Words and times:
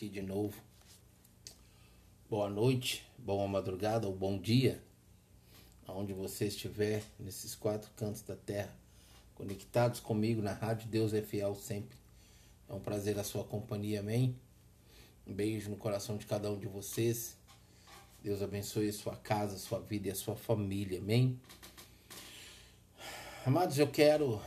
aqui 0.00 0.08
de 0.08 0.22
novo. 0.22 0.56
Boa 2.30 2.48
noite, 2.48 3.06
boa 3.18 3.46
madrugada 3.46 4.06
ou 4.06 4.16
bom 4.16 4.38
dia, 4.38 4.82
aonde 5.86 6.14
você 6.14 6.46
estiver, 6.46 7.02
nesses 7.18 7.54
quatro 7.54 7.90
cantos 7.98 8.22
da 8.22 8.34
terra, 8.34 8.74
conectados 9.34 10.00
comigo 10.00 10.40
na 10.40 10.54
Rádio 10.54 10.88
Deus 10.88 11.12
é 11.12 11.20
Fiel 11.20 11.54
sempre. 11.54 11.98
É 12.66 12.72
um 12.72 12.80
prazer 12.80 13.18
a 13.18 13.24
sua 13.24 13.44
companhia, 13.44 14.00
amém? 14.00 14.34
Um 15.26 15.34
beijo 15.34 15.68
no 15.68 15.76
coração 15.76 16.16
de 16.16 16.24
cada 16.24 16.50
um 16.50 16.58
de 16.58 16.66
vocês. 16.66 17.36
Deus 18.22 18.40
abençoe 18.40 18.88
a 18.88 18.92
sua 18.94 19.16
casa, 19.16 19.56
a 19.56 19.58
sua 19.58 19.80
vida 19.80 20.08
e 20.08 20.10
a 20.10 20.14
sua 20.14 20.34
família, 20.34 20.98
amém? 20.98 21.38
Amados, 23.44 23.78
eu 23.78 23.90
quero 23.90 24.40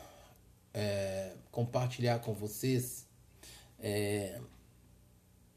é, 0.74 1.36
compartilhar 1.52 2.18
com 2.22 2.34
vocês 2.34 3.06
é, 3.80 4.42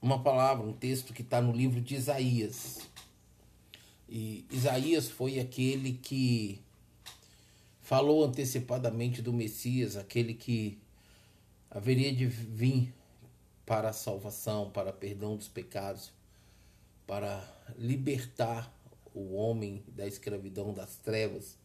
uma 0.01 0.23
palavra, 0.23 0.67
um 0.67 0.73
texto 0.73 1.13
que 1.13 1.23
está 1.23 1.41
no 1.41 1.53
livro 1.53 1.81
de 1.81 1.95
Isaías. 1.95 2.81
E 4.09 4.47
Isaías 4.51 5.09
foi 5.09 5.41
aquele 5.41 5.95
que 5.95 6.61
falou 7.81 8.25
antecipadamente 8.25 9.23
do 9.23 9.33
Messias, 9.33 9.97
aquele 9.97 10.35
que 10.35 10.79
haveria 11.71 12.13
de 12.13 12.27
vir 12.27 12.93
para 13.65 13.91
a 13.91 13.93
salvação, 13.93 14.71
para 14.71 14.93
perdão 14.93 15.37
dos 15.37 15.49
pecados, 15.49 16.13
para 17.07 17.43
libertar 17.77 18.73
o 19.15 19.35
homem 19.35 19.83
da 19.89 20.07
escravidão 20.07 20.73
das 20.73 20.97
trevas. 20.97 21.57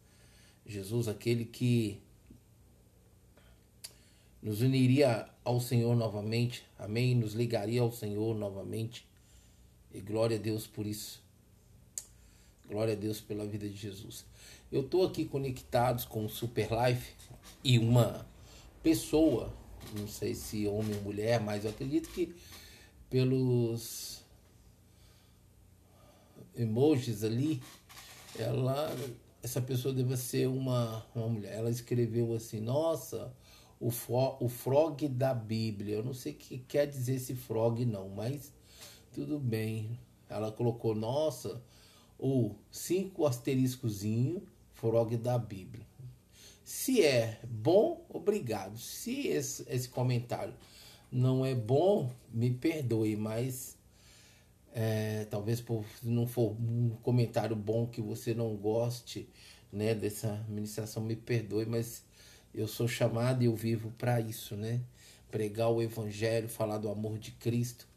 Jesus, 0.66 1.06
aquele 1.06 1.44
que 1.44 2.00
nos 4.42 4.60
uniria 4.60 5.28
ao 5.44 5.60
Senhor 5.60 5.94
novamente, 5.96 6.64
amém? 6.78 7.14
Nos 7.14 7.32
ligaria 7.34 7.80
ao 7.80 7.92
Senhor 7.92 8.36
novamente. 8.36 9.06
E 9.94 10.00
glória 10.00 10.36
a 10.36 10.40
Deus 10.40 10.66
por 10.66 10.86
isso. 10.86 11.22
Glória 12.68 12.94
a 12.94 12.96
Deus 12.96 13.20
pela 13.20 13.46
vida 13.46 13.68
de 13.68 13.76
Jesus. 13.76 14.24
Eu 14.70 14.80
estou 14.80 15.06
aqui 15.06 15.24
conectados 15.24 16.04
com 16.04 16.24
o 16.24 16.28
Super 16.28 16.68
Life 16.70 17.12
e 17.62 17.78
uma 17.78 18.26
pessoa, 18.82 19.52
não 19.96 20.08
sei 20.08 20.34
se 20.34 20.66
homem 20.66 20.96
ou 20.96 21.02
mulher, 21.02 21.40
mas 21.40 21.64
eu 21.64 21.70
acredito 21.70 22.08
que 22.08 22.34
pelos 23.08 24.22
emojis 26.56 27.22
ali, 27.22 27.62
ela, 28.38 28.90
essa 29.42 29.60
pessoa 29.60 29.92
deve 29.92 30.16
ser 30.16 30.48
uma, 30.48 31.04
uma 31.14 31.28
mulher. 31.28 31.54
Ela 31.54 31.70
escreveu 31.70 32.34
assim: 32.34 32.60
Nossa, 32.60 33.32
o, 33.82 33.90
fro, 33.90 34.36
o 34.40 34.48
frog 34.48 35.08
da 35.08 35.34
Bíblia. 35.34 35.96
Eu 35.96 36.04
não 36.04 36.14
sei 36.14 36.32
o 36.32 36.36
que 36.36 36.58
quer 36.58 36.86
dizer 36.86 37.16
esse 37.16 37.34
frog, 37.34 37.84
não, 37.84 38.08
mas 38.08 38.52
tudo 39.12 39.38
bem. 39.38 39.98
Ela 40.28 40.52
colocou, 40.52 40.94
nossa, 40.94 41.60
o 42.18 42.54
cinco 42.70 43.26
asteriscozinho, 43.26 44.46
frog 44.72 45.16
da 45.16 45.36
Bíblia. 45.36 45.84
Se 46.64 47.02
é 47.02 47.40
bom, 47.44 48.06
obrigado. 48.08 48.78
Se 48.78 49.26
esse, 49.26 49.66
esse 49.68 49.88
comentário 49.88 50.54
não 51.10 51.44
é 51.44 51.54
bom, 51.54 52.08
me 52.32 52.50
perdoe, 52.50 53.16
mas 53.16 53.76
é, 54.72 55.26
talvez 55.28 55.60
por 55.60 55.84
não 56.04 56.26
for 56.26 56.52
um 56.52 56.90
comentário 57.02 57.56
bom 57.56 57.86
que 57.86 58.00
você 58.00 58.32
não 58.32 58.56
goste 58.56 59.28
né, 59.72 59.92
dessa 59.92 60.46
ministração, 60.48 61.02
me 61.02 61.16
perdoe, 61.16 61.66
mas 61.66 62.04
eu 62.54 62.68
sou 62.68 62.86
chamado 62.86 63.42
e 63.42 63.46
eu 63.46 63.54
vivo 63.54 63.92
para 63.98 64.20
isso, 64.20 64.56
né? 64.56 64.80
Pregar 65.30 65.70
o 65.70 65.80
evangelho, 65.80 66.48
falar 66.48 66.78
do 66.78 66.90
amor 66.90 67.18
de 67.18 67.32
Cristo. 67.32 67.88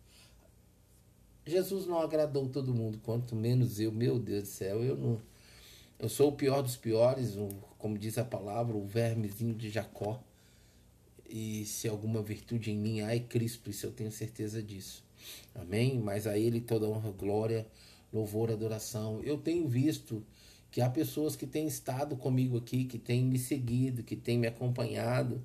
Jesus 1.46 1.86
não 1.86 2.00
agradou 2.00 2.48
todo 2.50 2.74
mundo, 2.74 3.00
quanto 3.04 3.36
menos 3.36 3.80
eu, 3.80 3.92
meu 3.92 4.18
Deus 4.18 4.44
do 4.44 4.50
céu, 4.50 4.84
eu 4.84 4.98
não 4.98 5.22
eu 5.98 6.10
sou 6.10 6.30
o 6.30 6.36
pior 6.36 6.62
dos 6.62 6.76
piores, 6.76 7.36
como 7.78 7.98
diz 7.98 8.18
a 8.18 8.26
palavra, 8.26 8.76
o 8.76 8.86
vermezinho 8.86 9.56
de 9.56 9.70
Jacó. 9.70 10.22
E 11.28 11.66
se 11.66 11.88
alguma 11.88 12.22
virtude 12.22 12.70
em 12.70 12.78
mim 12.78 13.02
há 13.02 13.16
é 13.16 13.20
Cristo, 13.20 13.70
isso 13.70 13.86
eu 13.86 13.92
tenho 13.92 14.12
certeza 14.12 14.62
disso. 14.62 15.04
Amém? 15.56 15.98
Mas 15.98 16.28
a 16.28 16.38
Ele 16.38 16.60
toda 16.60 16.88
honra, 16.88 17.12
glória, 17.12 17.66
louvor, 18.12 18.52
adoração. 18.52 19.22
Eu 19.24 19.38
tenho 19.38 19.68
visto 19.68 20.24
que 20.72 20.82
há 20.82 20.90
pessoas 20.90 21.36
que 21.36 21.46
têm 21.48 21.68
estado 21.68 22.16
comigo 22.16 22.58
aqui, 22.58 22.86
que 22.86 22.98
têm 22.98 23.24
me 23.24 23.40
seguido, 23.40 24.04
que 24.04 24.16
têm 24.16 24.38
me 24.38 24.48
acompanhado, 24.48 25.42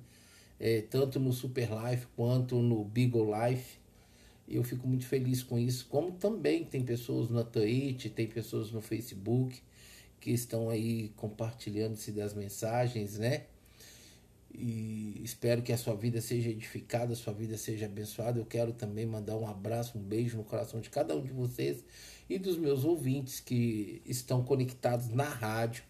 é, 0.59 0.81
tanto 0.81 1.19
no 1.19 1.31
Super 1.31 1.69
Life 1.69 2.07
quanto 2.15 2.61
no 2.61 2.83
Beagle 2.83 3.29
Life. 3.33 3.79
Eu 4.47 4.63
fico 4.63 4.87
muito 4.87 5.05
feliz 5.05 5.41
com 5.41 5.57
isso. 5.57 5.87
Como 5.89 6.11
também 6.11 6.65
tem 6.65 6.83
pessoas 6.83 7.29
na 7.29 7.43
Twitch, 7.43 8.07
tem 8.07 8.27
pessoas 8.27 8.71
no 8.71 8.81
Facebook 8.81 9.61
que 10.19 10.31
estão 10.31 10.69
aí 10.69 11.09
compartilhando-se 11.15 12.11
das 12.11 12.33
mensagens, 12.33 13.17
né? 13.17 13.45
E 14.53 15.21
espero 15.23 15.61
que 15.61 15.71
a 15.71 15.77
sua 15.77 15.95
vida 15.95 16.19
seja 16.19 16.49
edificada, 16.49 17.13
a 17.13 17.15
sua 17.15 17.33
vida 17.33 17.57
seja 17.57 17.85
abençoada. 17.85 18.39
Eu 18.39 18.45
quero 18.45 18.73
também 18.73 19.05
mandar 19.05 19.37
um 19.37 19.47
abraço, 19.47 19.97
um 19.97 20.01
beijo 20.01 20.37
no 20.37 20.43
coração 20.43 20.81
de 20.81 20.89
cada 20.89 21.15
um 21.15 21.21
de 21.21 21.31
vocês 21.31 21.83
e 22.29 22.37
dos 22.37 22.57
meus 22.57 22.83
ouvintes 22.83 23.39
que 23.39 24.01
estão 24.05 24.43
conectados 24.43 25.09
na 25.09 25.27
rádio, 25.27 25.83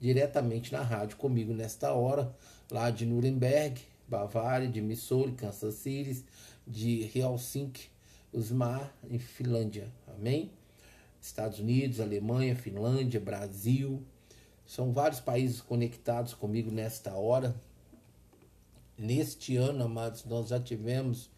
diretamente 0.00 0.72
na 0.72 0.82
rádio 0.82 1.16
comigo 1.16 1.52
nesta 1.52 1.92
hora, 1.92 2.34
lá 2.70 2.90
de 2.90 3.06
Nuremberg, 3.06 3.80
Bavária, 4.06 4.68
de 4.68 4.80
Missouri, 4.80 5.32
Kansas 5.32 5.74
City, 5.74 6.24
de 6.66 7.10
Helsinki, 7.14 7.88
Usmar, 8.32 8.94
em 9.08 9.18
Finlândia. 9.18 9.92
Amém? 10.06 10.50
Estados 11.20 11.58
Unidos, 11.58 12.00
Alemanha, 12.00 12.54
Finlândia, 12.54 13.20
Brasil. 13.20 14.02
São 14.66 14.92
vários 14.92 15.20
países 15.20 15.60
conectados 15.60 16.34
comigo 16.34 16.70
nesta 16.70 17.14
hora. 17.14 17.54
Neste 18.98 19.56
ano, 19.56 19.84
amados, 19.84 20.24
nós 20.24 20.48
já 20.48 20.58
tivemos 20.58 21.30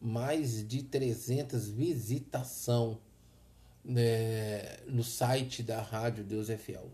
mais 0.00 0.66
de 0.66 0.84
300 0.84 1.68
visitação 1.68 2.98
né, 3.84 4.76
no 4.86 5.02
site 5.02 5.62
da 5.62 5.82
Rádio 5.82 6.22
Deus 6.22 6.48
é 6.48 6.56
Fiel. 6.56 6.88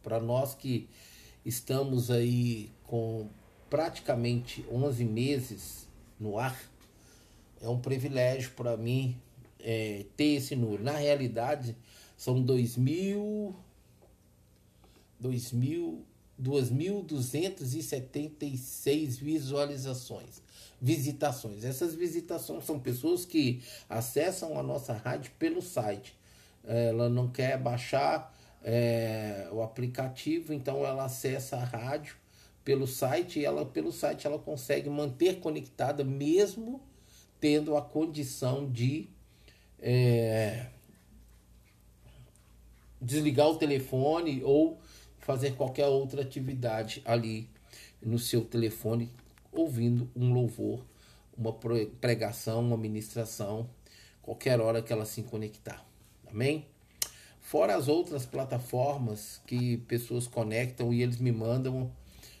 Para 0.00 0.20
nós 0.20 0.54
que 0.54 0.88
estamos 1.44 2.08
aí 2.08 2.70
com 2.84 3.28
praticamente 3.68 4.64
11 4.70 5.04
meses 5.04 5.88
no 6.20 6.38
ar, 6.38 6.56
é 7.60 7.68
um 7.68 7.80
privilégio 7.80 8.52
para 8.52 8.76
mim 8.76 9.20
é, 9.58 10.06
ter 10.16 10.36
esse 10.36 10.54
número. 10.54 10.84
Na 10.84 10.92
realidade, 10.92 11.76
são 12.16 12.44
2.000, 12.44 13.54
2.276 16.40 19.18
visualizações 19.18 20.46
visitações. 20.80 21.64
Essas 21.64 21.92
visitações 21.92 22.64
são 22.64 22.78
pessoas 22.78 23.24
que 23.24 23.60
acessam 23.88 24.56
a 24.56 24.62
nossa 24.62 24.92
rádio 24.92 25.32
pelo 25.36 25.60
site 25.60 26.16
ela 26.68 27.08
não 27.08 27.28
quer 27.28 27.58
baixar 27.58 28.34
é, 28.62 29.48
o 29.50 29.62
aplicativo, 29.62 30.52
então 30.52 30.84
ela 30.84 31.04
acessa 31.04 31.56
a 31.56 31.64
rádio 31.64 32.16
pelo 32.64 32.86
site 32.86 33.40
e 33.40 33.44
ela 33.44 33.64
pelo 33.64 33.90
site 33.90 34.26
ela 34.26 34.38
consegue 34.38 34.90
manter 34.90 35.40
conectada 35.40 36.04
mesmo 36.04 36.80
tendo 37.40 37.76
a 37.76 37.82
condição 37.82 38.70
de 38.70 39.08
é, 39.80 40.66
desligar 43.00 43.48
o 43.48 43.56
telefone 43.56 44.42
ou 44.44 44.78
fazer 45.28 45.56
qualquer 45.56 45.86
outra 45.86 46.22
atividade 46.22 47.02
ali 47.04 47.50
no 48.00 48.18
seu 48.18 48.46
telefone 48.46 49.12
ouvindo 49.52 50.10
um 50.16 50.32
louvor, 50.32 50.82
uma 51.36 51.52
pregação, 52.00 52.66
uma 52.66 52.78
ministração, 52.78 53.68
qualquer 54.22 54.58
hora 54.58 54.80
que 54.80 54.90
ela 54.90 55.04
se 55.04 55.22
conectar. 55.22 55.86
Amém? 56.26 56.66
Fora 57.42 57.76
as 57.76 57.88
outras 57.88 58.24
plataformas 58.24 59.42
que 59.46 59.76
pessoas 59.86 60.26
conectam 60.26 60.94
e 60.94 61.02
eles 61.02 61.18
me 61.18 61.30
mandam. 61.30 61.92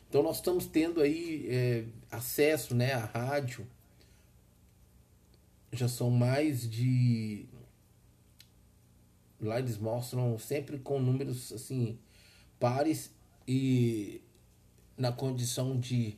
Então 0.08 0.22
nós 0.22 0.36
estamos 0.36 0.64
tendo 0.64 1.02
aí 1.02 1.46
é, 1.46 1.84
acesso 2.10 2.74
né, 2.74 2.94
à 2.94 3.04
rádio. 3.04 3.66
Já 5.72 5.88
são 5.88 6.10
mais 6.10 6.66
de. 6.66 7.44
Lá 9.38 9.58
eles 9.58 9.76
mostram 9.76 10.38
sempre 10.38 10.78
com 10.78 10.98
números 10.98 11.52
assim 11.52 11.98
pares 12.58 13.10
e 13.46 14.20
na 14.96 15.12
condição 15.12 15.78
de 15.78 16.16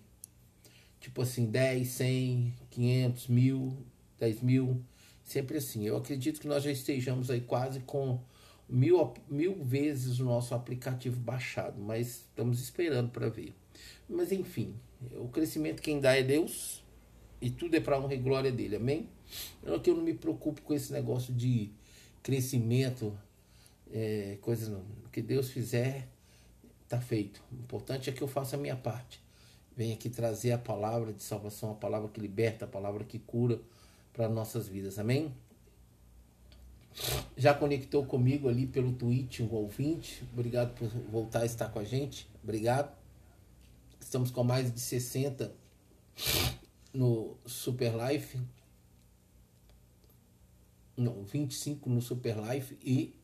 tipo 1.01 1.23
assim 1.23 1.47
10, 1.47 1.89
100, 1.89 2.55
500, 2.71 3.29
mil, 3.29 3.77
10 4.19 4.43
mil 4.43 4.83
sempre 5.31 5.59
assim. 5.59 5.87
Eu 5.87 5.97
acredito 5.97 6.41
que 6.41 6.49
nós 6.49 6.65
já 6.65 6.71
estejamos 6.71 7.31
aí 7.31 7.41
quase 7.41 7.81
com 7.81 8.21
mil, 8.69 9.13
mil 9.29 9.63
vezes 9.63 10.19
o 10.19 10.25
nosso 10.25 10.55
aplicativo 10.55 11.19
baixado, 11.21 11.81
mas 11.81 12.27
estamos 12.29 12.61
esperando 12.61 13.11
para 13.11 13.29
ver. 13.29 13.55
Mas 14.09 14.33
enfim, 14.33 14.75
o 15.13 15.29
crescimento 15.29 15.81
quem 15.81 16.01
dá 16.01 16.17
é 16.17 16.23
Deus 16.23 16.83
e 17.41 17.49
tudo 17.49 17.77
é 17.77 17.81
para 17.81 17.99
honra 17.99 18.15
e 18.15 18.19
glória 18.19 18.51
dele, 18.51 18.77
amém? 18.77 19.09
Que 19.83 19.91
eu 19.91 19.95
não 19.95 20.03
me 20.03 20.15
preocupo 20.15 20.61
com 20.63 20.75
esse 20.75 20.93
negócio 20.93 21.33
de 21.33 21.71
crescimento, 22.23 23.17
é, 23.93 24.37
coisas 24.41 24.69
não. 24.69 24.81
O 25.05 25.09
que 25.11 25.23
Deus 25.23 25.51
fizer, 25.51 26.09
está 26.91 27.01
feito. 27.01 27.41
O 27.53 27.55
importante 27.55 28.11
é 28.11 28.13
que 28.13 28.21
eu 28.21 28.27
faça 28.27 28.57
a 28.57 28.59
minha 28.59 28.75
parte. 28.75 29.23
Venho 29.77 29.95
aqui 29.95 30.11
trazer 30.11 30.51
a 30.51 30.59
palavra 30.59 31.13
de 31.13 31.23
salvação, 31.23 31.71
a 31.71 31.75
palavra 31.75 32.09
que 32.09 32.21
liberta, 32.21 32.65
a 32.65 32.69
palavra 32.69 33.05
que 33.05 33.21
cura 33.21 33.61
para 34.13 34.29
nossas 34.29 34.67
vidas. 34.67 34.99
Amém? 34.99 35.33
Já 37.37 37.55
conectou 37.55 38.05
comigo 38.05 38.49
ali 38.49 38.67
pelo 38.67 38.93
Twitch 38.93 39.39
um 39.39 39.55
ouvinte. 39.55 40.25
Obrigado 40.33 40.75
por 40.75 40.89
voltar 40.89 41.43
a 41.43 41.47
estar 41.47 41.69
com 41.69 41.79
a 41.79 41.85
gente. 41.85 42.29
Obrigado. 42.43 42.93
Estamos 44.01 44.33
com 44.33 44.43
mais 44.43 44.75
de 44.75 44.81
60 44.81 45.55
no 46.93 47.37
Super 47.47 47.93
Life. 47.95 48.37
Não, 50.97 51.23
25 51.23 51.89
no 51.89 52.03
Super 52.03 52.37
Life 52.37 52.77
e 52.83 53.15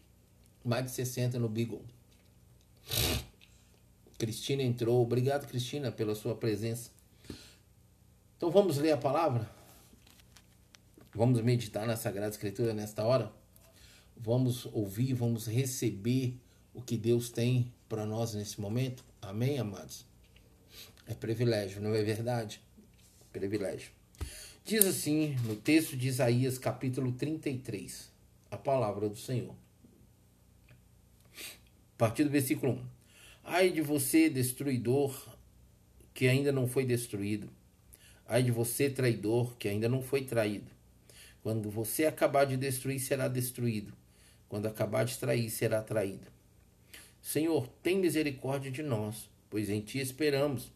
mais 0.65 0.85
de 0.85 0.93
60 0.93 1.41
no 1.41 1.49
Beagle. 1.49 1.96
Cristina 4.19 4.63
entrou. 4.63 5.03
Obrigado, 5.03 5.47
Cristina, 5.47 5.93
pela 5.93 6.15
sua 6.15 6.35
presença. 6.35 6.91
Então 8.37 8.51
vamos 8.51 8.79
ler 8.79 8.93
a 8.93 8.97
palavra? 8.97 9.49
Vamos 11.15 11.41
meditar 11.41 11.87
na 11.87 11.97
Sagrada 11.97 12.31
Escritura 12.31 12.75
nesta 12.75 13.05
hora? 13.05 13.33
Vamos 14.17 14.67
ouvir, 14.67 15.15
vamos 15.15 15.47
receber 15.47 16.35
o 16.75 16.83
que 16.83 16.97
Deus 16.97 17.31
tem 17.31 17.73
para 17.89 18.05
nós 18.05 18.35
nesse 18.35 18.61
momento? 18.61 19.05
Amém, 19.21 19.59
amados? 19.59 20.05
É 21.07 21.15
privilégio, 21.15 21.81
não 21.81 21.95
é 21.95 22.03
verdade? 22.03 22.61
Privilégio. 23.33 23.91
Diz 24.65 24.85
assim 24.85 25.37
no 25.45 25.57
texto 25.57 25.97
de 25.97 26.09
Isaías, 26.09 26.59
capítulo 26.59 27.13
33, 27.13 28.11
a 28.51 28.57
palavra 28.57 29.09
do 29.09 29.17
Senhor. 29.17 29.55
A 31.95 31.99
partir 31.99 32.25
do 32.25 32.31
versículo 32.31 32.73
1. 32.73 32.96
Ai 33.49 33.71
de 33.71 33.81
você, 33.81 34.29
destruidor, 34.29 35.17
que 36.13 36.27
ainda 36.27 36.51
não 36.51 36.67
foi 36.67 36.85
destruído. 36.85 37.49
Ai 38.27 38.43
de 38.43 38.51
você, 38.51 38.91
traidor, 38.91 39.57
que 39.57 39.69
ainda 39.69 39.89
não 39.89 40.03
foi 40.03 40.25
traído. 40.25 40.67
Quando 41.45 41.71
você 41.71 42.07
acabar 42.07 42.45
de 42.45 42.57
destruir, 42.57 42.99
será 42.99 43.29
destruído. 43.29 43.93
Quando 44.49 44.67
acabar 44.67 45.05
de 45.05 45.17
trair, 45.17 45.49
será 45.49 45.81
traído. 45.81 46.27
Senhor, 47.23 47.69
tem 47.85 48.01
misericórdia 48.01 48.69
de 48.69 48.83
nós, 48.83 49.31
pois 49.49 49.71
em 49.71 49.81
ti 49.81 50.01
esperamos. 50.01 50.73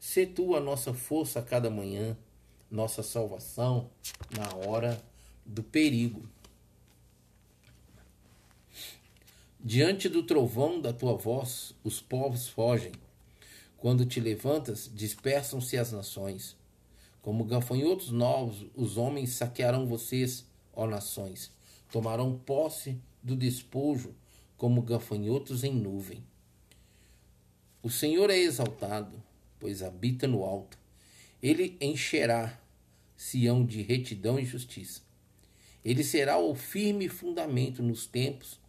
Sê 0.00 0.24
tu 0.24 0.56
a 0.56 0.60
nossa 0.60 0.94
força 0.94 1.40
a 1.40 1.42
cada 1.42 1.68
manhã, 1.68 2.16
nossa 2.70 3.02
salvação 3.02 3.90
na 4.30 4.66
hora 4.66 4.98
do 5.44 5.62
perigo. 5.62 6.26
Diante 9.68 10.08
do 10.08 10.22
trovão 10.22 10.80
da 10.80 10.92
tua 10.92 11.16
voz, 11.16 11.74
os 11.82 12.00
povos 12.00 12.46
fogem. 12.46 12.92
Quando 13.76 14.06
te 14.06 14.20
levantas, 14.20 14.88
dispersam-se 14.94 15.76
as 15.76 15.90
nações. 15.90 16.56
Como 17.20 17.44
gafanhotos 17.44 18.12
novos, 18.12 18.64
os 18.76 18.96
homens 18.96 19.30
saquearão 19.30 19.84
vocês, 19.84 20.46
ó 20.72 20.86
nações. 20.86 21.50
Tomarão 21.90 22.38
posse 22.38 22.96
do 23.20 23.34
despojo, 23.34 24.14
como 24.56 24.80
gafanhotos 24.82 25.64
em 25.64 25.74
nuvem. 25.74 26.22
O 27.82 27.90
Senhor 27.90 28.30
é 28.30 28.38
exaltado, 28.38 29.20
pois 29.58 29.82
habita 29.82 30.28
no 30.28 30.44
alto. 30.44 30.78
Ele 31.42 31.76
encherá 31.80 32.56
Sião 33.16 33.66
de 33.66 33.82
retidão 33.82 34.38
e 34.38 34.44
justiça. 34.44 35.00
Ele 35.84 36.04
será 36.04 36.38
o 36.38 36.54
firme 36.54 37.08
fundamento 37.08 37.82
nos 37.82 38.06
tempos 38.06 38.64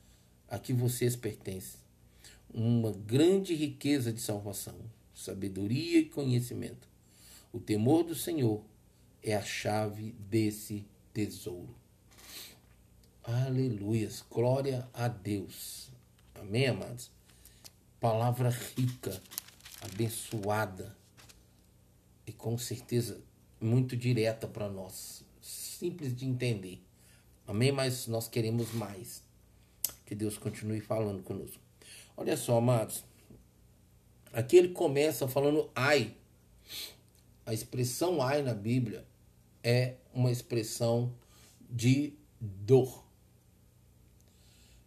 a 0.49 0.57
que 0.57 0.73
vocês 0.73 1.15
pertencem. 1.15 1.79
Uma 2.53 2.91
grande 2.91 3.53
riqueza 3.53 4.11
de 4.11 4.21
salvação, 4.21 4.79
sabedoria 5.13 5.99
e 5.99 6.05
conhecimento. 6.05 6.87
O 7.51 7.59
temor 7.59 8.03
do 8.03 8.15
Senhor 8.15 8.63
é 9.21 9.35
a 9.35 9.41
chave 9.41 10.11
desse 10.29 10.85
tesouro. 11.13 11.75
Aleluias, 13.23 14.23
glória 14.29 14.87
a 14.93 15.07
Deus. 15.07 15.89
Amém, 16.33 16.67
amados? 16.67 17.11
Palavra 17.99 18.49
rica, 18.49 19.21
abençoada 19.81 20.95
e 22.25 22.31
com 22.31 22.57
certeza 22.57 23.19
muito 23.59 23.97
direta 23.97 24.47
para 24.47 24.69
nós, 24.69 25.25
simples 25.41 26.15
de 26.15 26.25
entender. 26.25 26.81
Amém? 27.45 27.71
Mas 27.71 28.07
nós 28.07 28.27
queremos 28.27 28.71
mais. 28.73 29.26
Que 30.07 30.15
Deus 30.15 30.37
continue 30.37 30.79
falando 30.79 31.21
conosco. 31.21 31.59
Olha 32.15 32.37
só, 32.37 32.57
amados. 32.59 33.03
Aqui 34.31 34.55
ele 34.55 34.69
começa 34.69 35.27
falando 35.27 35.69
ai. 35.75 36.15
A 37.45 37.53
expressão 37.53 38.21
ai 38.21 38.41
na 38.41 38.53
Bíblia 38.53 39.05
é 39.61 39.95
uma 40.13 40.31
expressão 40.31 41.13
de 41.69 42.13
dor. 42.39 43.03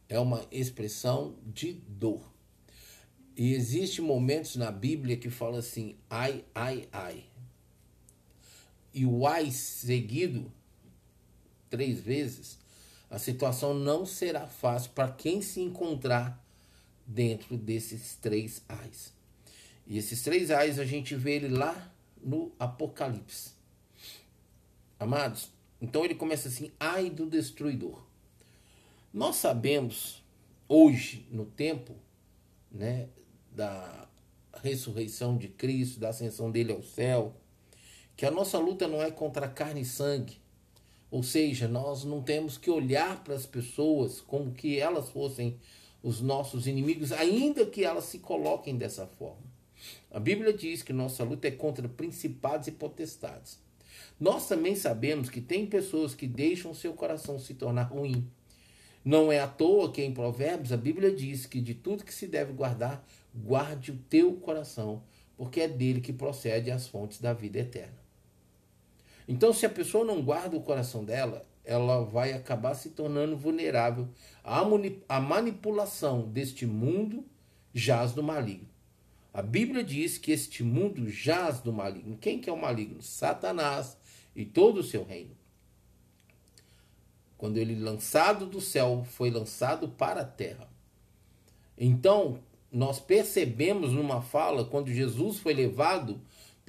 É 0.08 0.18
uma 0.18 0.46
expressão 0.50 1.36
de 1.46 1.74
dor. 1.74 2.22
E 3.36 3.52
existem 3.52 4.02
momentos 4.02 4.56
na 4.56 4.72
Bíblia 4.72 5.18
que 5.18 5.28
fala 5.28 5.58
assim, 5.58 5.96
ai, 6.08 6.42
ai, 6.54 6.88
ai. 6.90 7.24
E 8.94 9.04
o 9.04 9.26
ai 9.26 9.50
seguido 9.50 10.50
três 11.68 12.00
vezes 12.00 12.59
a 13.10 13.18
situação 13.18 13.74
não 13.74 14.06
será 14.06 14.46
fácil 14.46 14.92
para 14.92 15.10
quem 15.10 15.42
se 15.42 15.60
encontrar 15.60 16.40
dentro 17.04 17.56
desses 17.56 18.14
três 18.14 18.62
ais. 18.68 19.12
E 19.86 19.98
esses 19.98 20.22
três 20.22 20.52
ais 20.52 20.78
a 20.78 20.84
gente 20.84 21.16
vê 21.16 21.34
ele 21.34 21.48
lá 21.48 21.92
no 22.22 22.52
Apocalipse. 22.58 23.50
Amados, 24.98 25.50
então 25.82 26.04
ele 26.04 26.14
começa 26.14 26.46
assim: 26.46 26.70
ai 26.78 27.10
do 27.10 27.26
destruidor. 27.26 28.00
Nós 29.12 29.36
sabemos 29.36 30.22
hoje, 30.68 31.26
no 31.32 31.44
tempo 31.44 31.96
né, 32.70 33.08
da 33.50 34.08
ressurreição 34.62 35.36
de 35.36 35.48
Cristo, 35.48 35.98
da 35.98 36.10
ascensão 36.10 36.48
dele 36.48 36.72
ao 36.72 36.82
céu, 36.82 37.34
que 38.16 38.24
a 38.24 38.30
nossa 38.30 38.58
luta 38.58 38.86
não 38.86 39.02
é 39.02 39.10
contra 39.10 39.48
carne 39.48 39.80
e 39.80 39.84
sangue, 39.84 40.38
ou 41.10 41.22
seja, 41.22 41.66
nós 41.66 42.04
não 42.04 42.22
temos 42.22 42.56
que 42.56 42.70
olhar 42.70 43.24
para 43.24 43.34
as 43.34 43.44
pessoas 43.44 44.20
como 44.20 44.52
que 44.52 44.78
elas 44.78 45.10
fossem 45.10 45.58
os 46.02 46.20
nossos 46.20 46.66
inimigos, 46.66 47.12
ainda 47.12 47.66
que 47.66 47.84
elas 47.84 48.04
se 48.04 48.20
coloquem 48.20 48.76
dessa 48.76 49.06
forma. 49.06 49.50
A 50.10 50.20
Bíblia 50.20 50.52
diz 50.52 50.82
que 50.82 50.92
nossa 50.92 51.24
luta 51.24 51.48
é 51.48 51.50
contra 51.50 51.88
principados 51.88 52.68
e 52.68 52.72
potestades. 52.72 53.58
Nós 54.18 54.46
também 54.46 54.76
sabemos 54.76 55.28
que 55.28 55.40
tem 55.40 55.66
pessoas 55.66 56.14
que 56.14 56.26
deixam 56.26 56.74
seu 56.74 56.92
coração 56.92 57.38
se 57.38 57.54
tornar 57.54 57.84
ruim. 57.84 58.26
Não 59.04 59.32
é 59.32 59.40
à 59.40 59.48
toa 59.48 59.90
que 59.90 60.02
em 60.02 60.12
Provérbios 60.12 60.72
a 60.72 60.76
Bíblia 60.76 61.10
diz 61.10 61.46
que 61.46 61.60
de 61.60 61.74
tudo 61.74 62.04
que 62.04 62.14
se 62.14 62.26
deve 62.26 62.52
guardar, 62.52 63.04
guarde 63.34 63.92
o 63.92 63.98
teu 64.08 64.34
coração, 64.34 65.02
porque 65.36 65.62
é 65.62 65.68
dele 65.68 66.00
que 66.00 66.12
procede 66.12 66.70
as 66.70 66.86
fontes 66.86 67.18
da 67.18 67.32
vida 67.32 67.58
eterna. 67.58 67.99
Então, 69.30 69.52
se 69.52 69.64
a 69.64 69.70
pessoa 69.70 70.04
não 70.04 70.20
guarda 70.20 70.56
o 70.56 70.60
coração 70.60 71.04
dela, 71.04 71.46
ela 71.64 72.04
vai 72.04 72.32
acabar 72.32 72.74
se 72.74 72.90
tornando 72.90 73.36
vulnerável 73.36 74.08
à 74.42 75.20
manipulação 75.20 76.22
deste 76.22 76.66
mundo 76.66 77.24
jaz 77.72 78.10
do 78.10 78.24
maligno. 78.24 78.68
A 79.32 79.40
Bíblia 79.40 79.84
diz 79.84 80.18
que 80.18 80.32
este 80.32 80.64
mundo 80.64 81.08
jaz 81.08 81.60
do 81.60 81.72
maligno. 81.72 82.18
Quem 82.20 82.40
que 82.40 82.50
é 82.50 82.52
o 82.52 82.60
maligno? 82.60 83.00
Satanás 83.00 83.96
e 84.34 84.44
todo 84.44 84.78
o 84.78 84.82
seu 84.82 85.04
reino. 85.04 85.36
Quando 87.38 87.56
ele 87.56 87.78
lançado 87.78 88.46
do 88.46 88.60
céu 88.60 89.06
foi 89.08 89.30
lançado 89.30 89.90
para 89.90 90.22
a 90.22 90.26
terra. 90.26 90.68
Então, 91.78 92.40
nós 92.72 92.98
percebemos 92.98 93.92
numa 93.92 94.22
fala 94.22 94.64
quando 94.64 94.92
Jesus 94.92 95.38
foi 95.38 95.54
levado 95.54 96.20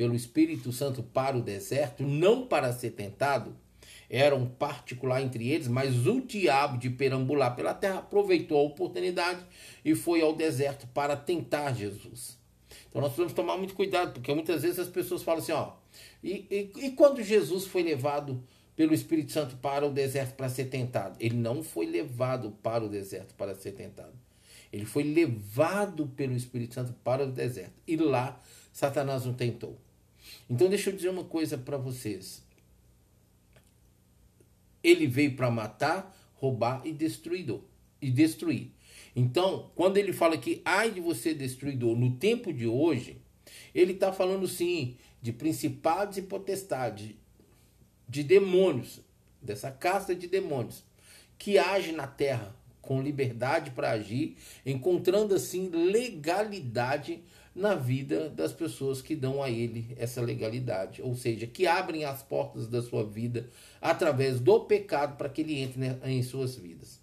pelo 0.01 0.15
Espírito 0.15 0.71
Santo 0.71 1.03
para 1.03 1.37
o 1.37 1.43
deserto, 1.43 2.01
não 2.01 2.47
para 2.47 2.73
ser 2.73 2.89
tentado, 2.89 3.55
era 4.09 4.35
um 4.35 4.47
particular 4.47 5.21
entre 5.21 5.47
eles, 5.47 5.67
mas 5.67 6.07
o 6.07 6.19
diabo 6.19 6.79
de 6.79 6.89
perambular 6.89 7.55
pela 7.55 7.71
terra 7.75 7.99
aproveitou 7.99 8.57
a 8.57 8.63
oportunidade 8.63 9.45
e 9.85 9.93
foi 9.93 10.19
ao 10.23 10.35
deserto 10.35 10.87
para 10.87 11.15
tentar 11.15 11.73
Jesus. 11.73 12.35
Então 12.89 12.99
nós 12.99 13.09
precisamos 13.09 13.33
tomar 13.33 13.57
muito 13.57 13.75
cuidado, 13.75 14.13
porque 14.13 14.33
muitas 14.33 14.63
vezes 14.63 14.79
as 14.79 14.87
pessoas 14.87 15.21
falam 15.21 15.39
assim, 15.39 15.51
ó, 15.51 15.73
e, 16.23 16.47
e, 16.49 16.87
e 16.87 16.91
quando 16.93 17.21
Jesus 17.21 17.67
foi 17.67 17.83
levado 17.83 18.43
pelo 18.75 18.95
Espírito 18.95 19.31
Santo 19.31 19.55
para 19.57 19.85
o 19.85 19.91
deserto 19.91 20.33
para 20.33 20.49
ser 20.49 20.65
tentado? 20.65 21.15
Ele 21.19 21.37
não 21.37 21.61
foi 21.61 21.85
levado 21.85 22.57
para 22.63 22.83
o 22.83 22.89
deserto 22.89 23.35
para 23.35 23.53
ser 23.53 23.73
tentado. 23.73 24.13
Ele 24.73 24.85
foi 24.85 25.03
levado 25.03 26.07
pelo 26.07 26.33
Espírito 26.33 26.73
Santo 26.73 26.91
para 27.03 27.23
o 27.23 27.31
deserto. 27.31 27.75
E 27.85 27.95
lá 27.95 28.41
Satanás 28.71 29.25
o 29.27 29.33
tentou. 29.33 29.77
Então 30.51 30.67
deixa 30.67 30.89
eu 30.89 30.95
dizer 30.95 31.07
uma 31.07 31.23
coisa 31.23 31.57
para 31.57 31.77
vocês. 31.77 32.43
Ele 34.83 35.07
veio 35.07 35.33
para 35.33 35.49
matar, 35.49 36.13
roubar 36.35 36.81
e 36.83 36.91
destruidor 36.91 37.61
e 38.01 38.11
destruir. 38.11 38.71
Então, 39.15 39.71
quando 39.75 39.95
ele 39.95 40.11
fala 40.11 40.37
que 40.37 40.61
ai 40.65 40.91
de 40.91 40.99
você 40.99 41.33
destruidor 41.33 41.95
no 41.95 42.17
tempo 42.17 42.51
de 42.51 42.67
hoje, 42.67 43.21
ele 43.73 43.93
está 43.93 44.11
falando 44.11 44.45
sim 44.45 44.97
de 45.21 45.31
principados 45.31 46.17
e 46.17 46.21
potestades, 46.21 47.15
de 48.05 48.21
demônios, 48.21 48.99
dessa 49.41 49.71
casta 49.71 50.13
de 50.13 50.27
demônios 50.27 50.83
que 51.37 51.57
age 51.57 51.93
na 51.93 52.07
terra 52.07 52.53
com 52.81 53.01
liberdade 53.01 53.71
para 53.71 53.91
agir, 53.91 54.35
encontrando 54.65 55.33
assim 55.33 55.69
legalidade 55.69 57.21
na 57.53 57.75
vida 57.75 58.29
das 58.29 58.53
pessoas 58.53 59.01
que 59.01 59.15
dão 59.15 59.43
a 59.43 59.49
ele 59.49 59.95
essa 59.97 60.21
legalidade, 60.21 61.01
ou 61.01 61.15
seja, 61.15 61.45
que 61.45 61.67
abrem 61.67 62.05
as 62.05 62.23
portas 62.23 62.67
da 62.67 62.81
sua 62.81 63.03
vida 63.03 63.49
através 63.81 64.39
do 64.39 64.61
pecado 64.61 65.17
para 65.17 65.29
que 65.29 65.41
ele 65.41 65.59
entre 65.59 65.81
em 66.05 66.23
suas 66.23 66.55
vidas. 66.55 66.99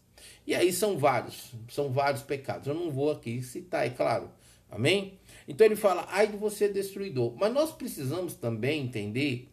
E 0.46 0.54
aí 0.54 0.72
são 0.72 0.96
vários, 0.96 1.52
são 1.68 1.92
vários 1.92 2.22
pecados. 2.22 2.66
Eu 2.66 2.74
não 2.74 2.90
vou 2.90 3.10
aqui 3.10 3.42
citar, 3.42 3.86
é 3.86 3.90
claro. 3.90 4.30
Amém? 4.70 5.18
Então 5.46 5.66
ele 5.66 5.76
fala, 5.76 6.06
ai 6.10 6.26
de 6.26 6.36
você 6.36 6.68
destruidor. 6.68 7.34
Mas 7.36 7.52
nós 7.52 7.72
precisamos 7.72 8.34
também 8.34 8.82
entender 8.82 9.48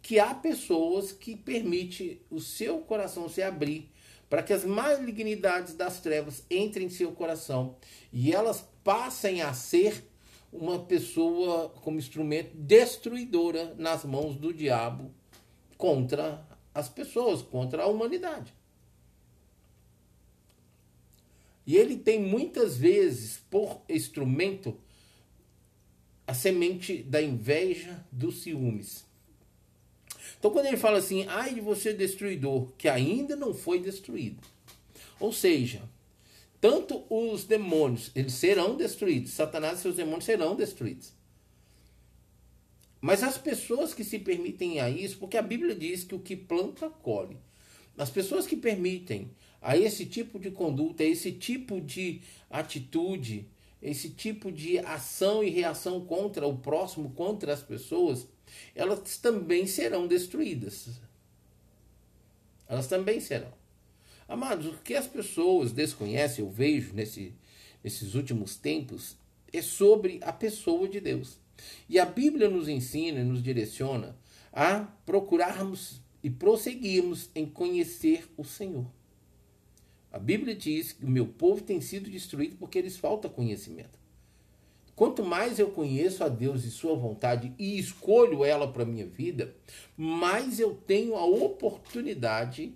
que 0.00 0.20
há 0.20 0.32
pessoas 0.34 1.10
que 1.10 1.34
permitem 1.36 2.20
o 2.30 2.38
seu 2.40 2.78
coração 2.78 3.28
se 3.28 3.42
abrir 3.42 3.90
para 4.30 4.42
que 4.42 4.52
as 4.52 4.64
malignidades 4.64 5.74
das 5.74 6.00
trevas 6.00 6.44
entrem 6.50 6.86
em 6.86 6.90
seu 6.90 7.12
coração 7.12 7.76
e 8.12 8.32
elas 8.32 8.64
passem 8.84 9.42
a 9.42 9.52
ser 9.52 10.04
uma 10.52 10.78
pessoa 10.78 11.68
como 11.68 11.98
instrumento 11.98 12.56
destruidora 12.56 13.74
nas 13.76 14.04
mãos 14.04 14.36
do 14.36 14.52
diabo 14.52 15.10
contra 15.76 16.46
as 16.74 16.88
pessoas, 16.88 17.42
contra 17.42 17.82
a 17.82 17.86
humanidade. 17.86 18.54
E 21.66 21.76
ele 21.76 21.96
tem 21.96 22.22
muitas 22.22 22.76
vezes 22.76 23.42
por 23.50 23.82
instrumento 23.88 24.78
a 26.26 26.32
semente 26.32 27.02
da 27.02 27.20
inveja, 27.20 28.04
dos 28.10 28.42
ciúmes. 28.42 29.04
Então, 30.38 30.50
quando 30.50 30.66
ele 30.66 30.76
fala 30.76 30.98
assim, 30.98 31.24
ai 31.28 31.54
de 31.54 31.60
você 31.60 31.92
destruidor, 31.92 32.72
que 32.78 32.88
ainda 32.88 33.34
não 33.34 33.54
foi 33.54 33.80
destruído. 33.80 34.42
Ou 35.18 35.32
seja, 35.32 35.82
tanto 36.66 37.04
os 37.08 37.44
demônios, 37.44 38.10
eles 38.12 38.32
serão 38.32 38.76
destruídos, 38.76 39.30
Satanás 39.30 39.78
e 39.78 39.82
seus 39.82 39.94
demônios 39.94 40.24
serão 40.24 40.56
destruídos. 40.56 41.12
Mas 43.00 43.22
as 43.22 43.38
pessoas 43.38 43.94
que 43.94 44.02
se 44.02 44.18
permitem 44.18 44.80
a 44.80 44.90
isso, 44.90 45.16
porque 45.18 45.36
a 45.36 45.42
Bíblia 45.42 45.76
diz 45.76 46.02
que 46.02 46.16
o 46.16 46.18
que 46.18 46.34
planta, 46.34 46.90
colhe. 46.90 47.36
As 47.96 48.10
pessoas 48.10 48.48
que 48.48 48.56
permitem 48.56 49.30
a 49.62 49.76
esse 49.76 50.06
tipo 50.06 50.40
de 50.40 50.50
conduta, 50.50 51.04
a 51.04 51.06
esse 51.06 51.30
tipo 51.30 51.80
de 51.80 52.20
atitude, 52.50 53.48
esse 53.80 54.10
tipo 54.10 54.50
de 54.50 54.80
ação 54.80 55.44
e 55.44 55.50
reação 55.50 56.04
contra 56.04 56.48
o 56.48 56.58
próximo, 56.58 57.12
contra 57.12 57.52
as 57.52 57.62
pessoas, 57.62 58.26
elas 58.74 59.18
também 59.18 59.68
serão 59.68 60.08
destruídas. 60.08 60.88
Elas 62.68 62.88
também 62.88 63.20
serão. 63.20 63.52
Amados, 64.28 64.66
o 64.66 64.78
que 64.78 64.94
as 64.94 65.06
pessoas 65.06 65.72
desconhecem, 65.72 66.44
eu 66.44 66.50
vejo 66.50 66.92
nesse, 66.92 67.32
nesses 67.82 68.14
últimos 68.14 68.56
tempos, 68.56 69.16
é 69.52 69.62
sobre 69.62 70.18
a 70.22 70.32
pessoa 70.32 70.88
de 70.88 71.00
Deus. 71.00 71.38
E 71.88 71.98
a 71.98 72.04
Bíblia 72.04 72.50
nos 72.50 72.68
ensina 72.68 73.20
e 73.20 73.24
nos 73.24 73.42
direciona 73.42 74.16
a 74.52 74.80
procurarmos 75.04 76.00
e 76.22 76.30
prosseguirmos 76.30 77.30
em 77.34 77.46
conhecer 77.46 78.28
o 78.36 78.44
Senhor. 78.44 78.86
A 80.10 80.18
Bíblia 80.18 80.54
diz 80.54 80.92
que 80.92 81.04
o 81.04 81.10
meu 81.10 81.26
povo 81.26 81.62
tem 81.62 81.80
sido 81.80 82.10
destruído 82.10 82.56
porque 82.56 82.78
eles 82.78 82.96
falta 82.96 83.28
conhecimento. 83.28 83.98
Quanto 84.96 85.22
mais 85.22 85.58
eu 85.58 85.70
conheço 85.70 86.24
a 86.24 86.28
Deus 86.28 86.64
e 86.64 86.70
Sua 86.70 86.96
vontade 86.96 87.52
e 87.58 87.78
escolho 87.78 88.44
ela 88.44 88.66
para 88.66 88.82
a 88.82 88.86
minha 88.86 89.06
vida, 89.06 89.54
mais 89.94 90.58
eu 90.58 90.74
tenho 90.74 91.14
a 91.14 91.24
oportunidade 91.24 92.74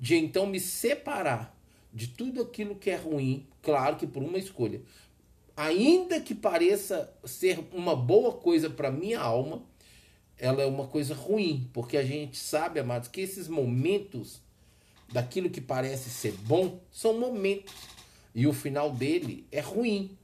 de 0.00 0.16
então 0.16 0.46
me 0.46 0.58
separar 0.58 1.54
de 1.92 2.08
tudo 2.08 2.40
aquilo 2.40 2.74
que 2.74 2.90
é 2.90 2.96
ruim, 2.96 3.46
claro 3.62 3.96
que 3.96 4.06
por 4.06 4.22
uma 4.22 4.38
escolha. 4.38 4.80
Ainda 5.56 6.20
que 6.20 6.34
pareça 6.34 7.12
ser 7.24 7.62
uma 7.72 7.94
boa 7.94 8.32
coisa 8.32 8.70
para 8.70 8.90
minha 8.90 9.20
alma, 9.20 9.62
ela 10.38 10.62
é 10.62 10.66
uma 10.66 10.86
coisa 10.86 11.14
ruim, 11.14 11.68
porque 11.74 11.98
a 11.98 12.02
gente 12.02 12.38
sabe, 12.38 12.80
amados, 12.80 13.08
que 13.08 13.20
esses 13.20 13.46
momentos 13.46 14.40
daquilo 15.12 15.50
que 15.50 15.60
parece 15.60 16.08
ser 16.08 16.32
bom 16.32 16.80
são 16.90 17.18
momentos 17.18 17.74
e 18.34 18.46
o 18.46 18.52
final 18.54 18.90
dele 18.90 19.44
é 19.52 19.60
ruim. 19.60 20.16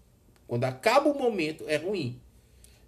Quando 0.46 0.64
acaba 0.64 1.10
o 1.10 1.18
momento, 1.18 1.64
é 1.66 1.76
ruim. 1.76 2.18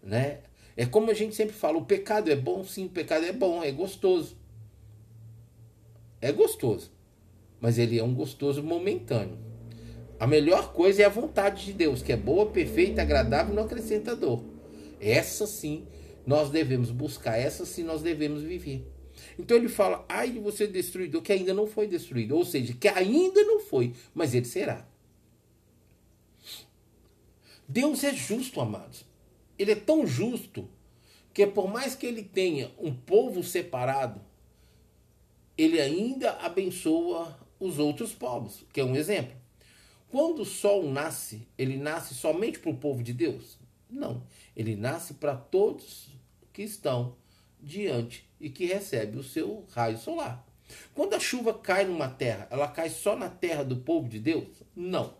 Né? 0.03 0.39
É 0.75 0.87
como 0.87 1.11
a 1.11 1.15
gente 1.15 1.35
sempre 1.35 1.55
fala: 1.55 1.77
o 1.77 1.85
pecado 1.85 2.31
é 2.31 2.37
bom, 2.37 2.65
sim, 2.65 2.87
o 2.87 2.91
pecado 2.91 3.27
é 3.27 3.33
bom, 3.33 3.63
é 3.63 3.71
gostoso. 3.73 4.38
É 6.21 6.33
gostoso. 6.33 6.91
Mas 7.61 7.79
ele 7.79 7.99
é 7.99 8.05
um 8.05 8.15
gostoso 8.15 8.63
momentâneo. 8.63 9.39
A 10.19 10.27
melhor 10.27 10.73
coisa 10.73 11.03
é 11.03 11.05
a 11.05 11.11
vontade 11.11 11.65
de 11.65 11.73
Deus, 11.73 12.03
que 12.03 12.13
é 12.13 12.17
boa, 12.17 12.47
perfeita, 12.47 13.03
agradável 13.03 13.53
e 13.53 13.57
não 13.57 13.65
acrescenta 13.65 14.17
dor. 14.17 14.43
Essa 15.01 15.47
sim 15.47 15.87
nós 16.27 16.51
devemos 16.51 16.91
buscar, 16.91 17.39
essa 17.39 17.65
sim 17.65 17.85
nós 17.85 18.03
devemos 18.03 18.43
viver. 18.43 18.85
Então 19.39 19.57
ele 19.57 19.69
fala: 19.69 20.05
ai 20.09 20.31
de 20.31 20.39
você 20.39 20.67
destruidor, 20.67 21.23
que 21.23 21.33
ainda 21.33 21.55
não 21.55 21.67
foi 21.67 21.87
destruído. 21.87 22.37
Ou 22.37 22.45
seja, 22.45 22.75
que 22.75 22.89
ainda 22.89 23.43
não 23.45 23.61
foi, 23.61 23.95
mas 24.13 24.35
ele 24.35 24.45
será. 24.45 24.87
Deus 27.69 28.03
é 28.03 28.13
justo, 28.13 28.61
amados. 28.61 29.05
Ele 29.59 29.73
é 29.73 29.77
tão 29.77 30.07
justo 30.07 30.69
que 31.35 31.47
por 31.47 31.69
mais 31.69 31.95
que 31.95 32.07
ele 32.07 32.23
tenha 32.23 32.73
um 32.79 32.93
povo 32.93 33.43
separado, 33.45 34.21
ele 35.59 35.81
ainda 35.81 36.31
abençoa 36.35 37.37
os 37.59 37.81
outros 37.81 38.15
povos, 38.15 38.65
que 38.73 38.81
é 38.81 38.85
um 38.85 38.95
exemplo. 38.95 39.37
Quando 40.09 40.43
o 40.43 40.47
sol 40.47 40.89
nasce, 40.89 41.47
ele 41.59 41.77
nasce 41.77 42.15
somente 42.15 42.61
para 42.61 42.71
o 42.71 42.77
povo 42.77 43.03
de 43.03 43.13
Deus? 43.13 43.59
Não. 43.91 44.23
Ele 44.57 44.77
nasce 44.77 45.15
para 45.15 45.35
todos 45.35 46.09
que 46.53 46.63
estão 46.63 47.17
diante 47.61 48.25
e 48.41 48.49
que 48.49 48.67
recebem 48.67 49.19
o 49.19 49.25
seu 49.25 49.67
raio 49.73 49.99
solar. 49.99 50.47
Quando 50.95 51.15
a 51.15 51.21
chuva 51.21 51.53
cai 51.53 51.85
numa 51.85 52.09
terra, 52.09 52.47
ela 52.51 52.69
cai 52.69 52.89
só 52.89 53.17
na 53.17 53.29
terra 53.29 53.65
do 53.65 53.77
povo 53.77 54.09
de 54.09 54.21
Deus? 54.21 54.63
Não. 54.77 55.15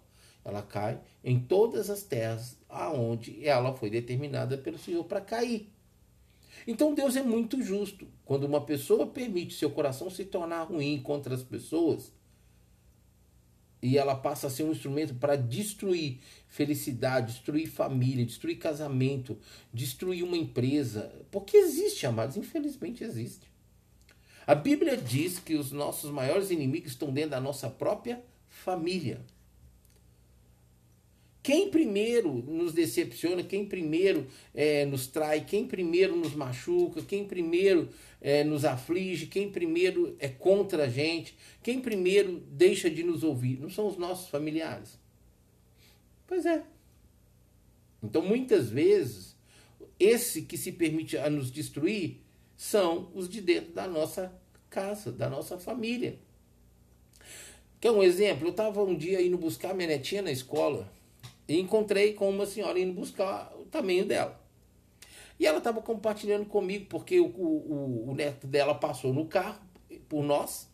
Ela 0.45 0.63
cai 0.63 1.01
em 1.23 1.39
todas 1.41 1.91
as 1.91 2.03
terras 2.03 2.57
aonde 2.69 3.45
ela 3.45 3.75
foi 3.75 3.91
determinada 3.91 4.57
pelo 4.57 4.79
Senhor 4.79 5.05
para 5.05 5.21
cair. 5.21 5.71
Então 6.71 6.93
Deus 6.93 7.17
é 7.17 7.23
muito 7.23 7.63
justo. 7.63 8.07
Quando 8.27 8.45
uma 8.45 8.61
pessoa 8.61 9.07
permite 9.07 9.55
seu 9.55 9.71
coração 9.71 10.11
se 10.11 10.27
tornar 10.27 10.65
ruim 10.65 11.01
contra 11.01 11.35
as 11.35 11.43
pessoas, 11.43 12.13
e 13.81 13.97
ela 13.97 14.15
passa 14.15 14.49
a 14.49 14.51
ser 14.51 14.65
um 14.65 14.73
instrumento 14.73 15.15
para 15.15 15.35
destruir 15.35 16.19
felicidade, 16.47 17.33
destruir 17.33 17.69
família, 17.69 18.27
destruir 18.27 18.59
casamento, 18.59 19.39
destruir 19.73 20.23
uma 20.23 20.37
empresa. 20.37 21.11
Porque 21.31 21.57
existe, 21.57 22.05
amados, 22.05 22.37
infelizmente 22.37 23.03
existe. 23.03 23.51
A 24.47 24.55
Bíblia 24.55 24.95
diz 24.95 25.39
que 25.39 25.55
os 25.55 25.73
nossos 25.73 26.11
maiores 26.11 26.51
inimigos 26.51 26.91
estão 26.93 27.11
dentro 27.11 27.31
da 27.31 27.41
nossa 27.41 27.71
própria 27.71 28.23
família. 28.47 29.25
Quem 31.43 31.71
primeiro 31.71 32.33
nos 32.47 32.73
decepciona, 32.73 33.43
quem 33.43 33.65
primeiro 33.65 34.27
é, 34.55 34.85
nos 34.85 35.07
trai, 35.07 35.45
quem 35.45 35.67
primeiro 35.67 36.17
nos 36.17 36.35
machuca, 36.35 37.01
quem 37.03 37.25
primeiro 37.25 37.89
é, 38.21 38.45
nos 38.45 38.65
aflige, 38.65 39.27
quem 39.27 39.51
primeiro 39.51 40.17
é 40.19 40.29
contra 40.29 40.85
a 40.85 40.89
gente, 40.89 41.37
quem 41.63 41.81
primeiro 41.81 42.43
deixa 42.51 42.91
de 42.91 43.03
nos 43.03 43.23
ouvir, 43.23 43.59
não 43.61 43.71
são 43.71 43.87
os 43.87 43.97
nossos 43.97 44.29
familiares. 44.29 44.99
Pois 46.27 46.45
é. 46.45 46.63
Então, 48.03 48.21
muitas 48.21 48.69
vezes, 48.69 49.37
esse 49.99 50.43
que 50.43 50.59
se 50.59 50.73
permite 50.73 51.17
a 51.17 51.31
nos 51.31 51.51
destruir 51.51 52.21
são 52.57 53.11
os 53.15 53.29
de 53.29 53.41
dentro 53.41 53.73
da 53.73 53.87
nossa 53.87 54.33
casa, 54.69 55.11
da 55.11 55.31
nossa 55.31 55.59
família. 55.59 56.19
Quer 57.81 57.93
um 57.93 58.03
exemplo? 58.03 58.49
Eu 58.49 58.51
estava 58.51 58.83
um 58.83 58.97
dia 58.97 59.23
indo 59.23 59.39
buscar 59.39 59.73
minha 59.73 59.89
netinha 59.89 60.21
na 60.21 60.33
escola 60.33 60.98
e 61.49 61.59
encontrei 61.59 62.13
com 62.13 62.29
uma 62.29 62.45
senhora 62.45 62.79
indo 62.79 62.93
buscar 62.93 63.53
o 63.59 63.65
tamanho 63.65 64.05
dela. 64.05 64.39
E 65.41 65.47
ela 65.47 65.59
estava 65.59 65.81
compartilhando 65.81 66.45
comigo, 66.47 66.87
porque 66.89 67.19
o, 67.19 67.27
o, 67.27 68.11
o, 68.11 68.15
neto 68.15 68.47
dela 68.47 68.75
passou 68.75 69.15
no 69.15 69.27
carro 69.27 69.61
por 70.09 70.23
nós 70.23 70.69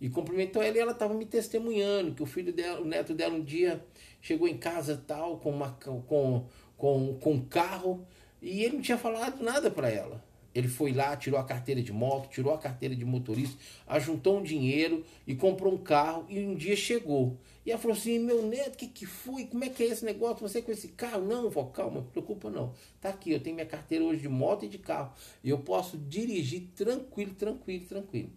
e 0.00 0.10
cumprimentou 0.10 0.62
ela 0.62 0.76
e 0.76 0.80
ela 0.80 0.92
estava 0.92 1.14
me 1.14 1.24
testemunhando 1.24 2.14
que 2.14 2.22
o 2.22 2.26
filho 2.26 2.52
dela, 2.52 2.80
o 2.80 2.84
neto 2.84 3.14
dela 3.14 3.34
um 3.34 3.42
dia 3.42 3.84
chegou 4.20 4.46
em 4.46 4.58
casa 4.58 5.02
tal, 5.06 5.38
com, 5.38 5.50
uma, 5.50 5.70
com, 5.82 6.46
com, 6.76 7.18
com 7.20 7.32
um 7.32 7.44
carro, 7.44 8.06
e 8.42 8.64
ele 8.64 8.76
não 8.76 8.82
tinha 8.82 8.98
falado 8.98 9.42
nada 9.42 9.70
para 9.70 9.88
ela. 9.88 10.22
Ele 10.54 10.66
foi 10.66 10.92
lá, 10.92 11.16
tirou 11.16 11.38
a 11.38 11.44
carteira 11.44 11.82
de 11.82 11.92
moto, 11.92 12.30
tirou 12.30 12.52
a 12.52 12.58
carteira 12.58 12.96
de 12.96 13.04
motorista, 13.04 13.56
ajuntou 13.86 14.38
um 14.38 14.42
dinheiro 14.42 15.04
e 15.26 15.34
comprou 15.34 15.72
um 15.72 15.78
carro 15.78 16.24
e 16.28 16.40
um 16.40 16.54
dia 16.54 16.74
chegou. 16.74 17.36
E 17.64 17.70
ela 17.70 17.78
falou 17.78 17.96
assim: 17.96 18.18
Meu 18.18 18.42
neto, 18.46 18.74
o 18.74 18.78
que, 18.78 18.86
que 18.86 19.06
foi? 19.06 19.44
Como 19.44 19.62
é 19.62 19.68
que 19.68 19.82
é 19.82 19.86
esse 19.86 20.04
negócio? 20.04 20.48
Você 20.48 20.62
com 20.62 20.72
esse 20.72 20.88
carro? 20.88 21.22
Não, 21.22 21.50
vó, 21.50 21.64
calma, 21.64 22.00
não 22.00 22.06
preocupa 22.06 22.50
não. 22.50 22.72
Tá 23.00 23.10
aqui, 23.10 23.30
eu 23.30 23.40
tenho 23.40 23.56
minha 23.56 23.66
carteira 23.66 24.04
hoje 24.04 24.22
de 24.22 24.28
moto 24.28 24.64
e 24.64 24.68
de 24.68 24.78
carro. 24.78 25.12
E 25.44 25.50
eu 25.50 25.58
posso 25.58 25.98
dirigir 25.98 26.68
tranquilo, 26.74 27.34
tranquilo, 27.34 27.84
tranquilo. 27.84 28.30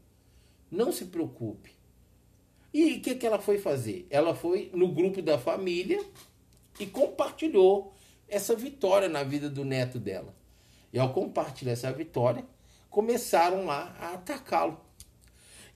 Não 0.70 0.92
se 0.92 1.06
preocupe. 1.06 1.72
E 2.74 2.94
o 2.94 3.02
que, 3.02 3.16
que 3.16 3.26
ela 3.26 3.40
foi 3.40 3.58
fazer? 3.58 4.06
Ela 4.10 4.36
foi 4.36 4.70
no 4.74 4.90
grupo 4.90 5.22
da 5.22 5.38
família 5.38 6.04
e 6.80 6.86
compartilhou 6.86 7.94
essa 8.28 8.56
vitória 8.56 9.10
na 9.10 9.24
vida 9.24 9.50
do 9.50 9.66
neto 9.66 10.00
dela. 10.00 10.34
E 10.94 11.00
ao 11.00 11.14
compartilhar 11.14 11.72
essa 11.74 11.92
vitória, 11.92 12.46
começaram 12.90 13.66
lá 13.66 13.96
a 14.00 14.14
atacá-lo. 14.14 14.80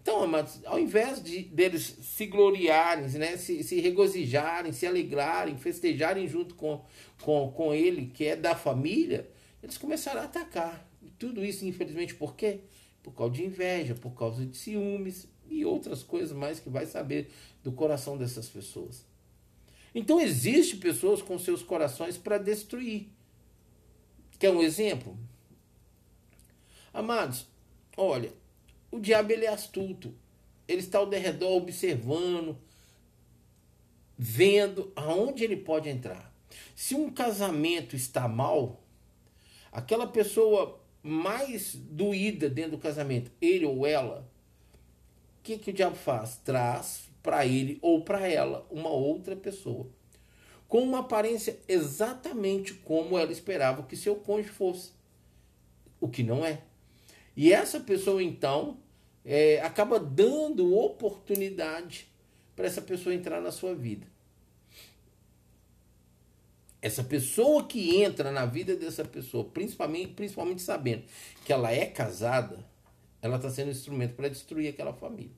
Então, 0.06 0.22
amados, 0.22 0.60
ao 0.66 0.80
invés 0.80 1.24
de 1.24 1.42
deles 1.42 1.98
se 2.04 2.28
gloriarem, 2.28 3.08
né, 3.18 3.38
se, 3.38 3.64
se 3.64 3.80
regozijarem, 3.80 4.72
se 4.72 4.86
alegrarem, 4.86 5.58
festejarem 5.58 6.28
junto 6.28 6.54
com, 6.54 6.86
com, 7.24 7.52
com 7.52 7.74
ele, 7.74 8.12
que 8.14 8.26
é 8.26 8.36
da 8.36 8.54
família, 8.54 9.28
eles 9.64 9.80
começaram 9.80 10.22
a 10.22 10.26
atacar. 10.26 10.88
E 11.02 11.10
tudo 11.10 11.44
isso, 11.44 11.66
infelizmente, 11.66 12.14
por 12.14 12.36
quê? 12.36 12.60
Por 13.02 13.14
causa 13.16 13.34
de 13.34 13.46
inveja, 13.46 13.96
por 13.96 14.12
causa 14.12 14.46
de 14.46 14.56
ciúmes 14.56 15.28
e 15.50 15.66
outras 15.66 16.04
coisas 16.04 16.38
mais 16.38 16.60
que 16.60 16.70
vai 16.70 16.86
saber 16.86 17.32
do 17.64 17.72
coração 17.72 18.16
dessas 18.16 18.48
pessoas. 18.48 19.04
Então, 19.96 20.22
existe 20.22 20.78
pessoas 20.78 21.20
com 21.20 21.40
seus 21.40 21.64
corações 21.64 22.16
para 22.16 22.38
destruir. 22.38 23.08
Quer 24.39 24.51
um 24.51 24.62
exemplo? 24.62 25.18
Amados, 26.94 27.48
olha, 27.96 28.32
o 28.92 29.00
diabo 29.00 29.32
ele 29.32 29.46
é 29.46 29.50
astuto. 29.50 30.13
Ele 30.68 30.80
está 30.80 30.98
ao 30.98 31.06
derredor 31.06 31.51
observando, 31.51 32.58
vendo 34.18 34.92
aonde 34.96 35.44
ele 35.44 35.58
pode 35.58 35.89
entrar. 35.89 36.34
Se 36.75 36.96
um 36.96 37.12
casamento 37.12 37.96
está 37.96 38.27
mal, 38.27 38.82
aquela 39.72 40.08
pessoa 40.08 40.82
mais 41.04 41.75
doída 41.75 42.50
dentro 42.50 42.72
do 42.72 42.77
casamento, 42.77 43.32
ele 43.42 43.65
ou 43.65 43.86
ela, 43.86 44.27
o 45.39 45.44
que, 45.44 45.58
que 45.58 45.70
o 45.70 45.74
diabo 45.74 45.96
faz? 45.96 46.38
Traz 46.44 47.10
para 47.22 47.46
ele 47.46 47.77
ou 47.82 48.04
para 48.04 48.27
ela 48.27 48.65
uma 48.72 48.89
outra 48.89 49.36
pessoa 49.36 49.88
com 50.68 50.82
uma 50.82 51.00
aparência 51.00 51.60
exatamente 51.68 52.74
como 52.74 53.18
ela 53.18 53.32
esperava 53.32 53.84
que 53.84 53.96
seu 53.96 54.16
cônjuge 54.16 54.50
fosse, 54.50 54.92
o 56.00 56.08
que 56.08 56.24
não 56.24 56.46
é. 56.46 56.62
E 57.36 57.52
essa 57.52 57.80
pessoa 57.80 58.22
então 58.24 58.78
é, 59.24 59.62
acaba 59.62 60.00
dando 60.00 60.76
oportunidade 60.76 62.08
para 62.56 62.66
essa 62.66 62.82
pessoa 62.82 63.14
entrar 63.14 63.42
na 63.42 63.52
sua 63.52 63.76
vida. 63.76 64.08
Essa 66.82 67.04
pessoa 67.04 67.66
que 67.66 67.98
entra 68.04 68.32
na 68.32 68.46
vida 68.46 68.76
dessa 68.76 69.04
pessoa, 69.04 69.44
principalmente, 69.44 70.14
principalmente 70.14 70.62
sabendo 70.62 71.04
que 71.44 71.52
ela 71.52 71.72
é 71.72 71.86
casada, 71.88 72.64
ela 73.22 73.38
está 73.38 73.50
sendo 73.50 73.70
um 73.70 73.72
instrumento 73.72 74.16
para 74.16 74.30
destruir 74.30 74.70
aquela 74.70 74.94
família. 74.94 75.34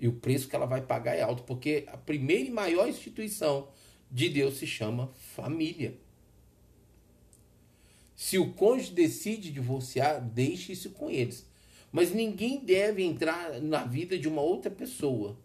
E 0.00 0.08
o 0.08 0.14
preço 0.14 0.48
que 0.48 0.56
ela 0.56 0.66
vai 0.66 0.80
pagar 0.80 1.14
é 1.14 1.22
alto, 1.22 1.42
porque 1.42 1.84
a 1.88 1.96
primeira 1.96 2.48
e 2.48 2.50
maior 2.50 2.88
instituição 2.88 3.68
de 4.10 4.28
Deus 4.28 4.56
se 4.58 4.66
chama 4.66 5.08
família. 5.34 5.98
Se 8.14 8.38
o 8.38 8.52
cônjuge 8.52 8.92
decide 8.92 9.50
divorciar, 9.50 10.20
deixe 10.20 10.72
isso 10.72 10.90
com 10.90 11.10
eles. 11.10 11.46
Mas 11.90 12.12
ninguém 12.12 12.58
deve 12.58 13.02
entrar 13.02 13.60
na 13.60 13.84
vida 13.84 14.18
de 14.18 14.28
uma 14.28 14.42
outra 14.42 14.70
pessoa 14.70 15.36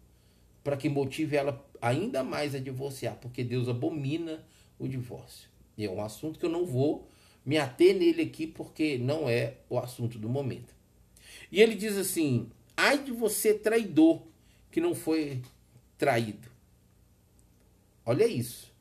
para 0.62 0.76
que 0.76 0.88
motive 0.88 1.36
ela 1.36 1.64
ainda 1.80 2.22
mais 2.22 2.54
a 2.54 2.58
divorciar, 2.58 3.16
porque 3.16 3.42
Deus 3.42 3.68
abomina 3.68 4.44
o 4.78 4.86
divórcio. 4.88 5.48
E 5.76 5.84
é 5.84 5.90
um 5.90 6.02
assunto 6.02 6.38
que 6.38 6.44
eu 6.44 6.50
não 6.50 6.66
vou 6.66 7.08
me 7.44 7.56
ater 7.56 7.96
nele 7.96 8.22
aqui, 8.22 8.46
porque 8.46 8.98
não 8.98 9.28
é 9.28 9.58
o 9.68 9.78
assunto 9.78 10.18
do 10.18 10.28
momento. 10.28 10.74
E 11.50 11.60
ele 11.60 11.74
diz 11.74 11.96
assim: 11.96 12.50
ai 12.76 13.02
de 13.02 13.12
você 13.12 13.54
traidor 13.54 14.22
que 14.70 14.80
não 14.80 14.94
foi 14.94 15.40
traído. 15.96 16.49
Olha 18.10 18.26
isso. 18.26 18.74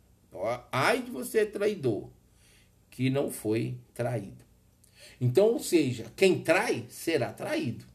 Ai 0.72 1.04
de 1.04 1.12
você 1.12 1.46
traidor, 1.46 2.10
que 2.90 3.12
não 3.12 3.30
foi 3.30 3.78
traído. 3.94 4.44
Então, 5.22 5.50
ou 5.50 5.60
seja, 5.60 6.12
quem 6.16 6.42
trai 6.42 6.88
será 6.90 7.32
traído. 7.32 7.86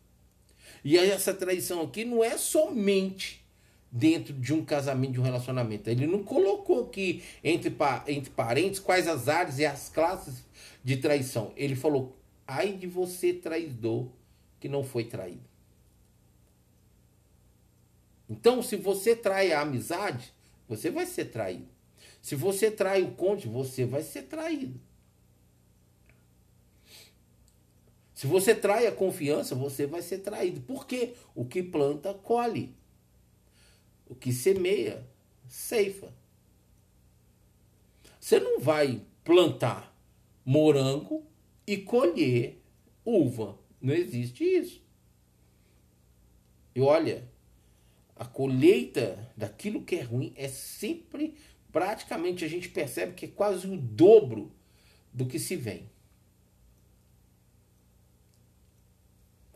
E 0.85 0.97
essa 0.97 1.35
traição 1.35 1.83
aqui 1.83 2.05
não 2.05 2.23
é 2.23 2.38
somente 2.38 3.44
dentro 3.90 4.33
de 4.33 4.55
um 4.55 4.64
casamento, 4.64 5.14
de 5.14 5.20
um 5.20 5.25
relacionamento. 5.25 5.90
Ele 5.90 6.07
não 6.07 6.23
colocou 6.23 6.85
aqui 6.85 7.25
entre, 7.42 7.75
entre 8.07 8.31
parentes 8.31 8.79
quais 8.79 9.09
as 9.09 9.27
áreas 9.27 9.59
e 9.59 9.66
as 9.66 9.88
classes 9.88 10.44
de 10.85 10.99
traição. 10.99 11.53
Ele 11.57 11.75
falou: 11.75 12.16
ai 12.47 12.75
de 12.75 12.87
você 12.87 13.33
traidor 13.33 14.07
que 14.61 14.68
não 14.68 14.85
foi 14.85 15.03
traído. 15.03 15.51
Então, 18.31 18.62
se 18.62 18.77
você 18.77 19.16
trai 19.16 19.53
a 19.53 19.62
amizade, 19.62 20.34
você 20.68 20.90
vai 20.90 21.07
ser 21.07 21.27
traído. 21.27 21.68
Se 22.20 22.35
você 22.35 22.70
trai 22.70 23.03
o 23.03 23.12
cônjuge, 23.12 23.48
você 23.48 23.85
vai 23.85 24.03
ser 24.03 24.22
traído. 24.22 24.81
Se 28.14 28.27
você 28.27 28.55
trai 28.55 28.87
a 28.87 28.92
confiança, 28.92 29.55
você 29.55 29.87
vai 29.87 30.00
ser 30.00 30.18
traído. 30.18 30.61
Por 30.62 30.87
quê? 30.87 31.14
O 31.35 31.44
que 31.44 31.62
planta, 31.62 32.14
colhe. 32.14 32.74
O 34.07 34.14
que 34.14 34.33
semeia, 34.33 35.07
ceifa. 35.48 36.12
Você 38.18 38.40
não 38.40 38.61
vai 38.61 39.03
plantar 39.22 39.94
morango 40.44 41.27
e 41.66 41.77
colher 41.77 42.62
uva. 43.05 43.59
Não 43.81 43.92
existe 43.92 44.42
isso. 44.44 44.83
E 46.74 46.81
olha, 46.81 47.29
a 48.16 48.24
colheita 48.24 49.31
daquilo 49.37 49.83
que 49.83 49.96
é 49.96 50.03
ruim 50.03 50.33
é 50.37 50.48
sempre, 50.48 51.37
praticamente, 51.72 52.44
a 52.44 52.48
gente 52.48 52.68
percebe 52.68 53.14
que 53.14 53.27
é 53.27 53.29
quase 53.29 53.66
o 53.66 53.77
dobro 53.77 54.53
do 55.12 55.27
que 55.27 55.38
se 55.38 55.57
vem. 55.57 55.90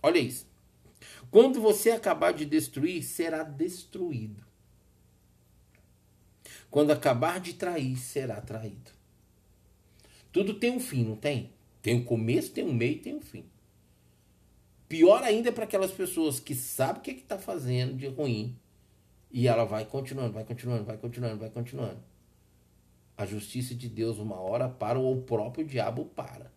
Olha 0.03 0.19
isso. 0.19 0.47
Quando 1.31 1.61
você 1.61 1.91
acabar 1.91 2.33
de 2.33 2.45
destruir, 2.45 3.03
será 3.03 3.43
destruído. 3.43 4.45
Quando 6.71 6.91
acabar 6.91 7.41
de 7.41 7.55
trair, 7.55 7.97
será 7.97 8.41
traído. 8.41 8.91
Tudo 10.33 10.55
tem 10.55 10.71
um 10.71 10.81
fim, 10.81 11.05
não 11.05 11.17
tem? 11.17 11.53
Tem 11.83 11.95
um 11.95 12.05
começo, 12.05 12.53
tem 12.53 12.65
um 12.65 12.73
meio, 12.73 13.01
tem 13.01 13.15
um 13.15 13.21
fim. 13.21 13.45
Pior 14.89 15.23
ainda 15.23 15.51
é 15.51 15.53
para 15.53 15.65
aquelas 15.65 15.91
pessoas 15.91 16.41
que 16.41 16.55
sabem 16.55 17.01
o 17.01 17.05
que 17.05 17.11
é 17.11 17.15
está 17.15 17.39
fazendo 17.39 17.95
de 17.95 18.07
ruim 18.07 18.57
e 19.31 19.47
ela 19.47 19.65
vai 19.65 19.85
continuando, 19.85 20.33
vai 20.33 20.45
continuando, 20.45 20.85
vai 20.85 20.97
continuando, 20.97 21.37
vai 21.39 21.51
continuando. 21.51 22.01
A 23.17 23.27
justiça 23.27 23.75
de 23.75 23.89
Deus 23.89 24.19
uma 24.19 24.41
hora 24.41 24.69
para 24.69 24.99
ou 24.99 25.19
o 25.19 25.23
próprio 25.23 25.67
diabo 25.67 26.07
para. 26.07 26.51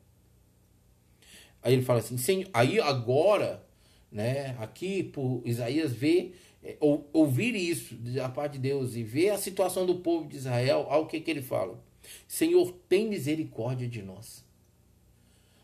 Aí 1.61 1.73
ele 1.73 1.81
fala 1.81 1.99
assim, 1.99 2.17
Senhor, 2.17 2.49
aí 2.53 2.79
agora, 2.79 3.63
né, 4.11 4.55
aqui 4.59 5.03
por 5.03 5.41
Isaías 5.45 5.91
ver, 5.91 6.39
é, 6.63 6.77
ou, 6.79 7.09
ouvir 7.11 7.55
isso 7.55 7.95
da 7.95 8.29
parte 8.29 8.53
de 8.53 8.59
Deus 8.59 8.95
e 8.95 9.03
ver 9.03 9.31
a 9.31 9.37
situação 9.37 9.85
do 9.85 9.95
povo 9.95 10.27
de 10.27 10.37
Israel, 10.37 10.87
ao 10.89 11.05
que 11.05 11.19
que 11.19 11.29
ele 11.29 11.41
fala? 11.41 11.79
Senhor, 12.27 12.71
tem 12.87 13.07
misericórdia 13.07 13.87
de 13.87 14.01
nós. 14.01 14.43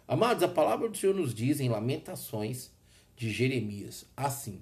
Amados, 0.08 0.42
a 0.42 0.48
palavra 0.48 0.88
do 0.88 0.96
Senhor 0.96 1.14
nos 1.14 1.34
diz 1.34 1.60
em 1.60 1.68
Lamentações 1.68 2.72
de 3.18 3.30
Jeremias 3.30 4.06
assim: 4.16 4.62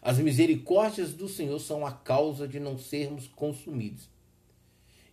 As 0.00 0.18
misericórdias 0.18 1.12
do 1.12 1.28
Senhor 1.28 1.58
são 1.58 1.84
a 1.84 1.92
causa 1.92 2.48
de 2.48 2.58
não 2.58 2.78
sermos 2.78 3.28
consumidos, 3.28 4.08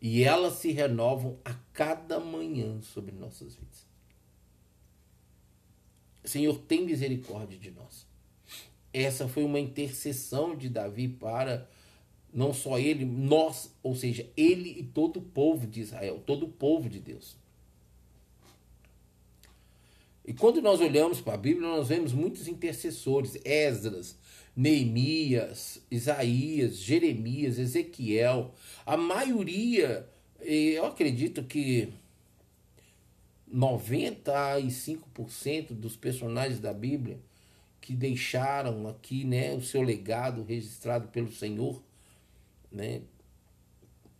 e 0.02 0.24
elas 0.24 0.54
se 0.54 0.72
renovam 0.72 1.38
a 1.44 1.54
cada 1.74 2.18
manhã 2.18 2.82
sobre 2.82 3.14
nossas 3.14 3.56
vidas. 3.56 3.86
Senhor, 6.24 6.58
tem 6.60 6.86
misericórdia 6.86 7.58
de 7.58 7.72
nós. 7.72 8.06
Essa 8.94 9.28
foi 9.28 9.44
uma 9.44 9.60
intercessão 9.60 10.56
de 10.56 10.70
Davi 10.70 11.08
para 11.10 11.70
não 12.34 12.54
só 12.54 12.80
ele, 12.80 13.04
nós, 13.04 13.76
ou 13.84 13.96
seja, 13.96 14.30
ele 14.38 14.70
e 14.80 14.84
todo 14.84 15.18
o 15.18 15.22
povo 15.22 15.68
de 15.68 15.82
Israel, 15.82 16.24
todo 16.26 16.46
o 16.46 16.50
povo 16.50 16.88
de 16.88 17.00
Deus. 17.00 17.41
E 20.26 20.34
quando 20.34 20.62
nós 20.62 20.80
olhamos 20.80 21.20
para 21.20 21.34
a 21.34 21.38
Bíblia, 21.38 21.68
nós 21.68 21.88
vemos 21.88 22.14
muitos 22.14 22.48
intercessores: 22.48 23.40
Esdras, 23.44 24.16
Neemias, 24.56 25.82
Isaías, 25.90 26.78
Jeremias, 26.78 27.58
Ezequiel. 27.58 28.54
A 28.86 28.96
maioria, 28.96 30.08
eu 30.42 30.86
acredito 30.86 31.44
que 31.44 31.92
95% 33.54 35.74
dos 35.74 35.96
personagens 35.96 36.60
da 36.60 36.74
Bíblia 36.74 37.20
que 37.82 37.96
deixaram 37.96 38.88
aqui, 38.88 39.26
né, 39.26 39.56
o 39.56 39.62
seu 39.62 39.82
legado 39.82 40.44
registrado 40.44 41.08
pelo 41.08 41.32
Senhor, 41.32 41.82
né, 42.72 43.02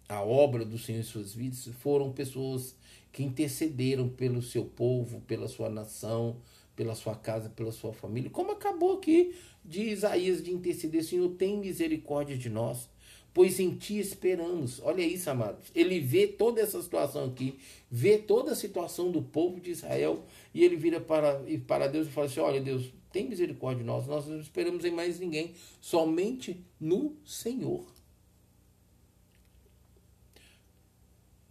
a 0.10 0.22
obra 0.22 0.66
do 0.66 0.80
Senhor 0.80 1.00
em 1.00 1.04
suas 1.04 1.34
vidas, 1.34 1.70
foram 1.80 2.12
pessoas 2.12 2.76
que 3.12 3.24
intercederam 3.24 4.08
pelo 4.10 4.42
seu 4.42 4.66
povo, 4.66 5.22
pela 5.22 5.48
sua 5.48 5.70
nação, 5.70 6.38
pela 6.76 6.96
sua 6.96 7.16
casa, 7.16 7.50
pela 7.50 7.72
sua 7.72 7.94
família. 7.94 8.30
Como 8.30 8.52
acabou 8.52 8.94
aqui 8.94 9.36
de 9.64 9.82
Isaías 9.82 10.42
de 10.42 10.52
interceder, 10.52 11.04
Senhor, 11.04 11.30
tem 11.30 11.58
misericórdia 11.58 12.38
de 12.38 12.50
nós, 12.50 12.90
pois 13.34 13.60
em 13.60 13.76
ti 13.76 14.00
esperamos. 14.00 14.82
Olha 14.82 15.02
isso, 15.02 15.30
amados. 15.30 15.70
Ele 15.76 16.00
vê 16.00 16.28
toda 16.28 16.62
essa 16.62 16.82
situação 16.82 17.26
aqui, 17.26 17.60
vê 17.90 18.18
toda 18.18 18.52
a 18.52 18.56
situação 18.56 19.12
do 19.12 19.22
povo 19.22 19.60
de 19.60 19.72
Israel, 19.72 20.24
e 20.54 20.64
ele 20.64 20.76
vira 20.76 21.00
para, 21.00 21.42
para 21.68 21.88
Deus 21.88 22.08
e 22.08 22.12
fala 22.12 22.28
assim: 22.28 22.40
Olha, 22.40 22.62
Deus, 22.62 22.92
tem 23.12 23.28
misericórdia 23.28 23.84
de 23.84 23.88
nós, 23.88 24.08
nós 24.08 24.28
não 24.28 24.40
esperamos 24.40 24.86
em 24.86 24.92
mais 24.92 25.20
ninguém, 25.20 25.54
somente 25.80 26.66
no 26.80 27.16
Senhor. 27.26 27.86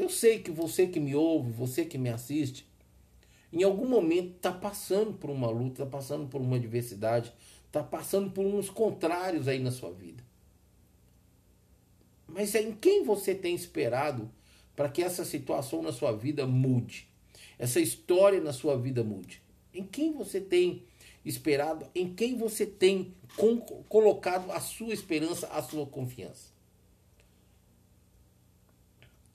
Eu 0.00 0.08
sei 0.08 0.38
que 0.38 0.50
você 0.50 0.86
que 0.86 0.98
me 0.98 1.14
ouve, 1.14 1.52
você 1.52 1.84
que 1.84 1.98
me 1.98 2.08
assiste, 2.08 2.66
em 3.52 3.62
algum 3.62 3.86
momento 3.86 4.36
está 4.36 4.50
passando 4.50 5.12
por 5.12 5.28
uma 5.28 5.50
luta, 5.50 5.82
está 5.82 5.98
passando 5.98 6.26
por 6.26 6.40
uma 6.40 6.56
adversidade, 6.56 7.30
está 7.66 7.82
passando 7.82 8.30
por 8.30 8.46
uns 8.46 8.70
contrários 8.70 9.46
aí 9.46 9.58
na 9.58 9.70
sua 9.70 9.92
vida. 9.92 10.24
Mas 12.26 12.54
é 12.54 12.62
em 12.62 12.72
quem 12.72 13.04
você 13.04 13.34
tem 13.34 13.54
esperado 13.54 14.30
para 14.74 14.88
que 14.88 15.02
essa 15.02 15.22
situação 15.22 15.82
na 15.82 15.92
sua 15.92 16.12
vida 16.12 16.46
mude? 16.46 17.06
Essa 17.58 17.78
história 17.78 18.40
na 18.40 18.54
sua 18.54 18.78
vida 18.78 19.04
mude? 19.04 19.42
Em 19.74 19.84
quem 19.84 20.14
você 20.14 20.40
tem 20.40 20.82
esperado? 21.26 21.86
Em 21.94 22.14
quem 22.14 22.38
você 22.38 22.64
tem 22.64 23.14
colocado 23.86 24.50
a 24.50 24.60
sua 24.60 24.94
esperança, 24.94 25.46
a 25.48 25.62
sua 25.62 25.84
confiança? 25.84 26.49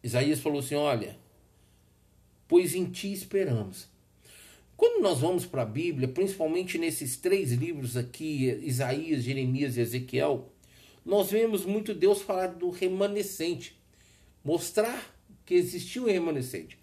Isaías 0.06 0.40
falou 0.40 0.60
assim: 0.60 0.76
Olha, 0.76 1.18
pois 2.48 2.76
em 2.76 2.86
ti 2.86 3.12
esperamos. 3.12 3.88
Quando 4.78 5.02
nós 5.02 5.20
vamos 5.20 5.48
para 5.48 5.64
a 5.64 5.66
Bíblia, 5.66 6.08
principalmente 6.08 6.78
nesses 6.78 7.18
três 7.18 7.52
livros 7.52 7.98
aqui, 7.98 8.46
Isaías, 8.62 9.24
Jeremias 9.24 9.78
e 9.78 9.82
Ezequiel, 9.82 10.48
nós 11.04 11.32
vemos 11.32 11.66
muito 11.66 11.92
Deus 11.92 12.22
falar 12.22 12.48
do 12.48 12.70
remanescente, 12.70 13.76
mostrar 14.44 15.12
que 15.44 15.56
existiu 15.56 16.04
um 16.04 16.08
remanescente. 16.08 16.78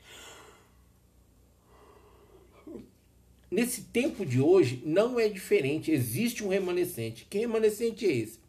Nesse 3.49 3.83
tempo 3.83 4.27
de 4.27 4.41
hoje 4.41 4.83
não 4.85 5.21
é 5.21 5.29
diferente, 5.29 5.93
existe 5.93 6.43
um 6.43 6.49
remanescente. 6.49 7.25
Que 7.31 7.39
remanescente 7.39 8.05
é 8.05 8.11
esse? 8.11 8.41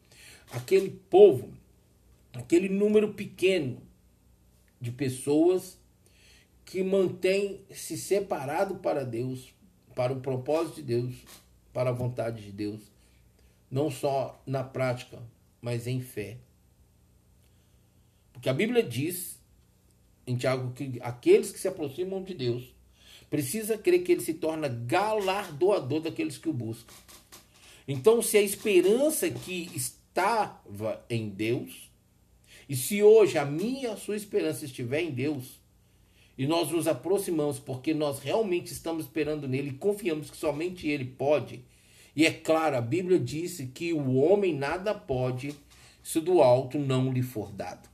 Aquele 0.51 0.89
povo, 1.11 1.53
aquele 2.33 2.69
número 2.69 3.13
pequeno 3.13 3.82
de 4.83 4.91
pessoas 4.91 5.79
que 6.65 6.83
mantém 6.83 7.61
se 7.71 7.97
separado 7.97 8.75
para 8.75 9.05
Deus, 9.05 9.53
para 9.95 10.11
o 10.11 10.19
propósito 10.19 10.75
de 10.75 10.83
Deus, 10.83 11.15
para 11.71 11.89
a 11.89 11.93
vontade 11.93 12.43
de 12.43 12.51
Deus, 12.51 12.81
não 13.71 13.89
só 13.89 14.41
na 14.45 14.61
prática, 14.61 15.23
mas 15.61 15.87
em 15.87 16.01
fé. 16.01 16.37
Porque 18.33 18.49
a 18.49 18.53
Bíblia 18.53 18.83
diz 18.83 19.39
em 20.27 20.35
Tiago 20.35 20.73
que 20.73 20.99
aqueles 21.01 21.51
que 21.51 21.59
se 21.59 21.67
aproximam 21.67 22.21
de 22.21 22.33
Deus 22.33 22.75
precisa 23.29 23.77
crer 23.77 24.03
que 24.03 24.11
ele 24.11 24.21
se 24.21 24.33
torna 24.33 24.67
galardoador 24.67 26.01
daqueles 26.01 26.37
que 26.37 26.49
o 26.49 26.53
buscam. 26.53 26.93
Então, 27.87 28.21
se 28.21 28.37
a 28.37 28.41
esperança 28.41 29.29
que 29.29 29.71
estava 29.73 31.03
em 31.09 31.29
Deus, 31.29 31.89
e 32.73 32.75
se 32.75 33.03
hoje 33.03 33.37
a 33.37 33.45
minha 33.45 33.91
a 33.91 33.95
sua 33.97 34.15
esperança 34.15 34.65
estiver 34.65 34.99
em 34.99 35.11
Deus, 35.11 35.59
e 36.35 36.47
nós 36.47 36.71
nos 36.71 36.87
aproximamos 36.87 37.59
porque 37.59 37.93
nós 37.93 38.17
realmente 38.17 38.73
estamos 38.73 39.05
esperando 39.05 39.47
nele 39.47 39.69
e 39.69 39.73
confiamos 39.77 40.31
que 40.31 40.35
somente 40.35 40.87
ele 40.87 41.05
pode. 41.05 41.63
E 42.15 42.25
é 42.25 42.31
claro, 42.31 42.75
a 42.75 42.81
Bíblia 42.81 43.19
disse 43.19 43.67
que 43.67 43.93
o 43.93 44.15
homem 44.15 44.55
nada 44.55 44.91
pode 44.91 45.53
se 46.01 46.19
do 46.19 46.41
alto 46.41 46.79
não 46.79 47.13
lhe 47.13 47.21
for 47.21 47.51
dado. 47.51 47.87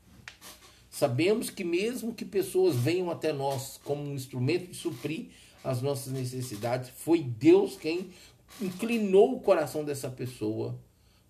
Sabemos 0.89 1.49
que 1.49 1.65
mesmo 1.65 2.13
que 2.13 2.23
pessoas 2.23 2.77
venham 2.77 3.11
até 3.11 3.33
nós 3.33 3.81
como 3.83 4.01
um 4.01 4.15
instrumento 4.15 4.69
de 4.69 4.77
suprir 4.77 5.25
as 5.61 5.81
nossas 5.81 6.13
necessidades, 6.13 6.89
foi 6.89 7.21
Deus 7.21 7.75
quem 7.75 8.11
inclinou 8.61 9.35
o 9.35 9.41
coração 9.41 9.83
dessa 9.83 10.09
pessoa 10.09 10.79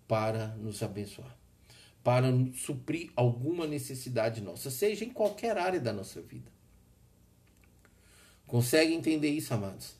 para 0.06 0.54
nos 0.54 0.84
abençoar, 0.84 1.36
para 2.02 2.28
suprir 2.54 3.10
alguma 3.14 3.66
necessidade 3.66 4.40
nossa, 4.40 4.70
seja 4.70 5.04
em 5.04 5.10
qualquer 5.10 5.58
área 5.58 5.80
da 5.80 5.92
nossa 5.92 6.20
vida. 6.20 6.50
Consegue 8.46 8.92
entender 8.94 9.28
isso, 9.28 9.52
amados? 9.54 9.94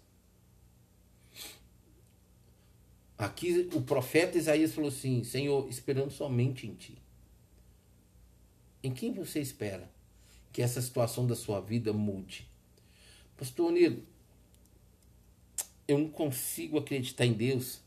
Aqui 3.17 3.69
o 3.75 3.83
profeta 3.83 4.39
Isaías 4.39 4.73
falou 4.73 4.89
assim: 4.89 5.23
Senhor, 5.23 5.69
esperando 5.69 6.11
somente 6.11 6.67
em 6.67 6.75
ti. 6.75 6.97
Em 8.83 8.93
quem 8.93 9.13
você 9.13 9.41
espera 9.41 9.91
que 10.53 10.63
essa 10.63 10.81
situação 10.81 11.27
da 11.27 11.37
sua 11.37 11.61
vida 11.61 11.93
mude? 11.93 12.49
Pastor 13.37 13.71
Unido, 13.71 14.03
eu 15.87 15.99
não 15.99 16.09
consigo 16.09 16.79
acreditar 16.79 17.27
em 17.27 17.35
Deus. 17.35 17.81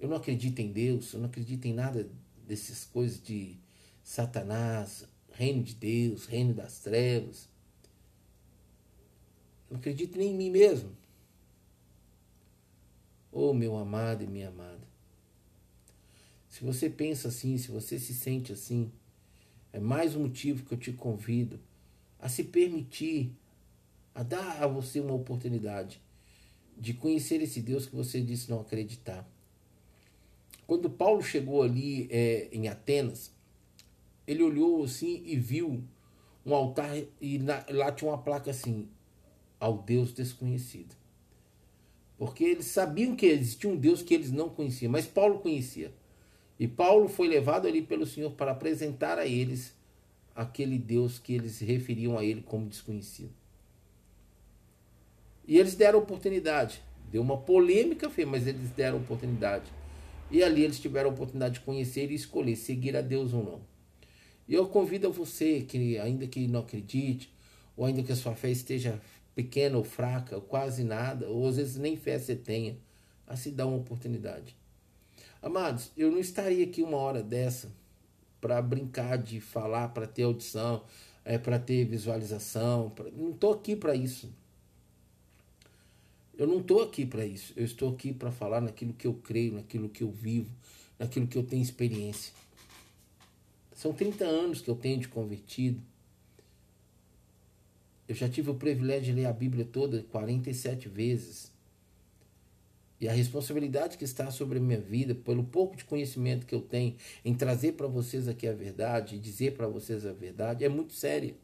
Eu 0.00 0.08
não 0.08 0.16
acredito 0.16 0.58
em 0.60 0.72
Deus, 0.72 1.12
eu 1.12 1.20
não 1.20 1.26
acredito 1.28 1.66
em 1.66 1.72
nada 1.72 2.08
dessas 2.46 2.84
coisas 2.84 3.22
de 3.22 3.56
Satanás, 4.02 5.06
reino 5.32 5.62
de 5.62 5.74
Deus, 5.74 6.26
reino 6.26 6.54
das 6.54 6.78
trevas. 6.80 7.48
Não 9.70 9.78
acredito 9.78 10.18
nem 10.18 10.32
em 10.32 10.36
mim 10.36 10.50
mesmo. 10.50 10.90
Oh, 13.30 13.54
meu 13.54 13.76
amado 13.76 14.22
e 14.22 14.26
minha 14.26 14.48
amada. 14.48 14.86
Se 16.48 16.62
você 16.62 16.90
pensa 16.90 17.28
assim, 17.28 17.56
se 17.56 17.70
você 17.70 17.98
se 17.98 18.12
sente 18.12 18.52
assim, 18.52 18.92
é 19.72 19.80
mais 19.80 20.14
um 20.14 20.24
motivo 20.24 20.64
que 20.64 20.74
eu 20.74 20.78
te 20.78 20.92
convido 20.92 21.58
a 22.18 22.28
se 22.28 22.44
permitir, 22.44 23.32
a 24.14 24.22
dar 24.22 24.62
a 24.62 24.66
você 24.66 25.00
uma 25.00 25.14
oportunidade 25.14 25.98
de 26.76 26.92
conhecer 26.92 27.40
esse 27.40 27.60
Deus 27.62 27.86
que 27.86 27.96
você 27.96 28.20
disse 28.20 28.50
não 28.50 28.60
acreditar. 28.60 29.26
Quando 30.72 30.88
Paulo 30.88 31.22
chegou 31.22 31.62
ali 31.62 32.08
é, 32.10 32.48
em 32.50 32.66
Atenas, 32.66 33.30
ele 34.26 34.42
olhou 34.42 34.82
assim 34.82 35.22
e 35.26 35.36
viu 35.36 35.84
um 36.46 36.54
altar 36.54 36.96
e 37.20 37.38
na, 37.38 37.62
lá 37.68 37.92
tinha 37.92 38.10
uma 38.10 38.16
placa 38.16 38.50
assim: 38.50 38.88
ao 39.60 39.76
Deus 39.76 40.14
desconhecido. 40.14 40.96
Porque 42.16 42.42
eles 42.42 42.64
sabiam 42.64 43.14
que 43.14 43.26
existia 43.26 43.68
um 43.68 43.76
Deus 43.76 44.00
que 44.00 44.14
eles 44.14 44.32
não 44.32 44.48
conheciam, 44.48 44.90
mas 44.90 45.04
Paulo 45.06 45.40
conhecia. 45.40 45.92
E 46.58 46.66
Paulo 46.66 47.06
foi 47.06 47.28
levado 47.28 47.68
ali 47.68 47.82
pelo 47.82 48.06
Senhor 48.06 48.30
para 48.30 48.52
apresentar 48.52 49.18
a 49.18 49.26
eles 49.26 49.74
aquele 50.34 50.78
Deus 50.78 51.18
que 51.18 51.34
eles 51.34 51.58
referiam 51.58 52.16
a 52.16 52.24
ele 52.24 52.40
como 52.40 52.66
desconhecido. 52.66 53.34
E 55.46 55.58
eles 55.58 55.74
deram 55.74 55.98
oportunidade. 55.98 56.82
Deu 57.10 57.20
uma 57.20 57.36
polêmica, 57.36 58.10
mas 58.26 58.46
eles 58.46 58.70
deram 58.70 58.96
oportunidade. 58.96 59.81
E 60.32 60.42
ali 60.42 60.64
eles 60.64 60.80
tiveram 60.80 61.10
a 61.10 61.12
oportunidade 61.12 61.54
de 61.54 61.60
conhecer 61.60 62.10
e 62.10 62.14
escolher 62.14 62.56
seguir 62.56 62.96
a 62.96 63.02
Deus 63.02 63.34
ou 63.34 63.44
não. 63.44 63.60
E 64.48 64.54
eu 64.54 64.66
convido 64.66 65.06
a 65.06 65.10
você 65.10 65.60
que, 65.60 65.98
ainda 65.98 66.26
que 66.26 66.48
não 66.48 66.60
acredite, 66.60 67.32
ou 67.76 67.84
ainda 67.84 68.02
que 68.02 68.10
a 68.10 68.16
sua 68.16 68.34
fé 68.34 68.50
esteja 68.50 68.98
pequena 69.34 69.76
ou 69.76 69.84
fraca, 69.84 70.36
ou 70.36 70.42
quase 70.42 70.84
nada, 70.84 71.28
ou 71.28 71.46
às 71.46 71.56
vezes 71.56 71.76
nem 71.76 71.96
fé 71.96 72.18
você 72.18 72.34
tenha, 72.34 72.78
a 73.26 73.36
se 73.36 73.50
dar 73.50 73.66
uma 73.66 73.76
oportunidade. 73.76 74.56
Amados, 75.42 75.90
eu 75.96 76.10
não 76.10 76.18
estaria 76.18 76.64
aqui 76.64 76.82
uma 76.82 76.96
hora 76.96 77.22
dessa 77.22 77.70
para 78.40 78.60
brincar 78.60 79.18
de 79.18 79.40
falar, 79.40 79.88
para 79.88 80.06
ter 80.06 80.22
audição, 80.22 80.82
é, 81.24 81.36
para 81.36 81.58
ter 81.58 81.84
visualização. 81.84 82.90
Pra... 82.90 83.10
Não 83.10 83.30
estou 83.30 83.52
aqui 83.52 83.76
para 83.76 83.94
isso. 83.94 84.32
Eu 86.38 86.46
não 86.46 86.60
estou 86.60 86.82
aqui 86.82 87.04
para 87.04 87.24
isso. 87.26 87.52
Eu 87.56 87.64
estou 87.64 87.92
aqui 87.92 88.12
para 88.12 88.30
falar 88.30 88.60
naquilo 88.60 88.92
que 88.92 89.06
eu 89.06 89.14
creio, 89.14 89.54
naquilo 89.54 89.88
que 89.88 90.02
eu 90.02 90.10
vivo, 90.10 90.50
naquilo 90.98 91.26
que 91.26 91.36
eu 91.36 91.42
tenho 91.42 91.62
experiência. 91.62 92.32
São 93.74 93.92
30 93.92 94.24
anos 94.24 94.60
que 94.60 94.68
eu 94.68 94.76
tenho 94.76 94.98
de 94.98 95.08
convertido. 95.08 95.80
Eu 98.08 98.14
já 98.14 98.28
tive 98.28 98.50
o 98.50 98.54
privilégio 98.54 99.06
de 99.06 99.12
ler 99.12 99.26
a 99.26 99.32
Bíblia 99.32 99.64
toda 99.64 100.02
47 100.10 100.88
vezes. 100.88 101.52
E 103.00 103.08
a 103.08 103.12
responsabilidade 103.12 103.98
que 103.98 104.04
está 104.04 104.30
sobre 104.30 104.58
a 104.58 104.60
minha 104.60 104.80
vida, 104.80 105.12
pelo 105.14 105.42
pouco 105.42 105.76
de 105.76 105.84
conhecimento 105.84 106.46
que 106.46 106.54
eu 106.54 106.60
tenho 106.60 106.94
em 107.24 107.34
trazer 107.34 107.72
para 107.72 107.88
vocês 107.88 108.28
aqui 108.28 108.46
a 108.46 108.52
verdade, 108.52 109.18
dizer 109.18 109.54
para 109.54 109.66
vocês 109.66 110.06
a 110.06 110.12
verdade, 110.12 110.64
é 110.64 110.68
muito 110.68 110.92
séria. 110.92 111.34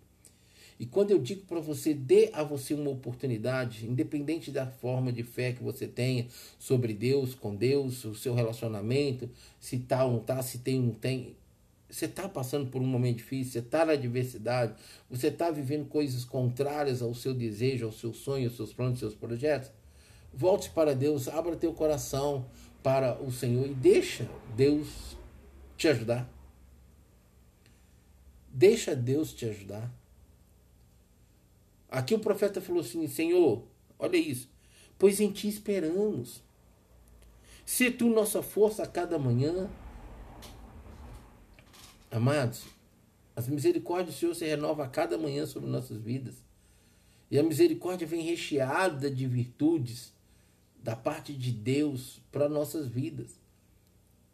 E 0.79 0.87
quando 0.87 1.11
eu 1.11 1.19
digo 1.19 1.45
para 1.47 1.61
você, 1.61 1.93
dê 1.93 2.31
a 2.33 2.45
você 2.45 2.73
uma 2.73 2.91
oportunidade, 2.91 3.87
independente 3.87 4.53
da 4.53 4.67
forma 4.67 5.13
de 5.13 5.25
fé 5.25 5.53
que 5.53 5.63
você 5.63 5.89
tenha 5.89 6.29
sobre 6.59 6.95
Deus, 6.95 7.35
com 7.35 7.55
Deus, 7.55 8.05
o 8.05 8.15
seu 8.15 8.33
relacionamento, 8.33 9.29
se 9.59 9.79
tá 9.79 10.05
ou 10.05 10.13
não 10.13 10.21
tá, 10.21 10.41
se 10.41 10.59
tem 10.59 10.79
ou 10.79 10.87
não 10.87 10.95
tem. 10.95 11.37
Você 11.91 12.05
está 12.05 12.29
passando 12.29 12.71
por 12.71 12.81
um 12.81 12.87
momento 12.87 13.17
difícil, 13.17 13.53
você 13.53 13.59
está 13.61 13.85
na 13.85 13.95
adversidade, 13.95 14.75
você 15.11 15.29
está 15.29 15.51
vivendo 15.51 15.87
coisas 15.87 16.25
contrárias 16.25 17.03
ao 17.03 17.15
seu 17.15 17.35
desejo, 17.35 17.87
ao 17.87 17.93
seu 17.93 18.13
sonho, 18.13 18.47
aos 18.47 18.57
seus 18.57 18.73
planos, 18.73 18.93
aos 18.93 19.01
seus 19.01 19.15
projetos. 19.15 19.73
Volte 20.33 20.71
para 20.71 20.95
Deus, 20.95 21.27
abra 21.27 21.57
teu 21.57 21.73
coração 21.73 22.47
para 22.83 23.21
o 23.21 23.33
Senhor 23.33 23.67
e 23.67 23.75
deixa 23.75 24.29
Deus 24.55 25.17
te 25.77 25.89
ajudar. 25.89 26.31
Deixa 28.53 28.95
Deus 28.95 29.33
te 29.33 29.47
ajudar. 29.47 29.98
Aqui 31.91 32.15
o 32.15 32.19
profeta 32.19 32.61
falou 32.61 32.83
assim: 32.83 33.07
Senhor, 33.07 33.65
olha 33.99 34.17
isso, 34.17 34.49
pois 34.99 35.21
em 35.21 35.31
ti 35.31 35.49
esperamos. 35.49 36.43
Se 37.65 37.91
tu 37.91 38.09
nossa 38.09 38.43
força 38.43 38.83
a 38.83 38.87
cada 38.87 39.19
manhã. 39.19 39.69
Amados, 42.11 42.65
as 43.37 43.47
misericórdias 43.49 44.15
do 44.15 44.19
Senhor 44.19 44.35
se 44.35 44.47
renovam 44.47 44.85
a 44.85 44.89
cada 44.89 45.19
manhã 45.19 45.45
sobre 45.45 45.69
nossas 45.69 46.01
vidas. 46.01 46.43
E 47.31 47.39
a 47.39 47.43
misericórdia 47.43 48.07
vem 48.07 48.23
recheada 48.23 49.11
de 49.11 49.27
virtudes 49.27 50.15
da 50.83 50.97
parte 50.97 51.35
de 51.35 51.53
Deus 51.53 52.23
para 52.33 52.49
nossas 52.49 52.89
vidas. 52.89 53.39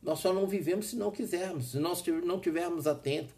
Nós 0.00 0.20
só 0.20 0.32
não 0.32 0.46
vivemos 0.46 0.86
se 0.86 0.96
não 0.96 1.10
quisermos, 1.10 1.72
se 1.72 1.78
nós 1.78 2.04
não 2.24 2.38
tivermos 2.38 2.86
atento. 2.86 3.34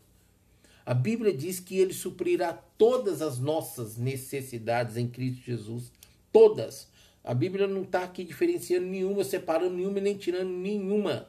A 0.86 0.94
Bíblia 0.94 1.36
diz 1.36 1.58
que 1.58 1.76
ele 1.76 1.92
suprirá 1.92 2.52
todas 2.52 3.20
as 3.20 3.40
nossas 3.40 3.96
necessidades 3.96 4.96
em 4.96 5.08
Cristo 5.08 5.42
Jesus. 5.42 5.90
Todas. 6.32 6.86
A 7.24 7.34
Bíblia 7.34 7.66
não 7.66 7.82
está 7.82 8.04
aqui 8.04 8.22
diferenciando 8.22 8.86
nenhuma, 8.86 9.24
separando 9.24 9.74
nenhuma 9.74 9.98
nem 9.98 10.16
tirando 10.16 10.48
nenhuma. 10.48 11.28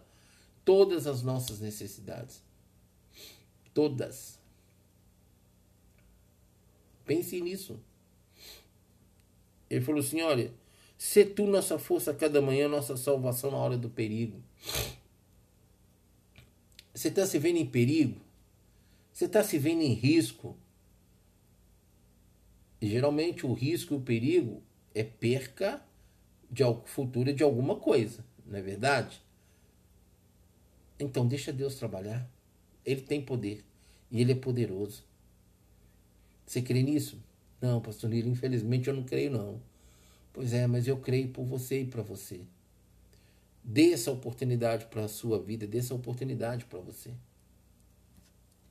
Todas 0.64 1.08
as 1.08 1.24
nossas 1.24 1.60
necessidades. 1.60 2.40
Todas. 3.74 4.38
Pense 7.04 7.42
nisso. 7.42 7.80
Ele 9.68 9.84
falou 9.84 10.02
assim: 10.02 10.22
olha, 10.22 10.54
se 11.00 11.26
tu 11.26 11.48
nossa 11.48 11.80
força 11.80 12.14
cada 12.14 12.40
manhã, 12.44 12.68
nossa 12.68 12.96
salvação 12.96 13.50
na 13.50 13.58
hora 13.58 13.78
do 13.78 13.90
perigo. 13.90 14.40
Você 16.94 17.08
está 17.08 17.26
se 17.26 17.40
vendo 17.40 17.58
em 17.58 17.66
perigo? 17.66 18.27
Você 19.18 19.26
está 19.26 19.44
se 19.44 19.58
vendo 19.58 19.82
em 19.82 19.94
risco. 19.94 20.56
E 22.80 22.88
geralmente 22.88 23.48
o 23.48 23.54
risco 23.54 23.96
e 23.96 23.98
o 23.98 24.02
perigo 24.02 24.62
é 24.94 25.04
perca 25.04 25.84
de 26.52 26.62
futura 26.86 27.34
de 27.34 27.42
alguma 27.42 27.78
coisa, 27.78 28.24
não 28.46 28.60
é 28.60 28.62
verdade? 28.62 29.20
Então 31.00 31.28
deixa 31.28 31.52
Deus 31.52 31.74
trabalhar. 31.74 32.30
Ele 32.86 33.02
tem 33.02 33.20
poder 33.20 33.66
e 34.12 34.22
ele 34.22 34.34
é 34.34 34.36
poderoso. 34.36 35.04
Você 36.46 36.62
crê 36.62 36.84
nisso? 36.84 37.20
Não, 37.60 37.82
pastor 37.82 38.12
Nilo, 38.12 38.30
infelizmente 38.30 38.88
eu 38.88 38.94
não 38.94 39.04
creio 39.04 39.32
não. 39.32 39.60
Pois 40.32 40.54
é, 40.54 40.68
mas 40.68 40.88
eu 40.88 40.98
creio 40.98 41.30
por 41.30 41.44
você 41.44 41.82
e 41.82 41.86
para 41.88 42.04
você. 42.04 42.42
Dê 43.64 43.94
essa 43.94 44.12
oportunidade 44.12 44.86
para 44.86 45.06
a 45.06 45.10
sua 45.10 45.42
vida, 45.42 45.66
dê 45.66 45.80
essa 45.80 45.96
oportunidade 45.96 46.66
para 46.66 46.78
você 46.78 47.16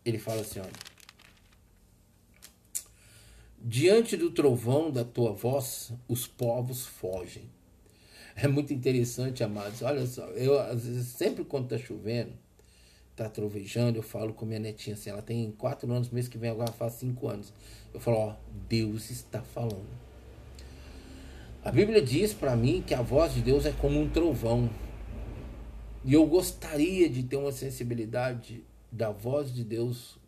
ele 0.07 0.19
fala 0.19 0.41
assim: 0.41 0.61
olha. 0.61 0.71
Diante 3.59 4.17
do 4.17 4.31
trovão 4.31 4.93
da 4.93 5.05
tua 5.05 5.33
voz, 5.33 5.93
os 6.07 6.27
povos 6.27 6.87
fogem. 6.87 7.51
É 8.37 8.47
muito 8.47 8.73
interessante, 8.73 9.43
amados. 9.43 9.83
Olha 9.83 10.07
só, 10.07 10.27
eu 10.29 10.59
às 10.59 10.87
vezes, 10.87 11.09
sempre 11.09 11.45
quando 11.45 11.73
está 11.73 11.79
chovendo, 11.85 12.33
está 13.11 13.29
trovejando, 13.31 13.99
eu 13.99 14.03
falo 14.03 14.35
com 14.35 14.45
minha 14.45 14.61
netinha 14.61 14.95
assim, 14.95 15.09
ela 15.09 15.23
tem 15.23 15.51
quatro 15.53 15.91
anos, 15.91 16.11
mês 16.11 16.29
que 16.29 16.37
vem 16.37 16.51
agora 16.51 16.71
faz 16.71 16.93
cinco 16.93 17.29
anos. 17.29 17.53
Eu 17.95 17.99
falo, 17.99 18.19
ó, 18.19 18.37
Deus 18.69 19.11
está 19.11 19.43
falando. 19.43 19.89
A 21.65 21.73
Bíblia 21.73 22.01
diz 22.01 22.33
para 22.33 22.55
mim 22.55 22.85
que 22.87 22.95
a 22.95 23.03
voz 23.03 23.35
de 23.35 23.41
Deus 23.41 23.67
é 23.67 23.73
como 23.73 24.01
um 24.01 24.09
trovão. 24.09 24.71
E 26.05 26.13
eu 26.13 26.25
gostaria 26.27 27.09
de 27.09 27.25
ter 27.25 27.37
uma 27.37 27.51
sensibilidade 27.51 28.63
da 28.97 29.11
voz 29.11 29.53
de 29.53 29.63
Deus 29.63 30.19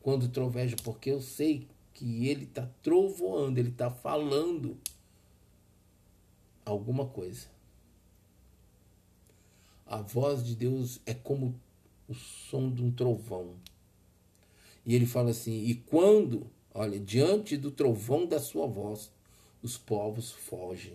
quando 0.00 0.28
troveja, 0.28 0.74
porque 0.82 1.10
eu 1.10 1.20
sei 1.20 1.68
que 1.92 2.26
ele 2.26 2.44
está 2.44 2.68
trovoando, 2.82 3.60
ele 3.60 3.68
está 3.68 3.90
falando 3.90 4.76
alguma 6.64 7.06
coisa. 7.06 7.46
A 9.86 10.00
voz 10.00 10.42
de 10.42 10.56
Deus 10.56 11.00
é 11.04 11.12
como 11.12 11.54
o 12.08 12.14
som 12.14 12.70
de 12.72 12.82
um 12.82 12.90
trovão. 12.90 13.54
E 14.86 14.94
ele 14.94 15.06
fala 15.06 15.30
assim: 15.30 15.64
e 15.64 15.74
quando, 15.74 16.46
olha, 16.72 16.98
diante 16.98 17.56
do 17.56 17.70
trovão 17.70 18.26
da 18.26 18.40
sua 18.40 18.66
voz, 18.66 19.12
os 19.62 19.76
povos 19.76 20.32
fogem. 20.32 20.94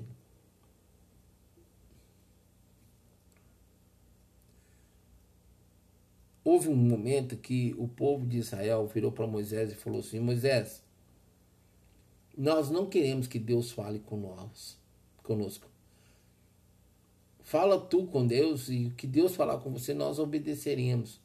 Houve 6.47 6.69
um 6.69 6.75
momento 6.77 7.35
que 7.35 7.75
o 7.77 7.89
povo 7.89 8.25
de 8.25 8.37
Israel 8.37 8.87
virou 8.87 9.11
para 9.11 9.27
Moisés 9.27 9.69
e 9.69 9.75
falou 9.75 9.99
assim: 9.99 10.21
Moisés, 10.21 10.81
nós 12.37 12.69
não 12.69 12.85
queremos 12.85 13.27
que 13.27 13.37
Deus 13.37 13.69
fale 13.69 13.99
conosco. 13.99 15.69
Fala 17.41 17.77
tu 17.77 18.07
com 18.07 18.25
Deus 18.25 18.69
e 18.69 18.85
o 18.85 18.91
que 18.91 19.05
Deus 19.05 19.35
falar 19.35 19.57
com 19.57 19.71
você, 19.71 19.93
nós 19.93 20.19
obedeceremos. 20.19 21.19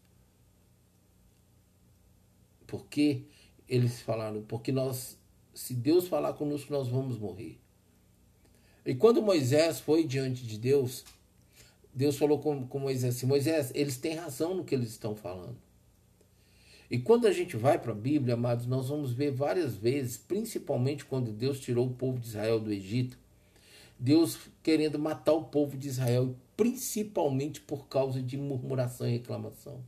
Porque 2.66 3.22
eles 3.68 4.00
falaram, 4.00 4.42
porque 4.42 4.72
nós, 4.72 5.16
se 5.54 5.72
Deus 5.72 6.08
falar 6.08 6.32
conosco, 6.32 6.72
nós 6.72 6.88
vamos 6.88 7.16
morrer. 7.16 7.60
E 8.84 8.92
quando 8.92 9.22
Moisés 9.22 9.78
foi 9.78 10.04
diante 10.04 10.44
de 10.44 10.58
Deus, 10.58 11.04
Deus 11.94 12.16
falou 12.16 12.38
com, 12.38 12.66
com 12.66 12.78
Moisés 12.78 13.16
assim: 13.16 13.26
Moisés, 13.26 13.70
eles 13.74 13.96
têm 13.96 14.14
razão 14.14 14.54
no 14.54 14.64
que 14.64 14.74
eles 14.74 14.90
estão 14.90 15.14
falando. 15.14 15.56
E 16.90 16.98
quando 16.98 17.26
a 17.26 17.32
gente 17.32 17.56
vai 17.56 17.78
para 17.78 17.92
a 17.92 17.94
Bíblia, 17.94 18.34
amados, 18.34 18.66
nós 18.66 18.88
vamos 18.88 19.12
ver 19.12 19.30
várias 19.30 19.76
vezes, 19.76 20.18
principalmente 20.18 21.04
quando 21.04 21.32
Deus 21.32 21.58
tirou 21.58 21.86
o 21.86 21.94
povo 21.94 22.18
de 22.18 22.26
Israel 22.26 22.60
do 22.60 22.70
Egito, 22.70 23.18
Deus 23.98 24.38
querendo 24.62 24.98
matar 24.98 25.32
o 25.32 25.44
povo 25.44 25.78
de 25.78 25.88
Israel, 25.88 26.36
principalmente 26.56 27.60
por 27.60 27.88
causa 27.88 28.22
de 28.22 28.36
murmuração 28.36 29.08
e 29.08 29.12
reclamação. 29.12 29.82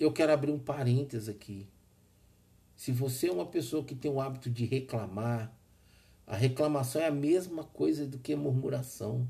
Eu 0.00 0.12
quero 0.12 0.32
abrir 0.32 0.50
um 0.50 0.58
parênteses 0.58 1.28
aqui. 1.28 1.68
Se 2.74 2.90
você 2.90 3.28
é 3.28 3.32
uma 3.32 3.46
pessoa 3.46 3.84
que 3.84 3.94
tem 3.94 4.10
o 4.10 4.20
hábito 4.20 4.48
de 4.48 4.64
reclamar, 4.64 5.54
a 6.30 6.36
reclamação 6.36 7.02
é 7.02 7.08
a 7.08 7.10
mesma 7.10 7.64
coisa 7.64 8.06
do 8.06 8.16
que 8.16 8.36
murmuração. 8.36 9.28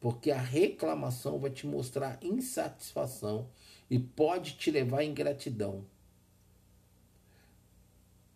Porque 0.00 0.30
a 0.30 0.40
reclamação 0.40 1.40
vai 1.40 1.50
te 1.50 1.66
mostrar 1.66 2.20
insatisfação 2.22 3.48
e 3.90 3.98
pode 3.98 4.52
te 4.52 4.70
levar 4.70 5.00
à 5.00 5.04
ingratidão. 5.04 5.84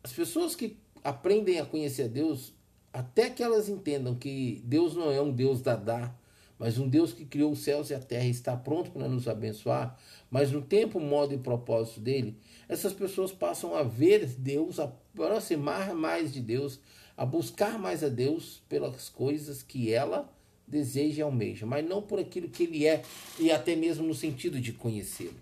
As 0.02 0.12
pessoas 0.12 0.56
que 0.56 0.76
aprendem 1.04 1.60
a 1.60 1.64
conhecer 1.64 2.02
a 2.02 2.08
Deus, 2.08 2.52
até 2.92 3.30
que 3.30 3.44
elas 3.44 3.68
entendam 3.68 4.16
que 4.16 4.60
Deus 4.64 4.96
não 4.96 5.12
é 5.12 5.22
um 5.22 5.30
Deus 5.32 5.62
da 5.62 5.76
dar, 5.76 6.20
mas 6.58 6.78
um 6.78 6.88
Deus 6.88 7.12
que 7.12 7.24
criou 7.24 7.52
os 7.52 7.60
céus 7.60 7.90
e 7.90 7.94
a 7.94 8.00
terra 8.00 8.24
e 8.24 8.30
está 8.30 8.56
pronto 8.56 8.90
para 8.90 9.06
nos 9.06 9.28
abençoar, 9.28 9.96
mas 10.28 10.50
no 10.50 10.62
tempo, 10.62 10.98
modo 10.98 11.32
e 11.32 11.38
propósito 11.38 12.00
dele, 12.00 12.36
essas 12.68 12.92
pessoas 12.92 13.30
passam 13.30 13.72
a 13.76 13.84
ver 13.84 14.26
Deus, 14.26 14.80
a 14.80 14.84
aproximar 14.84 15.94
mais 15.94 16.32
de 16.32 16.40
Deus, 16.40 16.80
a 17.16 17.24
buscar 17.24 17.78
mais 17.78 18.02
a 18.02 18.08
Deus 18.08 18.62
pelas 18.68 19.08
coisas 19.08 19.62
que 19.62 19.92
ela 19.92 20.32
deseja 20.66 21.18
e 21.18 21.22
almeja, 21.22 21.66
mas 21.66 21.86
não 21.86 22.00
por 22.00 22.18
aquilo 22.18 22.48
que 22.48 22.62
ele 22.62 22.86
é 22.86 23.02
e 23.38 23.50
até 23.50 23.76
mesmo 23.76 24.06
no 24.06 24.14
sentido 24.14 24.60
de 24.60 24.72
conhecê-lo. 24.72 25.40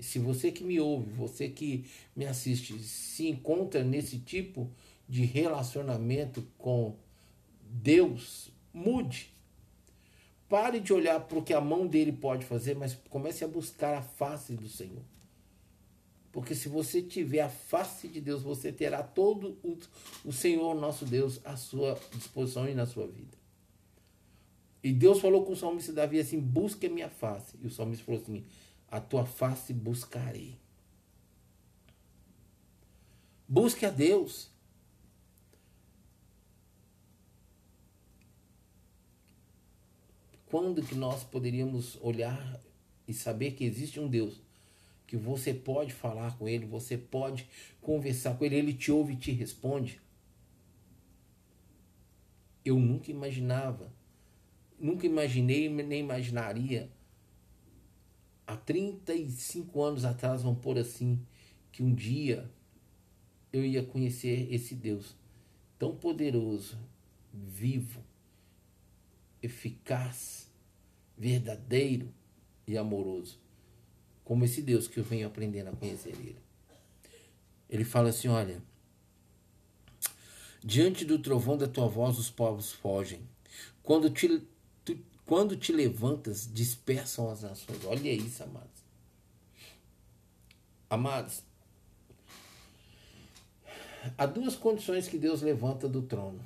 Se 0.00 0.18
você 0.18 0.50
que 0.50 0.64
me 0.64 0.78
ouve, 0.80 1.12
você 1.12 1.48
que 1.48 1.84
me 2.14 2.26
assiste, 2.26 2.78
se 2.78 3.28
encontra 3.28 3.82
nesse 3.82 4.18
tipo 4.18 4.70
de 5.08 5.24
relacionamento 5.24 6.46
com 6.56 6.94
Deus, 7.62 8.50
mude. 8.72 9.30
Pare 10.48 10.80
de 10.80 10.92
olhar 10.92 11.20
para 11.20 11.38
o 11.38 11.42
que 11.42 11.52
a 11.52 11.60
mão 11.60 11.86
dele 11.86 12.12
pode 12.12 12.46
fazer, 12.46 12.74
mas 12.74 12.96
comece 13.10 13.44
a 13.44 13.48
buscar 13.48 13.94
a 13.94 14.02
face 14.02 14.54
do 14.54 14.68
Senhor. 14.68 15.02
Porque 16.32 16.54
se 16.54 16.68
você 16.68 17.02
tiver 17.02 17.40
a 17.40 17.48
face 17.48 18.06
de 18.06 18.20
Deus, 18.20 18.42
você 18.42 18.70
terá 18.70 19.02
todo 19.02 19.58
o, 19.62 19.78
o 20.24 20.32
Senhor 20.32 20.74
nosso 20.74 21.04
Deus 21.04 21.40
à 21.44 21.56
sua 21.56 21.98
disposição 22.12 22.68
e 22.68 22.74
na 22.74 22.86
sua 22.86 23.06
vida. 23.06 23.36
E 24.82 24.92
Deus 24.92 25.20
falou 25.20 25.44
com 25.44 25.52
o 25.52 25.56
salmista 25.56 25.92
Davi 25.92 26.20
assim: 26.20 26.38
busque 26.38 26.86
a 26.86 26.90
minha 26.90 27.08
face. 27.08 27.56
E 27.60 27.66
o 27.66 27.70
salmista 27.70 28.04
falou 28.04 28.20
assim: 28.20 28.44
a 28.90 29.00
tua 29.00 29.24
face 29.24 29.72
buscarei. 29.72 30.56
Busque 33.48 33.86
a 33.86 33.90
Deus. 33.90 34.50
Quando 40.46 40.82
que 40.82 40.94
nós 40.94 41.24
poderíamos 41.24 41.98
olhar 42.00 42.60
e 43.06 43.12
saber 43.12 43.52
que 43.52 43.64
existe 43.64 43.98
um 44.00 44.08
Deus 44.08 44.40
que 45.08 45.16
você 45.16 45.54
pode 45.54 45.94
falar 45.94 46.36
com 46.36 46.46
ele, 46.46 46.66
você 46.66 46.98
pode 46.98 47.48
conversar 47.80 48.36
com 48.36 48.44
ele, 48.44 48.56
ele 48.56 48.74
te 48.74 48.92
ouve 48.92 49.14
e 49.14 49.16
te 49.16 49.32
responde? 49.32 50.02
Eu 52.62 52.78
nunca 52.78 53.10
imaginava, 53.10 53.90
nunca 54.78 55.06
imaginei 55.06 55.70
nem 55.70 56.00
imaginaria 56.00 56.92
há 58.46 58.54
35 58.54 59.82
anos 59.82 60.04
atrás, 60.04 60.42
vamos 60.42 60.60
pôr 60.60 60.78
assim, 60.78 61.18
que 61.72 61.82
um 61.82 61.94
dia 61.94 62.50
eu 63.50 63.64
ia 63.64 63.82
conhecer 63.82 64.52
esse 64.52 64.74
Deus 64.74 65.16
tão 65.78 65.96
poderoso, 65.96 66.78
vivo, 67.32 68.04
eficaz, 69.42 70.52
verdadeiro 71.16 72.12
e 72.66 72.76
amoroso, 72.76 73.40
como 74.28 74.44
esse 74.44 74.60
Deus 74.60 74.86
que 74.86 75.00
eu 75.00 75.04
venho 75.04 75.26
aprendendo 75.26 75.68
a 75.68 75.72
conhecer 75.72 76.10
ele. 76.10 76.36
Ele 77.70 77.82
fala 77.82 78.10
assim: 78.10 78.28
olha, 78.28 78.62
diante 80.62 81.02
do 81.02 81.18
trovão 81.18 81.56
da 81.56 81.66
tua 81.66 81.88
voz 81.88 82.18
os 82.18 82.30
povos 82.30 82.70
fogem. 82.70 83.22
Quando 83.82 84.10
te, 84.10 84.42
tu, 84.84 84.98
quando 85.24 85.56
te 85.56 85.72
levantas, 85.72 86.46
dispersam 86.52 87.30
as 87.30 87.40
nações. 87.40 87.82
Olha 87.86 88.12
isso, 88.12 88.42
amados. 88.42 88.78
Amados, 90.90 91.42
há 94.16 94.26
duas 94.26 94.56
condições 94.56 95.08
que 95.08 95.16
Deus 95.16 95.40
levanta 95.40 95.88
do 95.88 96.02
trono 96.02 96.40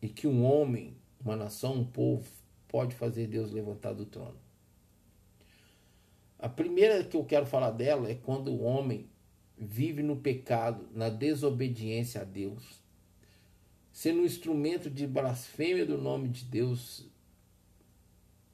e 0.00 0.08
que 0.08 0.28
um 0.28 0.44
homem 0.44 0.96
uma 1.20 1.34
nação, 1.34 1.74
um 1.74 1.84
povo, 1.84 2.28
pode 2.68 2.94
fazer 2.94 3.26
Deus 3.26 3.50
levantar 3.50 3.92
do 3.92 4.06
trono. 4.06 4.45
A 6.38 6.48
primeira 6.48 7.02
que 7.02 7.16
eu 7.16 7.24
quero 7.24 7.46
falar 7.46 7.70
dela 7.70 8.10
é 8.10 8.14
quando 8.14 8.48
o 8.48 8.62
homem 8.62 9.08
vive 9.56 10.02
no 10.02 10.16
pecado, 10.16 10.86
na 10.92 11.08
desobediência 11.08 12.20
a 12.20 12.24
Deus, 12.24 12.62
sendo 13.90 14.20
um 14.20 14.24
instrumento 14.24 14.90
de 14.90 15.06
blasfêmia 15.06 15.86
do 15.86 15.96
nome 15.96 16.28
de 16.28 16.44
Deus, 16.44 17.06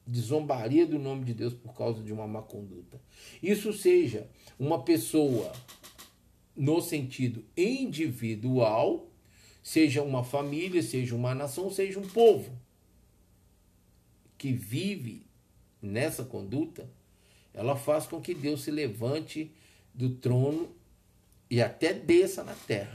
de 0.07 0.21
zombaria 0.21 0.87
do 0.87 0.99
nome 0.99 1.25
de 1.25 1.35
Deus 1.35 1.53
por 1.53 1.75
causa 1.75 2.03
de 2.03 2.13
uma 2.13 2.27
má 2.27 2.43
conduta. 2.43 3.01
Isso 3.43 3.73
seja 3.73 4.29
uma 4.59 4.83
pessoa 4.85 5.53
no 6.55 6.81
sentido 6.81 7.45
individual, 7.57 9.11
seja 9.63 10.03
uma 10.03 10.23
família, 10.23 10.83
seja 10.83 11.17
uma 11.17 11.35
nação, 11.35 11.71
seja 11.71 11.99
um 11.99 12.07
povo 12.07 12.57
que 14.39 14.53
vive 14.53 15.27
nessa 15.81 16.25
conduta, 16.25 16.89
ela 17.55 17.77
faz 17.77 18.07
com 18.07 18.21
que 18.21 18.35
Deus 18.35 18.63
se 18.63 18.71
levante 18.71 19.51
do 19.93 20.11
trono 20.11 20.69
e 21.51 21.61
até 21.61 21.93
desça 21.93 22.43
na 22.43 22.55
terra. 22.55 22.93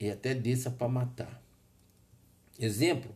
E 0.00 0.08
até 0.08 0.34
desça 0.34 0.70
para 0.70 0.88
matar. 0.88 1.42
Exemplo, 2.58 3.10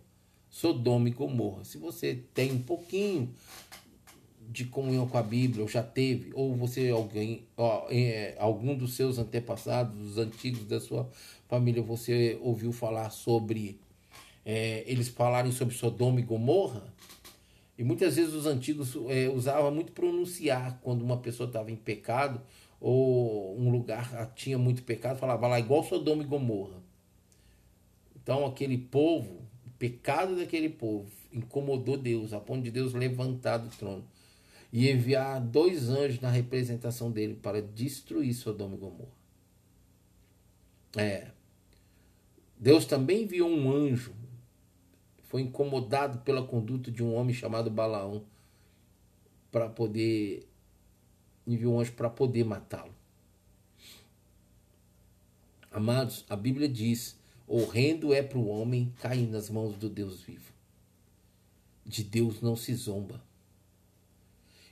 Sodoma 0.50 1.08
e 1.08 1.12
Gomorra. 1.12 1.64
Se 1.64 1.78
você 1.78 2.22
tem 2.34 2.52
um 2.52 2.62
pouquinho 2.62 3.32
de 4.50 4.66
comunhão 4.66 5.08
com 5.08 5.16
a 5.16 5.22
Bíblia, 5.22 5.62
ou 5.62 5.68
já 5.68 5.82
teve, 5.82 6.30
ou 6.34 6.54
você 6.54 6.90
alguém, 6.90 7.46
ó, 7.56 7.86
é, 7.88 8.36
algum 8.38 8.76
dos 8.76 8.94
seus 8.94 9.18
antepassados, 9.18 9.98
os 9.98 10.18
antigos 10.18 10.66
da 10.66 10.78
sua 10.78 11.08
família, 11.48 11.82
você 11.82 12.38
ouviu 12.42 12.70
falar 12.70 13.10
sobre 13.10 13.80
é, 14.44 14.84
eles 14.86 15.08
falarem 15.08 15.52
sobre 15.52 15.74
Sodoma 15.74 16.20
e 16.20 16.22
Gomorra, 16.22 16.84
e 17.78 17.84
muitas 17.84 18.16
vezes 18.16 18.34
os 18.34 18.46
antigos 18.46 18.94
é, 19.08 19.28
usavam 19.28 19.70
muito 19.70 19.92
pronunciar 19.92 20.78
quando 20.82 21.02
uma 21.02 21.16
pessoa 21.16 21.46
estava 21.46 21.70
em 21.70 21.76
pecado 21.76 22.40
ou 22.80 23.58
um 23.58 23.70
lugar 23.70 24.32
tinha 24.34 24.58
muito 24.58 24.82
pecado, 24.82 25.18
falava 25.18 25.46
lá 25.46 25.58
igual 25.58 25.84
Sodoma 25.84 26.22
e 26.22 26.26
Gomorra. 26.26 26.82
Então 28.14 28.44
aquele 28.44 28.76
povo, 28.76 29.42
o 29.66 29.70
pecado 29.78 30.36
daquele 30.36 30.68
povo 30.68 31.10
incomodou 31.32 31.96
Deus, 31.96 32.32
a 32.32 32.40
ponto 32.40 32.62
de 32.62 32.70
Deus 32.70 32.92
levantar 32.92 33.56
do 33.56 33.68
trono 33.76 34.04
e 34.72 34.90
enviar 34.90 35.40
dois 35.40 35.88
anjos 35.88 36.20
na 36.20 36.30
representação 36.30 37.10
dele 37.10 37.34
para 37.34 37.60
destruir 37.62 38.34
Sodoma 38.34 38.74
e 38.74 38.78
Gomorra. 38.78 39.22
É. 40.96 41.28
Deus 42.58 42.84
também 42.84 43.24
enviou 43.24 43.50
um 43.50 43.70
anjo 43.72 44.12
foi 45.32 45.40
incomodado 45.40 46.18
pela 46.18 46.46
conduta 46.46 46.90
de 46.90 47.02
um 47.02 47.14
homem 47.14 47.34
chamado 47.34 47.70
Balaão 47.70 48.22
para 49.50 49.66
poder 49.66 50.46
enviou 51.46 51.76
um 51.76 51.80
anjo 51.80 51.92
para 51.92 52.10
poder 52.10 52.44
matá-lo. 52.44 52.94
Amados, 55.70 56.26
a 56.28 56.36
Bíblia 56.36 56.68
diz: 56.68 57.18
horrendo 57.48 58.12
é 58.12 58.22
para 58.22 58.36
o 58.36 58.46
homem 58.46 58.92
cair 59.00 59.26
nas 59.26 59.48
mãos 59.48 59.74
do 59.74 59.88
Deus 59.88 60.20
vivo. 60.20 60.52
De 61.86 62.04
Deus 62.04 62.42
não 62.42 62.54
se 62.54 62.74
zomba. 62.74 63.18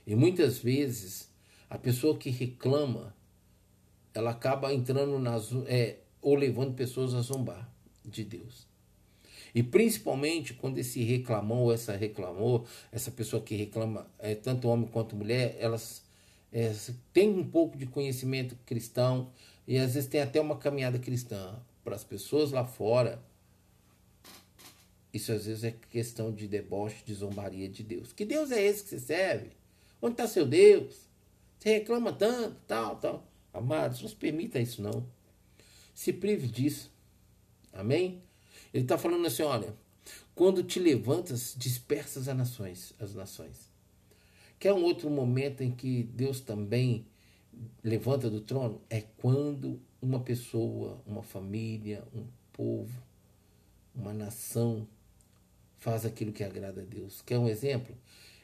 E 0.05 0.13
muitas 0.13 0.59
vezes 0.59 1.27
a 1.71 1.77
pessoa 1.79 2.15
que 2.19 2.29
reclama, 2.29 3.15
ela 4.13 4.29
acaba 4.29 4.71
entrando 4.71 5.17
nas 5.17 5.51
é, 5.65 6.01
ou 6.21 6.35
levando 6.35 6.75
pessoas 6.75 7.15
a 7.15 7.21
zombar 7.21 7.67
de 8.05 8.23
Deus. 8.23 8.69
E 9.53 9.61
principalmente 9.61 10.53
quando 10.53 10.77
esse 10.77 11.03
reclamou 11.03 11.65
ou 11.65 11.73
essa 11.73 11.95
reclamou, 11.95 12.65
essa 12.91 13.11
pessoa 13.11 13.41
que 13.41 13.55
reclama, 13.55 14.07
é, 14.19 14.35
tanto 14.35 14.67
homem 14.67 14.87
quanto 14.87 15.15
mulher, 15.15 15.57
elas 15.59 16.03
é, 16.51 16.73
têm 17.13 17.29
um 17.29 17.43
pouco 17.43 17.77
de 17.77 17.85
conhecimento 17.85 18.55
cristão 18.65 19.31
e 19.67 19.77
às 19.77 19.93
vezes 19.93 20.09
tem 20.09 20.21
até 20.21 20.39
uma 20.39 20.57
caminhada 20.57 20.99
cristã. 20.99 21.59
Para 21.83 21.95
as 21.95 22.03
pessoas 22.03 22.51
lá 22.51 22.63
fora, 22.63 23.21
isso 25.13 25.31
às 25.31 25.45
vezes 25.45 25.63
é 25.63 25.75
questão 25.89 26.31
de 26.31 26.47
deboche, 26.47 27.03
de 27.05 27.13
zombaria 27.13 27.67
de 27.67 27.83
Deus. 27.83 28.13
Que 28.13 28.23
Deus 28.23 28.51
é 28.51 28.61
esse 28.61 28.83
que 28.83 28.89
você 28.89 28.99
serve? 28.99 29.51
Onde 30.01 30.13
está 30.13 30.27
seu 30.27 30.45
Deus? 30.45 31.07
Você 31.57 31.73
reclama 31.73 32.13
tanto, 32.13 32.55
tal, 32.67 32.95
tal. 32.95 33.27
Amados, 33.53 34.01
não 34.01 34.09
se 34.09 34.15
permita 34.15 34.59
isso 34.59 34.81
não. 34.81 35.05
Se 35.93 36.13
prive 36.13 36.47
disso. 36.47 36.91
Amém? 37.73 38.21
Ele 38.73 38.83
está 38.83 38.97
falando 38.97 39.25
assim: 39.25 39.43
olha, 39.43 39.75
quando 40.33 40.63
te 40.63 40.79
levantas, 40.79 41.55
dispersas 41.57 42.27
as 42.27 42.35
nações, 42.35 42.93
as 42.99 43.13
nações. 43.13 43.69
Quer 44.59 44.73
um 44.73 44.83
outro 44.83 45.09
momento 45.09 45.61
em 45.63 45.71
que 45.71 46.03
Deus 46.03 46.39
também 46.39 47.05
levanta 47.83 48.29
do 48.29 48.41
trono? 48.41 48.81
É 48.89 49.01
quando 49.17 49.81
uma 50.01 50.19
pessoa, 50.19 51.01
uma 51.05 51.23
família, 51.23 52.03
um 52.13 52.25
povo, 52.53 53.01
uma 53.95 54.13
nação 54.13 54.87
faz 55.79 56.05
aquilo 56.05 56.31
que 56.31 56.43
agrada 56.43 56.81
a 56.81 56.85
Deus. 56.85 57.21
Quer 57.21 57.39
um 57.39 57.47
exemplo? 57.47 57.95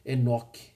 Enoque. 0.03 0.71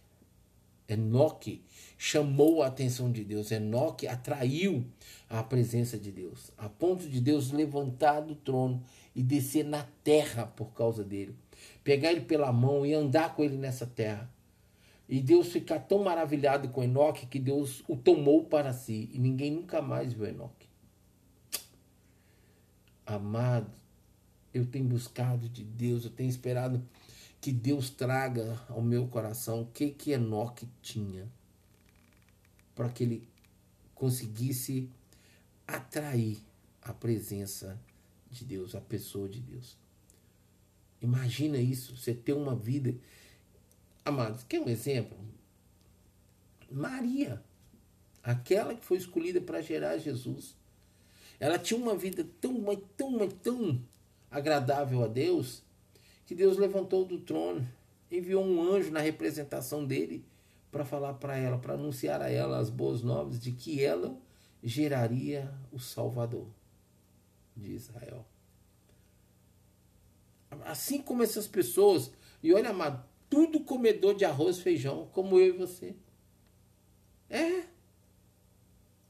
Enoque 0.88 1.64
chamou 1.98 2.62
a 2.62 2.68
atenção 2.68 3.12
de 3.12 3.24
Deus. 3.24 3.50
Enoque 3.52 4.08
atraiu 4.08 4.86
a 5.30 5.42
presença 5.42 5.98
de 5.98 6.12
Deus, 6.12 6.52
a 6.58 6.70
ponto 6.70 7.08
de 7.10 7.20
Deus 7.20 7.52
levantar 7.52 8.22
do 8.22 8.36
trono 8.36 8.84
e 9.16 9.22
descer 9.22 9.66
na 9.66 9.84
terra 10.04 10.46
por 10.46 10.74
causa 10.74 11.04
dele. 11.04 11.36
Pegar 11.84 12.12
ele 12.12 12.22
pela 12.22 12.52
mão 12.52 12.86
e 12.86 12.94
andar 12.94 13.36
com 13.36 13.44
ele 13.44 13.58
nessa 13.58 13.86
terra. 13.86 14.30
E 15.08 15.20
Deus 15.20 15.52
ficar 15.52 15.80
tão 15.80 16.04
maravilhado 16.04 16.70
com 16.70 16.84
Enoque 16.84 17.26
que 17.26 17.40
Deus 17.40 17.84
o 17.88 17.98
tomou 17.98 18.46
para 18.46 18.72
si. 18.72 19.10
E 19.14 19.20
ninguém 19.20 19.52
nunca 19.52 19.82
mais 19.82 20.14
viu 20.14 20.26
Enoque. 20.26 20.68
Amado, 23.06 23.70
eu 24.54 24.66
tenho 24.66 24.86
buscado 24.86 25.50
de 25.50 25.64
Deus, 25.64 26.06
eu 26.06 26.12
tenho 26.12 26.30
esperado 26.30 26.82
que 27.42 27.52
Deus 27.52 27.90
traga 27.90 28.58
ao 28.70 28.82
meu 28.82 29.08
coração 29.08 29.64
o 29.64 29.66
que, 29.66 29.90
que 29.90 30.12
Enoque 30.12 30.68
tinha. 30.82 31.28
Para 32.74 32.88
que 32.88 33.04
ele 33.04 33.28
conseguisse 33.94 34.90
atrair 35.68 36.38
a 36.82 36.94
presença 36.94 37.78
de 38.32 38.46
Deus, 38.46 38.74
a 38.74 38.82
pessoa 38.82 39.28
de 39.28 39.40
Deus. 39.40 39.78
Imagina 41.02 41.58
isso, 41.58 41.98
você 41.98 42.14
ter 42.14 42.34
uma 42.34 42.56
vida. 42.56 42.96
Amados, 44.06 44.44
quer 44.44 44.62
um 44.62 44.70
exemplo? 44.70 45.18
Maria, 46.72 47.44
aquela 48.24 48.74
que 48.74 48.86
foi 48.86 48.98
escolhida 48.98 49.42
para 49.42 49.62
gerar 49.62 49.98
Jesus, 49.98 50.56
ela 51.40 51.60
tinha 51.60 51.80
uma 51.80 51.96
vida 51.96 52.26
tão, 52.40 52.64
tão, 52.96 53.30
tão 53.30 53.82
agradável 54.30 55.04
a 55.04 55.08
Deus, 55.08 55.62
que 56.26 56.34
Deus 56.34 56.58
levantou 56.58 57.04
do 57.04 57.20
trono, 57.20 57.68
enviou 58.10 58.46
um 58.46 58.64
anjo 58.64 58.92
na 58.92 59.02
representação 59.02 59.86
dele 59.86 60.24
para 60.72 60.86
falar 60.86 61.16
para 61.16 61.36
ela, 61.36 61.58
para 61.58 61.74
anunciar 61.74 62.22
a 62.22 62.30
ela 62.30 62.58
as 62.58 62.70
boas 62.70 63.02
novas 63.02 63.40
de 63.40 63.52
que 63.52 63.84
ela 63.84 64.18
geraria 64.64 65.54
o 65.72 65.80
Salvador 65.80 66.48
de 67.56 67.74
Israel. 67.74 68.26
Assim 70.66 71.02
como 71.02 71.24
essas 71.24 71.48
pessoas, 71.48 72.12
e 72.44 72.54
olha, 72.54 72.70
amado, 72.70 73.04
tudo 73.30 73.62
comedor 73.62 74.16
de 74.16 74.26
arroz 74.26 74.58
e 74.58 74.62
feijão, 74.62 75.10
como 75.14 75.40
eu 75.40 75.56
e 75.56 75.58
você. 75.58 75.96
É. 77.30 77.64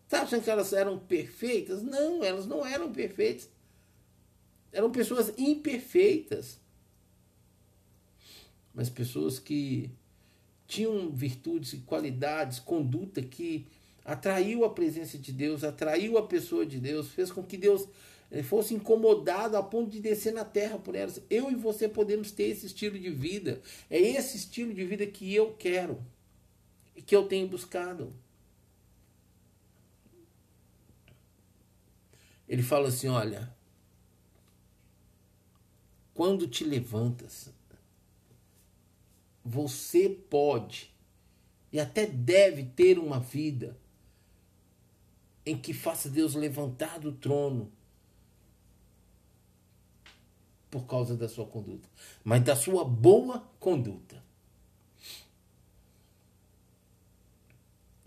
Tá 0.08 0.22
achando 0.22 0.44
que 0.44 0.50
elas 0.50 0.74
eram 0.74 1.00
perfeitas? 1.00 1.82
Não, 1.82 2.24
elas 2.24 2.46
não 2.46 2.66
eram 2.66 2.92
perfeitas. 2.92 3.50
Eram 4.72 4.92
pessoas 4.92 5.34
imperfeitas. 5.38 6.60
Mas 8.74 8.90
pessoas 8.90 9.40
que 9.40 9.90
tinham 10.68 11.12
virtudes 11.12 11.74
e 11.74 11.78
qualidades, 11.80 12.60
conduta 12.60 13.22
que 13.22 13.68
atraiu 14.06 14.64
a 14.64 14.70
presença 14.70 15.18
de 15.18 15.32
Deus, 15.32 15.64
atraiu 15.64 16.18
a 16.18 16.28
pessoa 16.28 16.66
de 16.66 16.80
Deus, 16.80 17.10
fez 17.10 17.32
com 17.32 17.44
que 17.44 17.58
Deus 17.58 17.88
fosse 18.42 18.74
incomodado 18.74 19.58
a 19.58 19.64
ponto 19.64 19.92
de 19.92 20.00
descer 20.00 20.34
na 20.34 20.46
terra 20.46 20.80
por 20.80 20.96
elas. 20.96 21.22
Eu 21.30 21.52
e 21.52 21.56
você 21.56 21.90
podemos 21.90 22.32
ter 22.32 22.44
esse 22.44 22.66
estilo 22.66 22.98
de 22.98 23.10
vida. 23.10 23.62
É 23.90 24.00
esse 24.00 24.38
estilo 24.38 24.74
de 24.74 24.86
vida 24.86 25.06
que 25.06 25.36
eu 25.36 25.54
quero 25.54 26.02
e 26.96 27.02
que 27.02 27.14
eu 27.14 27.28
tenho 27.28 27.48
buscado. 27.48 28.14
Ele 32.48 32.64
fala 32.64 32.88
assim: 32.88 33.10
olha, 33.10 33.54
quando 36.14 36.48
te 36.48 36.64
levantas, 36.64 37.50
você 39.44 40.08
pode 40.08 40.94
e 41.72 41.80
até 41.80 42.06
deve 42.06 42.64
ter 42.64 42.98
uma 42.98 43.20
vida 43.20 43.78
em 45.46 45.58
que 45.58 45.74
faça 45.74 46.10
Deus 46.10 46.36
levantar 46.36 47.00
do 47.00 47.12
trono 47.12 47.72
por 50.72 50.88
causa 50.88 51.18
da 51.18 51.28
sua 51.28 51.46
conduta, 51.46 51.88
mas 52.24 52.42
da 52.44 52.56
sua 52.56 52.86
boa 52.86 53.46
conduta. 53.60 54.24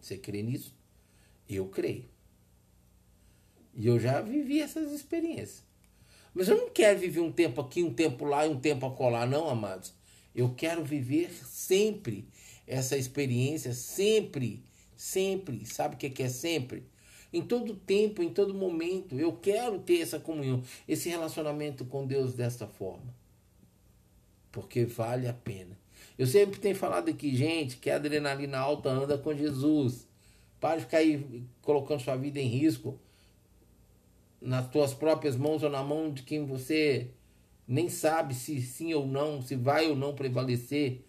Você 0.01 0.17
crê 0.17 0.43
nisso? 0.43 0.75
Eu 1.49 1.69
creio. 1.69 2.07
E 3.75 3.87
eu 3.87 4.01
já 4.01 4.21
vivi 4.21 4.61
essas 4.61 4.93
experiências. 4.93 5.63
Mas 6.33 6.49
eu 6.49 6.57
não 6.57 6.71
quero 6.71 6.99
viver 6.99 7.21
um 7.21 7.31
tempo 7.31 7.61
aqui, 7.61 7.83
um 7.83 7.93
tempo 7.93 8.25
lá 8.25 8.47
e 8.47 8.51
um 8.51 8.59
tempo 8.59 8.87
acolá, 8.87 9.27
não, 9.27 9.49
amados. 9.49 9.93
Eu 10.35 10.55
quero 10.55 10.85
viver 10.85 11.31
sempre 11.47 12.29
essa 12.67 12.97
experiência, 12.97 13.73
sempre, 13.73 14.65
sempre. 14.97 15.65
Sabe 15.65 15.95
o 15.95 15.99
que 15.99 16.23
é 16.23 16.29
sempre? 16.29 16.87
Em 17.35 17.43
todo 17.43 17.75
tempo, 17.75 18.23
em 18.23 18.31
todo 18.31 18.55
momento. 18.55 19.19
Eu 19.19 19.33
quero 19.33 19.81
ter 19.81 20.01
essa 20.01 20.21
comunhão, 20.21 20.63
esse 20.87 21.09
relacionamento 21.09 21.85
com 21.85 22.07
Deus 22.07 22.33
desta 22.33 22.67
forma. 22.67 23.13
Porque 24.53 24.85
vale 24.85 25.27
a 25.27 25.35
pena. 25.35 25.77
Eu 26.17 26.27
sempre 26.27 26.61
tenho 26.61 26.77
falado 26.77 27.11
aqui, 27.11 27.35
gente, 27.35 27.77
que 27.77 27.91
a 27.91 27.97
adrenalina 27.97 28.59
alta 28.59 28.89
anda 28.89 29.19
com 29.19 29.35
Jesus. 29.35 30.07
Para 30.61 30.77
de 30.77 30.85
ficar 30.85 30.99
aí 30.99 31.43
colocando 31.61 32.01
sua 32.01 32.17
vida 32.17 32.39
em 32.39 32.47
risco 32.47 32.99
nas 34.45 34.69
tuas 34.69 34.93
próprias 34.93 35.37
mãos 35.37 35.63
ou 35.63 35.71
na 35.71 35.83
mão 35.83 36.13
de 36.13 36.23
quem 36.23 36.45
você 36.45 37.09
nem 37.67 37.89
sabe 37.89 38.35
se 38.35 38.61
sim 38.61 38.93
ou 38.93 39.07
não, 39.07 39.41
se 39.41 39.57
vai 39.57 39.89
ou 39.89 39.97
não 39.97 40.15
prevalecer, 40.15 41.03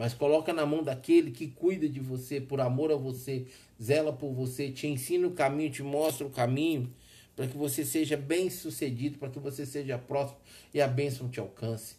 mas 0.00 0.14
coloca 0.14 0.50
na 0.50 0.64
mão 0.64 0.82
daquele 0.82 1.30
que 1.30 1.46
cuida 1.46 1.86
de 1.86 2.00
você 2.00 2.40
por 2.40 2.58
amor 2.58 2.90
a 2.90 2.96
você, 2.96 3.46
zela 3.78 4.10
por 4.10 4.32
você, 4.32 4.72
te 4.72 4.86
ensina 4.86 5.28
o 5.28 5.32
caminho, 5.32 5.70
te 5.70 5.82
mostra 5.82 6.26
o 6.26 6.30
caminho, 6.30 6.90
para 7.36 7.46
que 7.46 7.54
você 7.54 7.84
seja 7.84 8.16
bem 8.16 8.48
sucedido, 8.48 9.18
para 9.18 9.28
que 9.28 9.38
você 9.38 9.66
seja 9.66 9.98
próximo 9.98 10.40
e 10.72 10.80
a 10.80 10.88
bênção 10.88 11.28
te 11.28 11.38
alcance. 11.38 11.96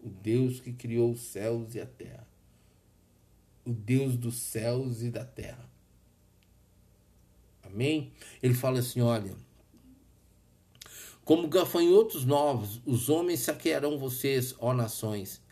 O 0.00 0.08
Deus 0.08 0.58
que 0.58 0.72
criou 0.72 1.12
os 1.12 1.20
céus 1.20 1.76
e 1.76 1.80
a 1.80 1.86
terra. 1.86 2.26
O 3.64 3.72
Deus 3.72 4.16
dos 4.16 4.34
céus 4.34 5.00
e 5.00 5.08
da 5.08 5.24
terra. 5.24 5.70
Amém? 7.62 8.10
Ele 8.42 8.54
fala 8.54 8.80
assim: 8.80 9.00
olha 9.00 9.36
como 11.24 11.46
gafanhotos 11.46 12.24
novos, 12.24 12.80
os 12.84 13.08
homens 13.08 13.40
saquearão 13.40 13.96
vocês, 13.96 14.56
ó 14.58 14.74
nações. 14.74 15.45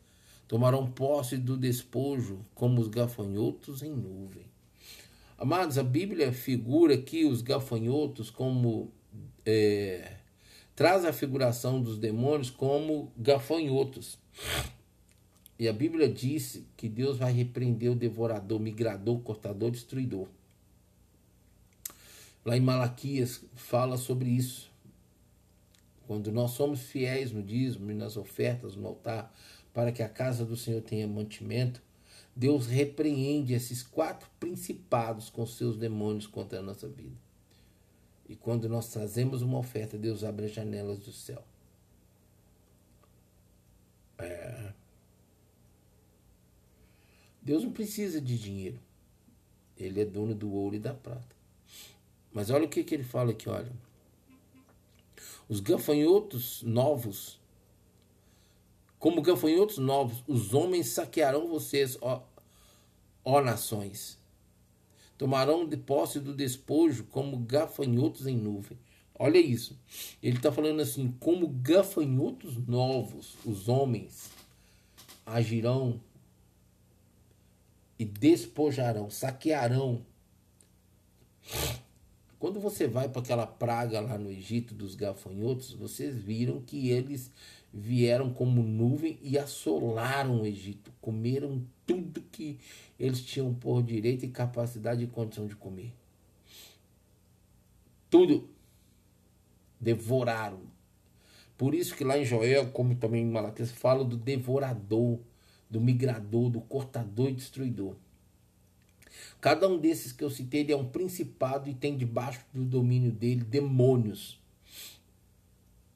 Tomarão 0.46 0.90
posse 0.90 1.36
do 1.36 1.56
despojo, 1.56 2.44
como 2.54 2.80
os 2.80 2.88
gafanhotos 2.88 3.82
em 3.82 3.90
nuvem. 3.90 4.44
Amados, 5.38 5.78
a 5.78 5.82
Bíblia 5.82 6.32
figura 6.32 6.94
aqui 6.94 7.24
os 7.24 7.42
gafanhotos 7.42 8.30
como. 8.30 8.90
É, 9.44 10.16
traz 10.74 11.04
a 11.04 11.12
figuração 11.12 11.80
dos 11.80 11.98
demônios 11.98 12.50
como 12.50 13.12
gafanhotos. 13.16 14.18
E 15.58 15.68
a 15.68 15.72
Bíblia 15.72 16.08
diz 16.08 16.62
que 16.76 16.88
Deus 16.88 17.16
vai 17.16 17.32
repreender 17.32 17.90
o 17.90 17.94
devorador, 17.94 18.58
migrador, 18.58 19.20
cortador, 19.20 19.70
destruidor. 19.70 20.26
Lá 22.44 22.56
em 22.56 22.60
Malaquias 22.60 23.42
fala 23.54 23.96
sobre 23.96 24.28
isso. 24.28 24.70
Quando 26.06 26.30
nós 26.30 26.50
somos 26.50 26.82
fiéis 26.82 27.32
no 27.32 27.42
dízimo 27.42 27.90
e 27.90 27.94
nas 27.94 28.16
ofertas 28.16 28.76
no 28.76 28.86
altar, 28.86 29.32
para 29.74 29.92
que 29.92 30.02
a 30.02 30.08
casa 30.08 30.44
do 30.44 30.56
Senhor 30.56 30.80
tenha 30.80 31.06
mantimento, 31.06 31.82
Deus 32.34 32.66
repreende 32.66 33.52
esses 33.52 33.82
quatro 33.82 34.30
principados 34.40 35.28
com 35.28 35.44
seus 35.44 35.76
demônios 35.76 36.26
contra 36.26 36.60
a 36.60 36.62
nossa 36.62 36.88
vida. 36.88 37.16
E 38.28 38.34
quando 38.34 38.68
nós 38.68 38.88
trazemos 38.88 39.42
uma 39.42 39.58
oferta, 39.58 39.98
Deus 39.98 40.24
abre 40.24 40.46
as 40.46 40.52
janelas 40.52 40.98
do 41.00 41.12
céu. 41.12 41.44
É. 44.18 44.72
Deus 47.42 47.62
não 47.62 47.72
precisa 47.72 48.20
de 48.20 48.38
dinheiro. 48.38 48.78
Ele 49.76 50.00
é 50.00 50.04
dono 50.04 50.34
do 50.34 50.50
ouro 50.52 50.76
e 50.76 50.78
da 50.78 50.94
prata. 50.94 51.34
Mas 52.32 52.48
olha 52.48 52.64
o 52.64 52.68
que, 52.68 52.82
que 52.82 52.94
ele 52.94 53.04
fala 53.04 53.32
aqui, 53.32 53.48
olha. 53.48 53.70
Os 55.48 55.60
gafanhotos 55.60 56.62
novos, 56.62 57.38
como 59.04 59.20
gafanhotos 59.20 59.76
novos, 59.76 60.24
os 60.26 60.54
homens 60.54 60.86
saquearão 60.86 61.46
vocês, 61.46 61.98
ó, 62.00 62.22
ó 63.22 63.42
nações. 63.42 64.18
Tomarão 65.18 65.68
de 65.68 65.76
posse 65.76 66.18
do 66.18 66.34
despojo 66.34 67.04
como 67.10 67.36
gafanhotos 67.36 68.26
em 68.26 68.34
nuvem. 68.34 68.78
Olha 69.18 69.36
isso. 69.36 69.78
Ele 70.22 70.38
está 70.38 70.50
falando 70.50 70.80
assim: 70.80 71.14
como 71.20 71.48
gafanhotos 71.48 72.56
novos, 72.66 73.34
os 73.44 73.68
homens 73.68 74.30
agirão 75.26 76.00
e 77.98 78.06
despojarão, 78.06 79.10
saquearão 79.10 80.02
quando 82.44 82.60
você 82.60 82.86
vai 82.86 83.08
para 83.08 83.22
aquela 83.22 83.46
praga 83.46 84.02
lá 84.02 84.18
no 84.18 84.30
Egito 84.30 84.74
dos 84.74 84.94
gafanhotos, 84.94 85.72
vocês 85.72 86.14
viram 86.14 86.60
que 86.60 86.90
eles 86.90 87.30
vieram 87.74 88.32
como 88.32 88.62
nuvem 88.62 89.18
e 89.20 89.36
assolaram 89.36 90.42
o 90.42 90.46
Egito, 90.46 90.92
comeram 91.00 91.66
tudo 91.84 92.22
que 92.30 92.58
eles 92.98 93.20
tinham 93.20 93.52
por 93.52 93.82
direito 93.82 94.24
e 94.24 94.28
capacidade 94.28 95.02
e 95.02 95.08
condição 95.08 95.48
de 95.48 95.56
comer. 95.56 95.92
Tudo 98.08 98.48
devoraram. 99.80 100.60
Por 101.58 101.74
isso 101.74 101.96
que 101.96 102.04
lá 102.04 102.16
em 102.16 102.24
Joel, 102.24 102.70
como 102.70 102.94
também 102.94 103.22
em 103.22 103.30
Malaquias, 103.30 103.72
fala 103.72 104.04
do 104.04 104.16
devorador, 104.16 105.18
do 105.68 105.80
migrador, 105.80 106.50
do 106.50 106.60
cortador 106.60 107.30
e 107.30 107.34
destruidor. 107.34 107.96
Cada 109.40 109.68
um 109.68 109.78
desses 109.78 110.12
que 110.12 110.22
eu 110.22 110.30
citei 110.30 110.64
é 110.70 110.76
um 110.76 110.88
principado 110.88 111.68
e 111.68 111.74
tem 111.74 111.96
debaixo 111.96 112.44
do 112.52 112.64
domínio 112.64 113.10
dele 113.10 113.42
demônios. 113.42 114.40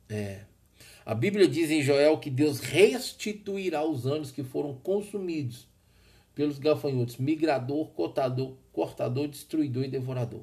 É. 0.08 0.44
A 1.09 1.14
Bíblia 1.14 1.48
diz 1.48 1.70
em 1.70 1.80
Joel 1.80 2.18
que 2.18 2.28
Deus 2.28 2.61
restituirá 2.61 3.82
os 3.82 4.06
anos 4.06 4.30
que 4.30 4.44
foram 4.44 4.74
consumidos 4.74 5.66
pelos 6.34 6.59
gafanhotos, 6.59 7.16
migrador, 7.16 7.86
cortador, 7.92 8.54
cortador, 8.74 9.26
destruidor 9.26 9.84
e 9.84 9.88
devorador. 9.88 10.42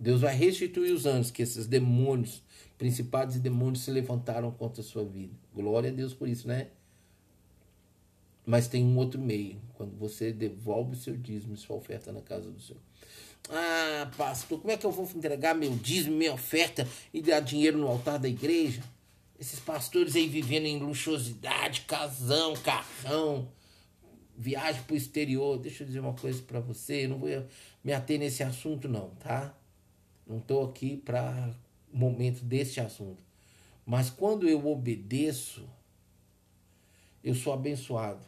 Deus 0.00 0.22
vai 0.22 0.34
restituir 0.34 0.90
os 0.90 1.06
anos 1.06 1.30
que 1.30 1.42
esses 1.42 1.68
demônios, 1.68 2.42
principados 2.76 3.36
e 3.36 3.38
demônios 3.38 3.84
se 3.84 3.90
levantaram 3.92 4.50
contra 4.50 4.80
a 4.80 4.84
sua 4.84 5.04
vida. 5.04 5.32
Glória 5.54 5.92
a 5.92 5.94
Deus 5.94 6.12
por 6.12 6.26
isso, 6.26 6.48
né? 6.48 6.66
Mas 8.44 8.66
tem 8.66 8.84
um 8.84 8.98
outro 8.98 9.20
meio, 9.20 9.60
quando 9.74 9.96
você 9.96 10.32
devolve 10.32 10.94
o 10.94 10.98
seu 10.98 11.16
dízimo 11.16 11.54
e 11.54 11.56
sua 11.56 11.76
oferta 11.76 12.10
na 12.10 12.20
casa 12.20 12.50
do 12.50 12.60
Senhor. 12.60 12.82
Ah, 13.48 14.10
pastor, 14.16 14.60
como 14.60 14.72
é 14.72 14.76
que 14.76 14.84
eu 14.84 14.90
vou 14.90 15.08
entregar 15.14 15.54
meu 15.54 15.74
dízimo, 15.76 16.16
minha 16.16 16.34
oferta 16.34 16.86
e 17.14 17.22
dar 17.22 17.40
dinheiro 17.40 17.78
no 17.78 17.86
altar 17.86 18.18
da 18.18 18.28
igreja? 18.28 18.82
Esses 19.38 19.60
pastores 19.60 20.16
aí 20.16 20.26
vivendo 20.26 20.64
em 20.66 20.78
luxuosidade, 20.78 21.82
casão, 21.82 22.54
carrão, 22.54 23.48
viagem 24.36 24.82
para 24.82 24.94
o 24.94 24.96
exterior. 24.96 25.58
Deixa 25.58 25.82
eu 25.82 25.86
dizer 25.86 26.00
uma 26.00 26.14
coisa 26.14 26.42
para 26.42 26.58
você, 26.58 27.04
eu 27.04 27.10
não 27.10 27.18
vou 27.18 27.28
me 27.84 27.92
ater 27.92 28.18
nesse 28.18 28.42
assunto 28.42 28.88
não, 28.88 29.10
tá? 29.10 29.56
Não 30.26 30.38
estou 30.38 30.64
aqui 30.68 30.96
para 30.96 31.54
momento 31.92 32.42
desse 32.44 32.80
assunto. 32.80 33.22
Mas 33.84 34.10
quando 34.10 34.48
eu 34.48 34.66
obedeço, 34.66 35.68
eu 37.22 37.34
sou 37.34 37.52
abençoado. 37.52 38.24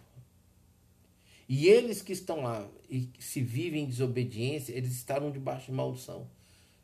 E 1.48 1.66
eles 1.66 2.02
que 2.02 2.12
estão 2.12 2.42
lá 2.42 2.68
e 2.88 3.10
se 3.18 3.40
vivem 3.42 3.84
em 3.84 3.86
desobediência, 3.86 4.72
eles 4.72 4.92
estarão 4.92 5.30
debaixo 5.30 5.66
de 5.66 5.72
maldição. 5.72 6.26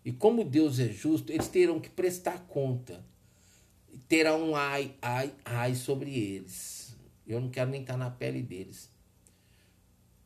E 0.04 0.12
como 0.12 0.44
Deus 0.44 0.78
é 0.78 0.88
justo, 0.88 1.32
eles 1.32 1.48
terão 1.48 1.80
que 1.80 1.88
prestar 1.88 2.46
conta. 2.46 3.02
Terá 4.06 4.36
um 4.36 4.54
ai, 4.54 4.94
ai, 5.00 5.32
ai 5.44 5.74
sobre 5.74 6.14
eles. 6.14 6.94
Eu 7.26 7.40
não 7.40 7.48
quero 7.48 7.70
nem 7.70 7.80
estar 7.80 7.96
na 7.96 8.10
pele 8.10 8.42
deles. 8.42 8.90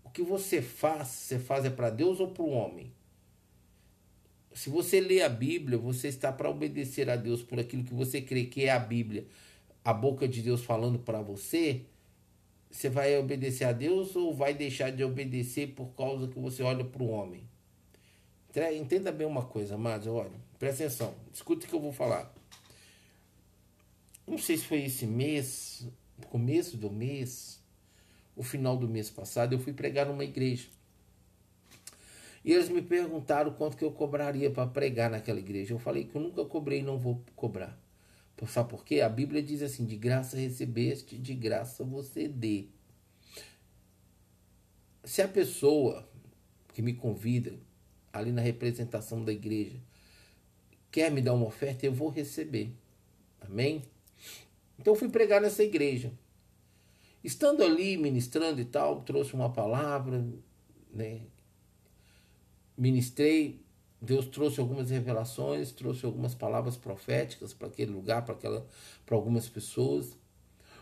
O 0.03 0.11
que 0.11 0.23
você 0.23 0.61
faz, 0.61 1.09
você 1.09 1.39
faz 1.39 1.65
é 1.65 1.71
para 1.71 1.91
Deus 1.91 2.19
ou 2.19 2.29
para 2.29 2.43
o 2.43 2.51
homem? 2.51 2.93
Se 4.53 4.69
você 4.69 5.01
lê 5.01 5.23
a 5.23 5.29
Bíblia, 5.29 5.79
você 5.79 6.09
está 6.09 6.33
para 6.33 6.51
obedecer 6.51 7.09
a 7.09 7.15
Deus 7.15 7.43
por 7.43 7.61
aquilo 7.61 7.85
que 7.85 7.95
você 7.95 8.21
crê 8.21 8.47
que 8.47 8.65
é 8.65 8.71
a 8.71 8.79
Bíblia, 8.81 9.25
a 9.85 9.93
boca 9.93 10.27
de 10.27 10.43
Deus 10.43 10.65
falando 10.65 10.99
para 10.99 11.23
você. 11.23 11.83
Você 12.71 12.89
vai 12.89 13.17
obedecer 13.19 13.65
a 13.65 13.73
Deus 13.73 14.15
ou 14.15 14.35
vai 14.35 14.55
deixar 14.55 14.91
de 14.91 15.03
obedecer 15.03 15.69
por 15.75 15.95
causa 15.95 16.29
que 16.29 16.39
você 16.39 16.63
olha 16.63 16.85
para 16.85 17.03
o 17.03 17.09
homem? 17.09 17.49
Entenda 18.77 19.13
bem 19.13 19.27
uma 19.27 19.45
coisa, 19.45 19.77
amados, 19.77 20.07
olha, 20.09 20.33
presta 20.59 20.85
atenção, 20.85 21.15
escuta 21.33 21.65
o 21.65 21.69
que 21.69 21.75
eu 21.75 21.81
vou 21.81 21.93
falar. 21.93 22.35
Não 24.27 24.37
sei 24.37 24.57
se 24.57 24.65
foi 24.65 24.85
esse 24.85 25.07
mês, 25.07 25.87
começo 26.29 26.77
do 26.77 26.91
mês, 26.91 27.61
o 28.35 28.43
final 28.43 28.77
do 28.77 28.89
mês 28.89 29.11
passado, 29.11 29.55
eu 29.55 29.59
fui 29.59 29.73
pregar 29.73 30.07
numa 30.07 30.25
igreja. 30.25 30.69
E 32.45 32.53
eles 32.53 32.69
me 32.69 32.81
perguntaram 32.81 33.53
quanto 33.53 33.77
que 33.77 33.85
eu 33.85 33.93
cobraria 33.93 34.51
para 34.51 34.67
pregar 34.67 35.11
naquela 35.11 35.39
igreja. 35.39 35.75
Eu 35.75 35.79
falei 35.79 36.05
que 36.05 36.15
eu 36.15 36.21
nunca 36.21 36.45
cobrei 36.45 36.81
e 36.81 36.83
não 36.83 36.99
vou 36.99 37.23
cobrar. 37.37 37.79
Sabe 38.47 38.71
por 38.71 38.85
quê? 38.85 39.01
A 39.01 39.09
Bíblia 39.09 39.43
diz 39.43 39.63
assim: 39.63 39.85
de 39.85 39.97
graça 39.97 40.37
recebeste, 40.37 41.19
de 41.19 41.35
graça 41.35 41.85
você 41.85 42.29
dê. 42.29 42.67
Se 45.05 45.23
a 45.23 45.29
pessoa 45.29 46.09
que 46.73 46.83
me 46.83 46.95
convida 46.95 47.59
ali 48.13 48.31
na 48.31 48.43
representação 48.43 49.25
da 49.25 49.33
igreja 49.33 49.81
quer 50.91 51.11
me 51.11 51.21
dar 51.21 51.35
uma 51.35 51.47
oferta, 51.47 51.87
eu 51.87 51.93
vou 51.93 52.09
receber. 52.09 52.73
Amém? 53.41 53.83
Então 54.79 54.93
eu 54.95 54.99
fui 54.99 55.09
pregar 55.09 55.41
nessa 55.41 55.65
igreja. 55.65 56.13
Estando 57.23 57.65
ali 57.65 57.97
ministrando 57.97 58.61
e 58.61 58.65
tal, 58.65 59.03
trouxe 59.03 59.35
uma 59.35 59.51
palavra, 59.51 60.25
né? 60.93 61.23
ministrei, 62.79 63.61
Deus 64.01 64.27
trouxe 64.27 64.61
algumas 64.61 64.91
revelações, 64.91 65.73
trouxe 65.73 66.07
algumas 66.07 66.35
palavras 66.35 66.77
proféticas 66.77 67.53
para 67.53 67.67
aquele 67.67 67.91
lugar, 67.91 68.25
para 68.25 68.35
aquela, 68.35 68.67
para 69.05 69.17
algumas 69.17 69.49
pessoas. 69.49 70.17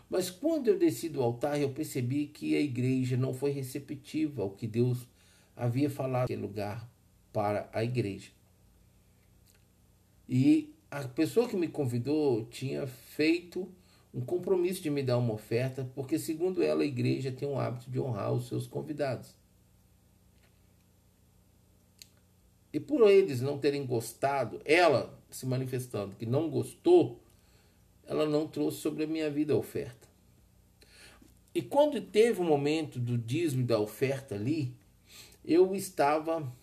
Mas 0.09 0.29
quando 0.29 0.67
eu 0.67 0.77
desci 0.77 1.09
do 1.09 1.21
altar, 1.21 1.59
eu 1.59 1.69
percebi 1.71 2.27
que 2.27 2.55
a 2.55 2.61
igreja 2.61 3.17
não 3.17 3.33
foi 3.33 3.51
receptiva 3.51 4.43
ao 4.43 4.51
que 4.51 4.67
Deus 4.67 5.07
havia 5.55 5.89
falado 5.89 6.21
naquele 6.21 6.41
lugar 6.41 6.89
para 7.33 7.69
a 7.73 7.83
igreja. 7.83 8.29
E 10.29 10.73
a 10.89 11.03
pessoa 11.07 11.47
que 11.47 11.57
me 11.57 11.67
convidou 11.67 12.45
tinha 12.45 12.85
feito 12.85 13.67
um 14.13 14.21
compromisso 14.21 14.81
de 14.81 14.89
me 14.89 15.03
dar 15.03 15.17
uma 15.17 15.33
oferta, 15.33 15.89
porque 15.93 16.17
segundo 16.17 16.63
ela 16.63 16.83
a 16.83 16.85
igreja 16.85 17.31
tem 17.31 17.47
o 17.47 17.59
hábito 17.59 17.89
de 17.89 17.99
honrar 17.99 18.31
os 18.31 18.47
seus 18.47 18.65
convidados. 18.67 19.35
E 22.77 22.79
por 22.79 23.09
eles 23.09 23.41
não 23.41 23.57
terem 23.57 23.83
gostado, 23.87 24.61
ela 24.63 25.11
se 25.31 25.47
manifestando 25.47 26.15
que 26.15 26.27
não 26.27 26.47
gostou, 26.47 27.19
ela 28.05 28.23
não 28.27 28.47
trouxe 28.47 28.77
sobre 28.77 29.03
a 29.03 29.07
minha 29.07 29.31
vida 29.31 29.51
a 29.51 29.57
oferta. 29.57 30.07
E 31.55 31.61
quando 31.63 31.99
teve 31.99 32.39
o 32.39 32.43
momento 32.43 32.99
do 32.99 33.17
dízimo 33.17 33.65
da 33.65 33.79
oferta 33.79 34.35
ali, 34.35 34.75
eu 35.43 35.73
estava 35.73 36.53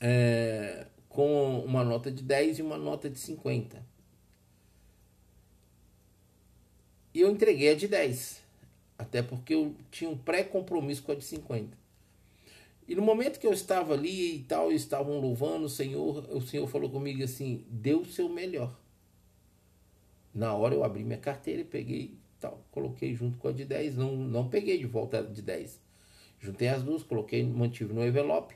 é, 0.00 0.88
com 1.08 1.60
uma 1.60 1.84
nota 1.84 2.10
de 2.10 2.24
10 2.24 2.58
e 2.58 2.62
uma 2.62 2.76
nota 2.76 3.08
de 3.08 3.20
50. 3.20 3.80
E 7.14 7.20
eu 7.20 7.30
entreguei 7.30 7.70
a 7.70 7.76
de 7.76 7.86
10, 7.86 8.42
até 8.98 9.22
porque 9.22 9.54
eu 9.54 9.76
tinha 9.92 10.10
um 10.10 10.18
pré-compromisso 10.18 11.04
com 11.04 11.12
a 11.12 11.14
de 11.14 11.22
50. 11.24 11.87
E 12.88 12.94
no 12.94 13.02
momento 13.02 13.38
que 13.38 13.46
eu 13.46 13.52
estava 13.52 13.92
ali 13.92 14.36
e 14.36 14.42
tal, 14.44 14.72
estavam 14.72 15.20
louvando 15.20 15.66
o 15.66 15.68
Senhor, 15.68 16.26
o 16.34 16.40
Senhor 16.40 16.66
falou 16.66 16.88
comigo 16.88 17.22
assim: 17.22 17.66
dê 17.68 17.94
o 17.94 18.06
seu 18.06 18.28
melhor. 18.30 18.74
Na 20.34 20.54
hora 20.54 20.74
eu 20.74 20.82
abri 20.82 21.04
minha 21.04 21.18
carteira 21.18 21.60
e 21.60 21.64
peguei 21.64 22.18
tal, 22.40 22.64
coloquei 22.70 23.14
junto 23.14 23.36
com 23.38 23.48
a 23.48 23.52
de 23.52 23.64
10, 23.64 23.96
não, 23.96 24.16
não 24.16 24.48
peguei 24.48 24.78
de 24.78 24.86
volta 24.86 25.18
a 25.18 25.22
de 25.22 25.42
10. 25.42 25.80
Juntei 26.40 26.68
as 26.68 26.82
duas, 26.82 27.02
coloquei, 27.02 27.44
mantive 27.44 27.92
no 27.92 28.06
envelope 28.06 28.54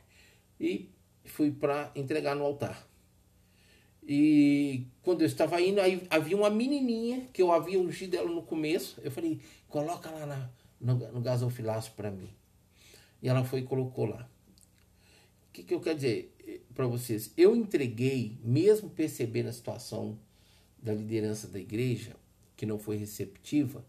e 0.59 0.89
fui 1.25 1.51
para 1.51 1.91
entregar 1.95 2.37
no 2.37 2.45
altar. 2.45 2.87
E 4.05 4.87
quando 5.03 5.23
eu 5.23 5.27
estava 5.27 5.61
indo, 5.61 5.81
aí 5.81 6.03
havia 6.11 6.37
uma 6.37 6.51
menininha 6.51 7.27
que 7.33 7.43
eu 7.43 7.53
havia 7.53 7.79
ungido 7.79 8.17
ela 8.17 8.31
no 8.31 8.43
começo. 8.43 9.01
Eu 9.03 9.11
falei, 9.11 9.41
coloca 9.69 10.11
lá 10.11 10.27
na, 10.27 10.51
no, 10.81 10.95
no 11.13 11.21
gasofilaço 11.21 11.93
para 11.93 12.11
mim. 12.11 12.29
E 13.23 13.29
ela 13.29 13.45
foi 13.45 13.61
e 13.61 13.65
colocou 13.65 14.07
lá. 14.07 14.29
O 15.49 15.53
que, 15.53 15.63
que 15.63 15.73
eu 15.73 15.81
quero 15.81 15.97
dizer 15.97 16.35
eh, 16.47 16.61
para 16.75 16.87
vocês? 16.87 17.33
Eu 17.37 17.55
entreguei, 17.55 18.39
mesmo 18.43 18.91
percebendo 18.91 19.49
a 19.49 19.53
situação 19.53 20.19
da 20.83 20.93
liderança 20.93 21.47
da 21.47 21.61
igreja, 21.61 22.17
que 22.57 22.67
não 22.67 22.79
foi 22.79 22.97
receptiva, 22.97 23.85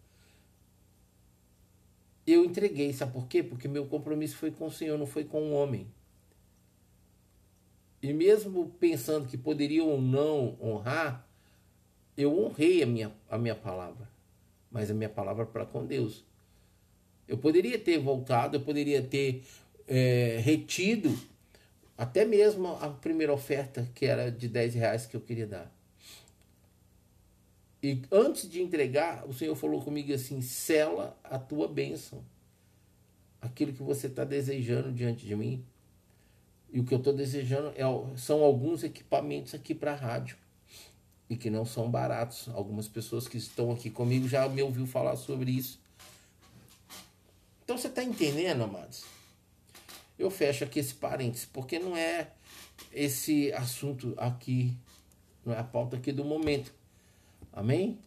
eu 2.25 2.45
entreguei. 2.45 2.93
Sabe 2.93 3.13
por 3.13 3.27
quê? 3.27 3.41
Porque 3.41 3.67
meu 3.67 3.86
compromisso 3.86 4.38
foi 4.38 4.51
com 4.51 4.67
o 4.67 4.71
Senhor, 4.71 4.97
não 4.97 5.07
foi 5.07 5.23
com 5.23 5.41
o 5.41 5.53
homem. 5.53 5.88
E 8.01 8.11
mesmo 8.13 8.69
pensando 8.79 9.27
que 9.27 9.38
poderiam 9.38 9.88
ou 9.88 10.01
não 10.01 10.57
honrar, 10.61 11.27
eu 12.17 12.38
honrei 12.38 12.84
a 12.84 12.86
minha, 12.86 13.11
a 13.29 13.38
minha 13.38 13.55
palavra. 13.55 14.09
Mas 14.69 14.91
a 14.91 14.93
minha 14.93 15.09
palavra 15.09 15.45
para 15.45 15.65
com 15.65 15.86
Deus. 15.86 16.23
Eu 17.28 17.38
poderia 17.38 17.80
ter 17.80 17.97
voltado, 17.97 18.57
eu 18.57 18.61
poderia 18.61 19.01
ter 19.01 19.43
é, 19.88 20.39
retido 20.43 21.17
até 21.97 22.26
mesmo 22.26 22.67
a 22.67 22.89
primeira 22.89 23.32
oferta, 23.32 23.88
que 23.93 24.05
era 24.05 24.32
de 24.32 24.47
10 24.47 24.74
reais 24.76 25.05
que 25.05 25.15
eu 25.15 25.21
queria 25.21 25.47
dar. 25.47 25.71
E 27.82 28.01
antes 28.09 28.49
de 28.49 28.61
entregar, 28.61 29.28
o 29.28 29.34
Senhor 29.34 29.55
falou 29.55 29.82
comigo 29.82 30.13
assim: 30.13 30.41
sela 30.41 31.17
a 31.24 31.38
tua 31.38 31.67
bênção. 31.67 32.24
Aquilo 33.41 33.74
que 33.74 33.84
você 33.84 34.07
está 34.07 34.24
desejando 34.24 34.91
diante 34.91 35.26
de 35.26 35.36
mim. 35.36 35.63
E 36.71 36.80
o 36.80 36.86
que 36.86 36.93
eu 36.93 36.97
estou 36.97 37.13
desejando 37.13 37.74
é, 37.76 37.84
são 38.17 38.41
alguns 38.41 38.84
equipamentos 38.84 39.53
aqui 39.53 39.76
para 39.76 39.91
a 39.91 39.95
rádio. 39.95 40.38
E 41.30 41.36
que 41.36 41.49
não 41.49 41.65
são 41.65 41.91
baratos. 41.91 42.47
Algumas 42.53 42.88
pessoas 42.88 43.28
que 43.28 43.38
estão 43.38 43.69
aqui 43.69 43.89
comigo 43.89 44.30
já 44.30 44.47
me 44.47 44.61
ouviu 44.61 44.88
falar 44.88 45.17
sobre 45.17 45.51
isso. 45.51 45.82
Então 47.64 47.78
você 47.78 47.88
está 47.88 48.03
entendendo, 48.03 48.64
amados? 48.64 49.05
Eu 50.20 50.30
fecho 50.30 50.64
aqui 50.64 50.80
esse 50.80 50.93
parênteses, 50.93 51.45
porque 51.45 51.80
não 51.80 51.95
é 51.95 52.32
esse 52.91 53.51
assunto 53.53 54.14
aqui, 54.18 54.74
não 55.45 55.53
é 55.53 55.59
a 55.59 55.64
pauta 55.64 55.95
aqui 55.95 56.11
do 56.11 56.26
momento. 56.26 56.74
Amém? 57.51 57.99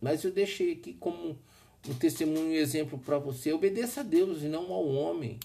Mas 0.00 0.24
eu 0.24 0.32
deixei 0.32 0.72
aqui 0.72 0.94
como 0.94 1.38
um 1.88 1.94
testemunho 1.94 2.52
e 2.52 2.56
exemplo 2.56 2.98
para 2.98 3.18
você. 3.18 3.52
Obedeça 3.52 4.00
a 4.00 4.04
Deus 4.04 4.42
e 4.42 4.46
não 4.46 4.72
ao 4.72 4.86
homem. 4.86 5.38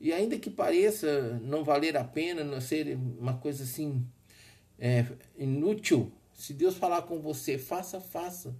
E 0.00 0.12
ainda 0.12 0.38
que 0.38 0.50
pareça 0.50 1.40
não 1.42 1.64
valer 1.64 1.96
a 1.96 2.04
pena, 2.04 2.44
não 2.44 2.60
ser 2.60 2.96
uma 3.18 3.36
coisa 3.36 3.64
assim 3.64 4.06
é, 4.78 5.04
inútil, 5.36 6.12
se 6.32 6.52
Deus 6.52 6.76
falar 6.76 7.02
com 7.02 7.20
você, 7.20 7.58
faça, 7.58 8.00
faça. 8.00 8.54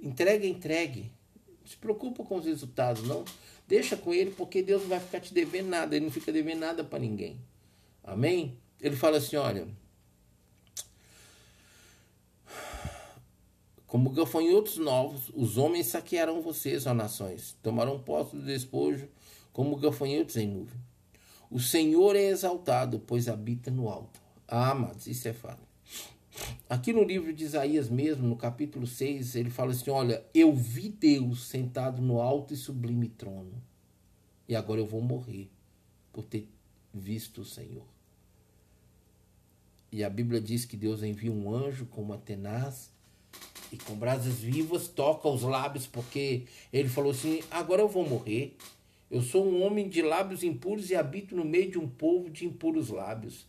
Entregue, 0.00 0.48
entregue 0.48 1.12
se 1.64 1.76
preocupa 1.76 2.24
com 2.24 2.36
os 2.36 2.44
resultados, 2.44 3.02
não. 3.04 3.24
Deixa 3.66 3.96
com 3.96 4.12
ele, 4.12 4.30
porque 4.30 4.62
Deus 4.62 4.82
não 4.82 4.88
vai 4.88 5.00
ficar 5.00 5.20
te 5.20 5.32
devendo 5.32 5.68
nada. 5.68 5.96
Ele 5.96 6.04
não 6.04 6.12
fica 6.12 6.32
devendo 6.32 6.60
nada 6.60 6.84
para 6.84 6.98
ninguém. 6.98 7.40
Amém? 8.04 8.58
Ele 8.80 8.96
fala 8.96 9.18
assim: 9.18 9.36
olha. 9.36 9.66
Como 13.86 14.08
gafanhotos 14.10 14.78
novos, 14.78 15.30
os 15.34 15.58
homens 15.58 15.88
saquearão 15.88 16.40
vocês, 16.40 16.86
ó 16.86 16.94
nações. 16.94 17.54
Tomarão 17.62 17.98
posse 17.98 18.34
do 18.34 18.42
despojo, 18.42 19.06
como 19.52 19.76
gafanhotos 19.76 20.36
em 20.36 20.48
nuvem. 20.48 20.80
O 21.50 21.60
Senhor 21.60 22.16
é 22.16 22.22
exaltado, 22.22 22.98
pois 23.00 23.28
habita 23.28 23.70
no 23.70 23.90
alto. 23.90 24.18
Ah, 24.48 24.70
amados, 24.70 25.06
isso 25.06 25.28
é 25.28 25.34
fato. 25.34 25.71
Aqui 26.68 26.92
no 26.92 27.04
livro 27.04 27.32
de 27.32 27.44
Isaías 27.44 27.90
mesmo, 27.90 28.26
no 28.26 28.36
capítulo 28.36 28.86
6, 28.86 29.36
ele 29.36 29.50
fala 29.50 29.72
assim: 29.72 29.90
Olha, 29.90 30.24
eu 30.34 30.54
vi 30.54 30.88
Deus 30.88 31.44
sentado 31.46 32.00
no 32.00 32.20
alto 32.20 32.54
e 32.54 32.56
sublime 32.56 33.08
trono, 33.08 33.62
e 34.48 34.56
agora 34.56 34.80
eu 34.80 34.86
vou 34.86 35.02
morrer 35.02 35.50
por 36.12 36.24
ter 36.24 36.48
visto 36.92 37.42
o 37.42 37.44
Senhor. 37.44 37.86
E 39.90 40.02
a 40.02 40.08
Bíblia 40.08 40.40
diz 40.40 40.64
que 40.64 40.76
Deus 40.76 41.02
envia 41.02 41.30
um 41.30 41.54
anjo 41.54 41.84
com 41.84 42.00
uma 42.00 42.16
tenaz 42.16 42.90
e 43.70 43.76
com 43.76 43.94
brasas 43.94 44.38
vivas 44.38 44.88
toca 44.88 45.28
os 45.28 45.42
lábios, 45.42 45.86
porque 45.86 46.44
ele 46.72 46.88
falou 46.88 47.10
assim: 47.10 47.42
agora 47.50 47.82
eu 47.82 47.88
vou 47.88 48.08
morrer. 48.08 48.56
Eu 49.10 49.20
sou 49.20 49.46
um 49.46 49.62
homem 49.62 49.90
de 49.90 50.00
lábios 50.00 50.42
impuros 50.42 50.88
e 50.88 50.96
habito 50.96 51.36
no 51.36 51.44
meio 51.44 51.70
de 51.70 51.78
um 51.78 51.86
povo 51.86 52.30
de 52.30 52.46
impuros 52.46 52.88
lábios. 52.88 53.46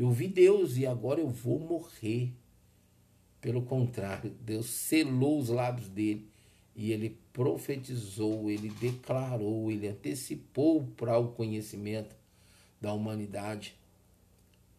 Eu 0.00 0.10
vi 0.10 0.28
Deus 0.28 0.78
e 0.78 0.86
agora 0.86 1.20
eu 1.20 1.28
vou 1.28 1.58
morrer. 1.58 2.32
Pelo 3.38 3.60
contrário, 3.60 4.30
Deus 4.40 4.64
selou 4.64 5.38
os 5.38 5.50
lábios 5.50 5.90
dele 5.90 6.26
e 6.74 6.90
ele 6.90 7.18
profetizou, 7.34 8.50
ele 8.50 8.70
declarou, 8.70 9.70
ele 9.70 9.86
antecipou 9.86 10.86
para 10.96 11.18
o 11.18 11.32
conhecimento 11.32 12.16
da 12.80 12.94
humanidade 12.94 13.76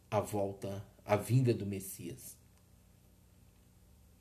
a 0.10 0.20
volta, 0.20 0.84
a 1.06 1.16
vinda 1.16 1.54
do 1.54 1.68
Messias. 1.68 2.36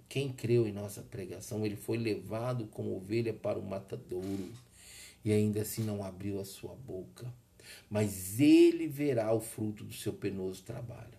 Quem 0.07 0.31
creu 0.31 0.69
em 0.69 0.73
nossa 0.73 1.01
pregação, 1.01 1.65
ele 1.65 1.77
foi 1.77 1.97
levado 1.97 2.67
como 2.67 2.95
ovelha 2.95 3.33
para 3.33 3.59
o 3.59 3.67
matadouro 3.67 4.53
e 5.25 5.33
ainda 5.33 5.63
assim 5.63 5.83
não 5.83 6.05
abriu 6.05 6.39
a 6.39 6.45
sua 6.45 6.75
boca. 6.75 7.33
Mas 7.89 8.39
ele 8.39 8.87
verá 8.87 9.33
o 9.33 9.41
fruto 9.41 9.85
do 9.85 9.93
seu 9.93 10.13
penoso 10.13 10.63
trabalho. 10.63 11.19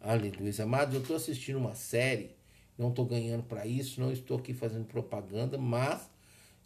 Aleluia. 0.00 0.52
Amados, 0.62 0.94
eu 0.94 1.00
estou 1.00 1.16
assistindo 1.16 1.58
uma 1.58 1.74
série, 1.74 2.30
não 2.78 2.88
estou 2.88 3.04
ganhando 3.04 3.42
para 3.42 3.66
isso, 3.66 4.00
não 4.00 4.10
estou 4.10 4.38
aqui 4.38 4.54
fazendo 4.54 4.86
propaganda, 4.86 5.58
mas 5.58 6.08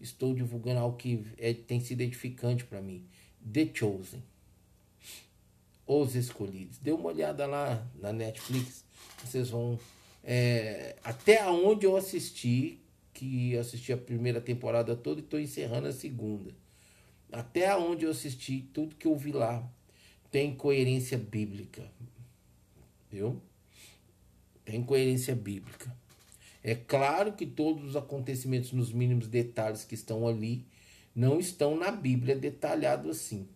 estou 0.00 0.34
divulgando 0.34 0.80
algo 0.80 0.96
que 0.96 1.26
é, 1.38 1.52
tem 1.52 1.80
sido 1.80 2.02
edificante 2.02 2.64
para 2.64 2.80
mim. 2.80 3.04
The 3.52 3.68
Chosen. 3.74 4.22
Os 5.86 6.14
Escolhidos. 6.14 6.78
Dê 6.78 6.92
uma 6.92 7.08
olhada 7.08 7.46
lá 7.46 7.86
na 8.00 8.12
Netflix, 8.12 8.84
vocês 9.22 9.50
vão. 9.50 9.78
É, 10.22 10.96
até 11.04 11.46
onde 11.46 11.84
eu 11.84 11.96
assisti, 11.96 12.80
que 13.12 13.56
assisti 13.56 13.92
a 13.92 13.96
primeira 13.96 14.40
temporada 14.40 14.96
toda 14.96 15.20
e 15.20 15.24
estou 15.24 15.38
encerrando 15.38 15.88
a 15.88 15.92
segunda. 15.92 16.54
Até 17.35 17.76
onde 17.76 18.05
eu 18.05 18.11
assisti, 18.11 18.68
tudo 18.72 18.95
que 18.97 19.07
eu 19.07 19.16
vi 19.16 19.32
lá 19.32 19.68
tem 20.30 20.55
coerência 20.55 21.18
bíblica. 21.18 21.91
Viu? 23.11 23.41
Tem 24.64 24.82
coerência 24.82 25.35
bíblica. 25.35 25.95
É 26.62 26.74
claro 26.74 27.32
que 27.32 27.47
todos 27.47 27.85
os 27.85 27.97
acontecimentos 27.97 28.72
nos 28.72 28.93
mínimos 28.93 29.28
detalhes 29.28 29.85
que 29.85 29.95
estão 29.95 30.26
ali 30.26 30.66
não 31.14 31.39
estão 31.39 31.76
na 31.76 31.91
Bíblia 31.91 32.35
detalhado 32.35 33.11
assim, 33.11 33.47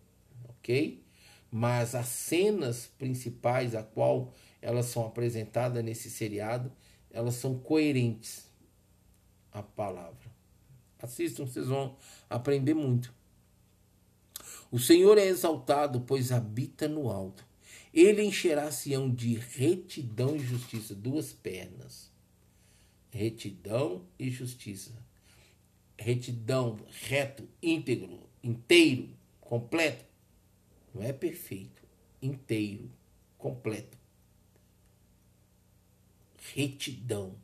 ok? 0.47 1.03
mas 1.51 1.95
as 1.95 2.07
cenas 2.07 2.87
principais 2.97 3.73
a 3.75 3.83
qual 3.83 4.33
elas 4.61 4.85
são 4.85 5.05
apresentadas 5.05 5.83
nesse 5.83 6.09
seriado, 6.09 6.71
elas 7.11 7.35
são 7.35 7.57
coerentes 7.57 8.47
à 9.51 9.63
palavra. 9.63 10.29
Assistam, 11.01 11.45
vocês 11.45 11.67
vão 11.67 11.95
aprender 12.29 12.73
muito. 12.73 13.13
O 14.71 14.79
Senhor 14.79 15.17
é 15.17 15.25
exaltado, 15.25 16.01
pois 16.01 16.31
habita 16.31 16.87
no 16.87 17.09
alto. 17.09 17.45
Ele 17.93 18.23
encherá 18.23 18.71
Sião 18.71 19.09
de 19.09 19.35
retidão 19.35 20.35
e 20.35 20.39
justiça, 20.39 20.93
duas 20.93 21.33
pernas. 21.33 22.11
Retidão 23.09 24.05
e 24.17 24.29
justiça. 24.29 24.91
Retidão, 25.97 26.79
reto, 27.07 27.47
íntegro, 27.61 28.29
inteiro, 28.43 29.09
completo 29.41 30.09
não 30.93 31.03
é 31.03 31.13
perfeito, 31.13 31.83
inteiro, 32.21 32.89
completo. 33.37 33.97
Retidão. 36.53 37.35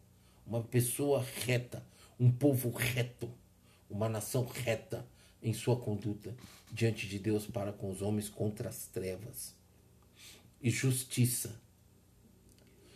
Uma 0.46 0.62
pessoa 0.64 1.24
reta, 1.24 1.86
um 2.20 2.32
povo 2.32 2.70
reto, 2.70 3.32
uma 3.90 4.08
nação 4.08 4.46
reta 4.46 5.08
em 5.42 5.54
sua 5.54 5.76
conduta 5.76 6.36
diante 6.72 7.08
de 7.08 7.20
Deus 7.20 7.46
para 7.46 7.72
com 7.72 7.92
os 7.92 8.02
homens 8.02 8.30
contra 8.30 8.70
as 8.70 8.88
trevas. 8.88 9.56
E 10.62 10.70
justiça. 10.70 11.60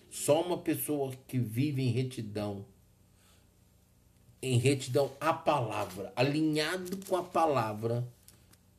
Só 0.10 0.42
uma 0.42 0.58
pessoa 0.58 1.14
que 1.28 1.38
vive 1.38 1.84
em 1.84 1.92
retidão, 1.92 2.66
em 4.42 4.58
retidão 4.58 5.12
à 5.20 5.32
palavra, 5.32 6.12
alinhado 6.16 6.98
com 7.06 7.16
a 7.16 7.24
palavra, 7.24 8.08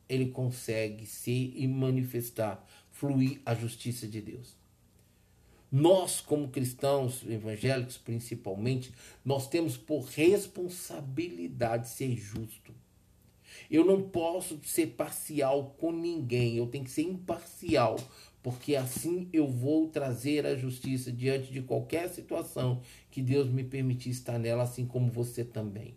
ele 0.09 0.29
consegue 0.29 1.05
ser 1.05 1.53
e 1.55 1.65
manifestar, 1.67 2.67
fluir 2.91 3.39
a 3.45 3.55
justiça 3.55 4.05
de 4.07 4.21
Deus. 4.21 4.59
Nós, 5.71 6.19
como 6.19 6.49
cristãos 6.49 7.23
evangélicos 7.23 7.97
principalmente, 7.97 8.93
nós 9.23 9.47
temos 9.47 9.77
por 9.77 10.01
responsabilidade 10.03 11.87
ser 11.87 12.13
justo. 12.17 12.75
Eu 13.71 13.85
não 13.85 14.01
posso 14.01 14.59
ser 14.63 14.87
parcial 14.87 15.73
com 15.79 15.93
ninguém, 15.93 16.57
eu 16.57 16.67
tenho 16.67 16.83
que 16.83 16.91
ser 16.91 17.03
imparcial, 17.03 17.97
porque 18.43 18.75
assim 18.75 19.29
eu 19.31 19.47
vou 19.47 19.87
trazer 19.87 20.45
a 20.45 20.57
justiça 20.57 21.09
diante 21.09 21.53
de 21.53 21.61
qualquer 21.61 22.09
situação 22.09 22.81
que 23.09 23.21
Deus 23.21 23.49
me 23.49 23.63
permitir 23.63 24.09
estar 24.09 24.37
nela, 24.37 24.63
assim 24.63 24.85
como 24.85 25.09
você 25.09 25.45
também. 25.45 25.95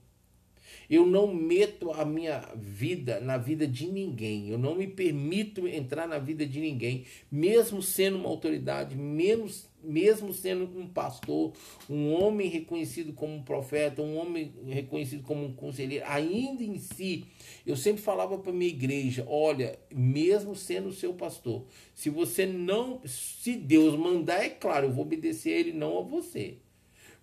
Eu 0.88 1.06
não 1.06 1.34
meto 1.34 1.90
a 1.90 2.04
minha 2.04 2.40
vida 2.56 3.18
na 3.20 3.38
vida 3.38 3.66
de 3.66 3.86
ninguém. 3.86 4.50
Eu 4.50 4.58
não 4.58 4.74
me 4.74 4.86
permito 4.86 5.66
entrar 5.66 6.06
na 6.06 6.18
vida 6.18 6.46
de 6.46 6.60
ninguém, 6.60 7.04
mesmo 7.30 7.82
sendo 7.82 8.18
uma 8.18 8.28
autoridade, 8.28 8.94
menos, 8.94 9.68
mesmo 9.84 10.32
sendo 10.32 10.64
um 10.78 10.88
pastor, 10.88 11.52
um 11.88 12.12
homem 12.12 12.48
reconhecido 12.48 13.12
como 13.12 13.34
um 13.34 13.42
profeta, 13.42 14.02
um 14.02 14.16
homem 14.16 14.52
reconhecido 14.66 15.22
como 15.22 15.44
um 15.44 15.52
conselheiro. 15.52 16.04
Ainda 16.08 16.62
em 16.62 16.78
si, 16.78 17.24
eu 17.66 17.76
sempre 17.76 18.02
falava 18.02 18.38
para 18.38 18.52
minha 18.52 18.70
igreja: 18.70 19.24
olha, 19.28 19.78
mesmo 19.94 20.54
sendo 20.54 20.92
seu 20.92 21.14
pastor, 21.14 21.64
se 21.94 22.10
você 22.10 22.46
não, 22.46 23.00
se 23.06 23.54
Deus 23.56 23.96
mandar, 23.96 24.44
é 24.44 24.48
claro, 24.48 24.86
eu 24.86 24.92
vou 24.92 25.04
obedecer 25.04 25.54
a 25.54 25.58
ele, 25.58 25.72
não 25.72 25.98
a 25.98 26.02
você. 26.02 26.58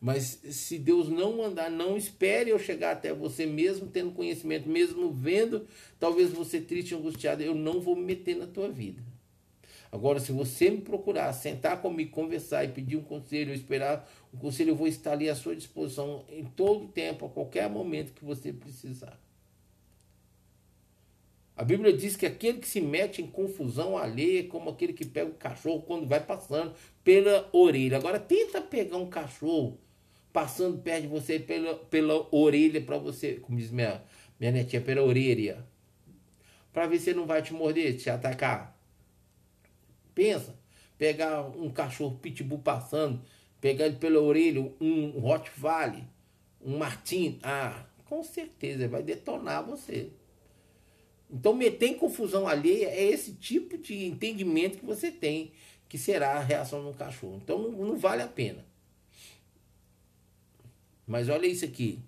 Mas 0.01 0.41
se 0.49 0.79
Deus 0.79 1.09
não 1.09 1.37
mandar, 1.37 1.69
não 1.69 1.95
espere 1.95 2.49
eu 2.49 2.57
chegar 2.57 2.93
até 2.93 3.13
você, 3.13 3.45
mesmo 3.45 3.85
tendo 3.85 4.11
conhecimento, 4.11 4.67
mesmo 4.67 5.11
vendo, 5.11 5.67
talvez 5.99 6.31
você 6.31 6.59
triste 6.59 6.95
angustiado, 6.95 7.43
eu 7.43 7.53
não 7.53 7.79
vou 7.79 7.95
me 7.95 8.01
meter 8.01 8.35
na 8.35 8.47
tua 8.47 8.67
vida. 8.67 9.10
Agora, 9.91 10.21
se 10.21 10.31
você 10.31 10.69
me 10.69 10.79
procurar, 10.79 11.33
sentar 11.33 11.81
comigo, 11.81 12.11
conversar 12.11 12.63
e 12.63 12.69
pedir 12.69 12.95
um 12.95 13.03
conselho, 13.03 13.53
esperar 13.53 14.09
um 14.33 14.37
conselho, 14.37 14.69
eu 14.69 14.75
vou 14.75 14.87
estar 14.87 15.11
ali 15.11 15.29
à 15.29 15.35
sua 15.35 15.53
disposição 15.53 16.23
em 16.29 16.45
todo 16.45 16.87
tempo, 16.87 17.25
a 17.25 17.29
qualquer 17.29 17.69
momento 17.69 18.13
que 18.13 18.23
você 18.23 18.53
precisar. 18.53 19.19
A 21.57 21.63
Bíblia 21.65 21.91
diz 21.91 22.15
que 22.15 22.25
aquele 22.25 22.59
que 22.59 22.67
se 22.67 22.79
mete 22.79 23.21
em 23.21 23.27
confusão 23.27 23.97
alheia 23.97 24.39
é 24.39 24.43
como 24.43 24.69
aquele 24.69 24.93
que 24.93 25.05
pega 25.05 25.29
o 25.29 25.35
cachorro 25.35 25.81
quando 25.81 26.07
vai 26.07 26.21
passando 26.21 26.73
pela 27.03 27.49
orelha. 27.51 27.97
Agora, 27.97 28.17
tenta 28.17 28.61
pegar 28.61 28.95
um 28.95 29.09
cachorro 29.09 29.77
passando 30.31 30.77
perto 30.77 31.01
de 31.01 31.07
você 31.09 31.37
pela, 31.37 31.75
pela 31.75 32.27
orelha 32.33 32.79
para 32.79 32.97
você, 32.97 33.33
como 33.35 33.57
diz 33.57 33.69
minha, 33.69 34.01
minha 34.39 34.53
netinha, 34.53 34.81
pela 34.81 35.03
orelha. 35.03 35.67
Para 36.71 36.87
ver 36.87 36.99
se 36.99 37.09
ele 37.09 37.19
não 37.19 37.27
vai 37.27 37.41
te 37.41 37.53
morder, 37.53 37.97
te 37.97 38.09
atacar. 38.09 38.80
Pensa, 40.13 40.55
pegar 40.97 41.41
um 41.41 41.69
cachorro 41.69 42.17
pitbull 42.21 42.59
passando, 42.59 43.21
pegar 43.59 43.85
ele 43.85 43.95
pela 43.95 44.19
orelha, 44.19 44.71
um 44.79 45.19
Rottweiler, 45.19 46.03
um 46.63 46.77
Martin, 46.77 47.39
ah, 47.43 47.85
com 48.05 48.23
certeza 48.23 48.87
vai 48.87 49.01
detonar 49.01 49.65
você. 49.65 50.11
Então, 51.29 51.53
meter 51.53 51.87
em 51.87 51.93
confusão 51.93 52.47
alheia 52.47 52.87
é 52.87 53.03
esse 53.03 53.33
tipo 53.33 53.77
de 53.77 54.05
entendimento 54.05 54.77
que 54.79 54.85
você 54.85 55.09
tem 55.09 55.53
que 55.91 55.97
será 55.97 56.37
a 56.37 56.39
reação 56.39 56.87
um 56.87 56.93
cachorro. 56.93 57.41
Então, 57.43 57.57
não, 57.57 57.71
não 57.71 57.97
vale 57.97 58.21
a 58.21 58.27
pena. 58.27 58.65
Mas 61.05 61.27
olha 61.27 61.45
isso 61.45 61.65
aqui. 61.65 61.99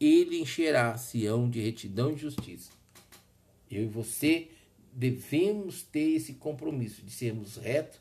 Ele 0.00 0.40
encherá 0.40 0.96
Sião 0.96 1.50
de 1.50 1.60
retidão 1.60 2.12
e 2.12 2.16
justiça. 2.16 2.70
Eu 3.68 3.82
e 3.82 3.88
você 3.88 4.51
devemos 4.92 5.82
ter 5.82 6.16
esse 6.16 6.34
compromisso 6.34 7.02
de 7.02 7.10
sermos 7.10 7.56
retos, 7.56 8.00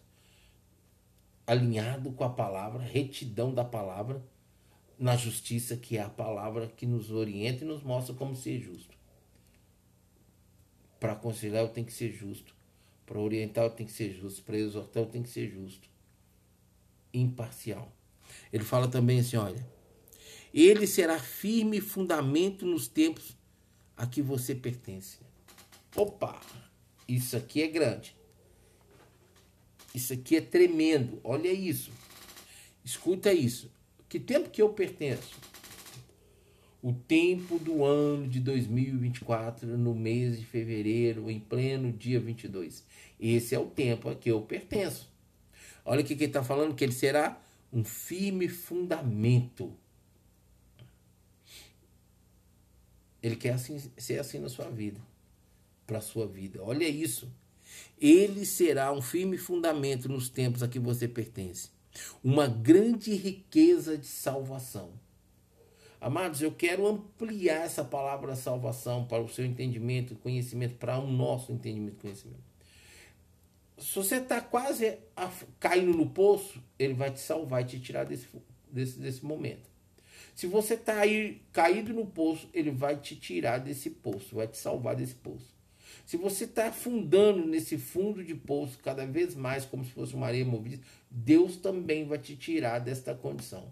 alinhado 1.48 2.12
com 2.12 2.24
a 2.24 2.30
palavra, 2.30 2.84
retidão 2.84 3.54
da 3.54 3.64
palavra, 3.64 4.24
na 5.00 5.16
justiça 5.16 5.76
que 5.76 5.98
é 5.98 6.02
a 6.02 6.10
palavra 6.10 6.68
que 6.68 6.86
nos 6.86 7.10
orienta 7.10 7.64
e 7.64 7.68
nos 7.68 7.82
mostra 7.82 8.14
como 8.14 8.36
ser 8.36 8.60
justo. 8.60 8.96
Para 11.00 11.14
aconselhar 11.14 11.64
eu 11.64 11.70
tenho 11.70 11.88
que 11.88 11.94
ser 11.94 12.12
justo. 12.12 12.54
Para 13.08 13.20
orientar, 13.20 13.70
tem 13.72 13.86
que 13.86 13.92
ser 13.92 14.14
justo. 14.14 14.44
Para 14.44 14.58
exortar, 14.58 15.06
tem 15.08 15.24
que 15.24 15.30
ser 15.30 15.50
justo. 15.50 15.90
Imparcial. 17.12 17.92
Ele 18.54 18.64
fala 18.64 18.88
também 18.88 19.20
assim: 19.20 19.36
olha, 19.36 19.68
ele 20.54 20.86
será 20.86 21.20
firme 21.20 21.82
fundamento 21.82 22.66
nos 22.66 22.88
tempos 22.88 23.36
a 23.98 24.06
que 24.06 24.22
você 24.22 24.54
pertence. 24.54 25.18
Opa, 25.96 26.40
isso 27.16 27.36
aqui 27.36 27.62
é 27.62 27.68
grande. 27.68 28.16
Isso 29.94 30.14
aqui 30.14 30.38
é 30.38 30.42
tremendo. 30.42 31.20
Olha 31.24 31.52
isso. 31.52 31.92
Escuta 32.84 33.34
isso. 33.34 33.70
Que 34.08 34.20
tempo 34.20 34.50
que 34.50 34.62
eu 34.62 34.70
pertenço? 34.70 35.36
O 36.82 36.94
tempo 36.94 37.60
do 37.60 37.84
ano 37.84 38.28
de 38.28 38.40
2024, 38.40 39.78
no 39.78 39.94
mês 39.94 40.40
de 40.40 40.46
fevereiro, 40.46 41.30
em 41.30 41.40
pleno 41.40 41.92
dia 41.92 42.20
22. 42.20 42.84
Esse 43.20 43.54
é 43.54 43.60
o 43.60 43.68
tempo 43.68 44.10
a 44.10 44.16
que 44.16 44.32
eu 44.32 44.42
pertenço. 44.42 45.12
Olha 45.86 46.02
o 46.02 46.04
que 46.04 46.14
ele 46.14 46.26
está 46.26 46.44
falando: 46.44 46.74
que 46.74 46.84
ele 46.84 46.92
será 46.92 47.40
um 47.72 47.84
firme 47.84 48.48
fundamento. 48.48 49.72
Ele 53.22 53.36
quer 53.36 53.54
assim, 53.54 53.80
ser 53.98 54.20
assim 54.20 54.40
na 54.40 54.50
sua 54.50 54.70
vida, 54.70 55.00
para 55.92 55.98
a 55.98 56.02
sua 56.02 56.26
vida. 56.26 56.64
Olha 56.64 56.88
isso. 56.88 57.30
Ele 58.00 58.46
será 58.46 58.94
um 58.94 59.02
firme 59.02 59.38
fundamento 59.38 60.08
nos 60.08 60.30
tempos 60.30 60.64
a 60.64 60.68
que 60.70 60.80
você 60.80 61.06
pertence. 61.06 61.70
Uma 62.24 62.48
grande 62.48 63.14
riqueza 63.14 63.98
de 63.98 64.08
salvação. 64.08 64.94
Amados, 66.00 66.42
eu 66.42 66.52
quero 66.54 66.88
ampliar 66.88 67.66
essa 67.66 67.84
palavra 67.84 68.38
salvação 68.38 69.06
para 69.06 69.22
o 69.22 69.28
seu 69.28 69.46
entendimento, 69.46 70.16
conhecimento, 70.16 70.76
para 70.76 70.98
o 70.98 71.06
nosso 71.06 71.52
entendimento 71.52 71.98
e 71.98 72.02
conhecimento. 72.04 72.52
Se 73.78 73.96
você 73.96 74.16
está 74.16 74.40
quase 74.40 74.98
caindo 75.60 75.92
no 75.92 76.10
poço, 76.10 76.64
ele 76.80 76.94
vai 76.94 77.12
te 77.12 77.20
salvar 77.20 77.64
e 77.64 77.66
te 77.66 77.80
tirar 77.82 78.06
desse, 78.06 78.28
desse, 78.72 78.98
desse 78.98 79.26
momento. 79.26 79.70
Se 80.34 80.48
você 80.48 80.76
está 80.76 81.02
aí 81.02 81.42
caído 81.52 81.94
no 81.94 82.06
poço, 82.06 82.50
ele 82.54 82.72
vai 82.72 82.96
te 82.96 83.14
tirar 83.18 83.58
desse 83.58 83.90
poço, 83.90 84.36
vai 84.36 84.48
te 84.48 84.58
salvar 84.58 84.96
desse 84.96 85.16
poço. 85.16 85.61
Se 86.06 86.18
você 86.18 86.46
está 86.46 86.68
afundando 86.68 87.46
nesse 87.46 87.78
fundo 87.78 88.24
de 88.24 88.36
poço 88.36 88.80
cada 88.80 89.06
vez 89.06 89.36
mais, 89.36 89.66
como 89.66 89.84
se 89.84 89.92
fosse 89.92 90.14
uma 90.14 90.28
areia 90.28 90.46
movida, 90.46 90.84
Deus 91.10 91.58
também 91.58 92.06
vai 92.06 92.18
te 92.18 92.36
tirar 92.36 92.80
desta 92.80 93.14
condição. 93.14 93.72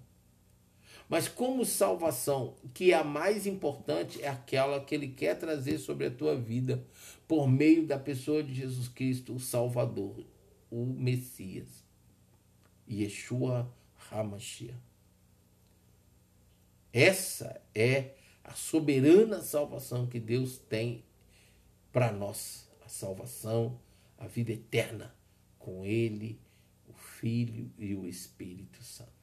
Mas 1.09 1.27
como 1.27 1.65
salvação, 1.65 2.55
que 2.71 2.91
é 2.91 2.95
a 2.95 3.03
mais 3.03 3.47
importante, 3.47 4.21
é 4.21 4.27
aquela 4.27 4.79
que 4.79 4.93
Ele 4.93 5.07
quer 5.07 5.35
trazer 5.35 5.79
sobre 5.79 6.05
a 6.05 6.11
tua 6.11 6.35
vida 6.35 6.85
por 7.27 7.47
meio 7.47 7.87
da 7.87 7.97
pessoa 7.97 8.43
de 8.43 8.53
Jesus 8.53 8.87
Cristo, 8.87 9.33
o 9.33 9.39
Salvador, 9.39 10.23
o 10.69 10.85
Messias, 10.85 11.83
Yeshua 12.87 13.73
HaMashiach. 14.11 14.77
Essa 16.93 17.61
é 17.73 18.15
a 18.43 18.53
soberana 18.53 19.41
salvação 19.41 20.07
que 20.07 20.19
Deus 20.19 20.57
tem 20.57 21.03
para 21.91 22.11
nós 22.11 22.69
a 22.85 22.89
salvação, 22.89 23.79
a 24.17 24.27
vida 24.27 24.51
eterna 24.51 25.13
com 25.57 25.85
Ele, 25.85 26.39
o 26.87 26.93
Filho 26.93 27.71
e 27.77 27.93
o 27.95 28.07
Espírito 28.07 28.83
Santo. 28.83 29.19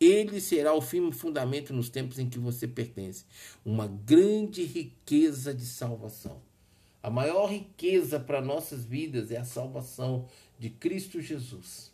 Ele 0.00 0.40
será 0.40 0.74
o 0.74 0.82
firme 0.82 1.12
fundamento 1.12 1.72
nos 1.72 1.88
tempos 1.88 2.18
em 2.18 2.28
que 2.28 2.38
você 2.38 2.68
pertence, 2.68 3.24
uma 3.64 3.86
grande 3.86 4.64
riqueza 4.64 5.54
de 5.54 5.64
salvação. 5.64 6.42
A 7.02 7.10
maior 7.10 7.46
riqueza 7.46 8.18
para 8.18 8.40
nossas 8.40 8.84
vidas 8.84 9.30
é 9.30 9.36
a 9.36 9.44
salvação 9.44 10.26
de 10.58 10.70
Cristo 10.70 11.20
Jesus. 11.20 11.92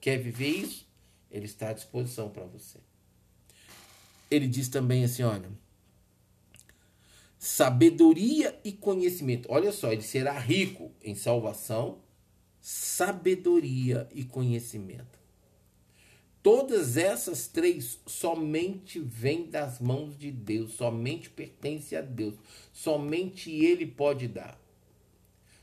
Quer 0.00 0.18
viver 0.18 0.48
isso? 0.48 0.86
Ele 1.30 1.46
está 1.46 1.70
à 1.70 1.72
disposição 1.72 2.28
para 2.30 2.44
você. 2.44 2.78
Ele 4.30 4.46
diz 4.46 4.68
também 4.68 5.04
assim: 5.04 5.22
olha, 5.22 5.50
sabedoria 7.44 8.58
e 8.64 8.72
conhecimento. 8.72 9.46
Olha 9.52 9.70
só, 9.70 9.92
ele 9.92 10.00
será 10.00 10.32
rico 10.38 10.90
em 11.02 11.14
salvação, 11.14 11.98
sabedoria 12.58 14.08
e 14.14 14.24
conhecimento. 14.24 15.18
Todas 16.42 16.96
essas 16.96 17.46
três 17.46 18.00
somente 18.06 18.98
vêm 18.98 19.50
das 19.50 19.78
mãos 19.78 20.16
de 20.16 20.30
Deus, 20.30 20.72
somente 20.72 21.28
pertence 21.28 21.94
a 21.94 22.00
Deus, 22.00 22.34
somente 22.72 23.50
Ele 23.50 23.86
pode 23.86 24.26
dar. 24.26 24.58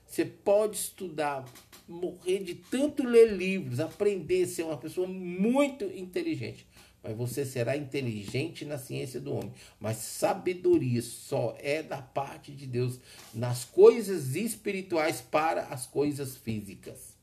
Você 0.06 0.24
pode 0.24 0.78
estudar, 0.78 1.52
morrer 1.88 2.44
de 2.44 2.54
tanto 2.54 3.04
ler 3.04 3.34
livros, 3.34 3.80
aprender, 3.80 4.46
ser 4.46 4.64
uma 4.64 4.78
pessoa 4.78 5.08
muito 5.08 5.86
inteligente 5.86 6.64
mas 7.04 7.16
você 7.18 7.46
será 7.46 7.76
inteligente 7.76 8.64
na 8.64 8.78
ciência 8.78 9.20
do 9.20 9.34
homem. 9.34 9.54
Mas 9.80 9.98
sabedoria 9.98 11.02
só 11.02 11.56
é 11.60 11.82
da 11.82 12.02
parte 12.02 12.52
de 12.52 12.68
Deus 12.68 13.00
nas 13.34 13.66
coisas 13.66 14.36
espirituais 14.36 15.22
para 15.22 15.64
as 15.64 15.88
coisas 15.88 16.38
físicas. 16.38 17.16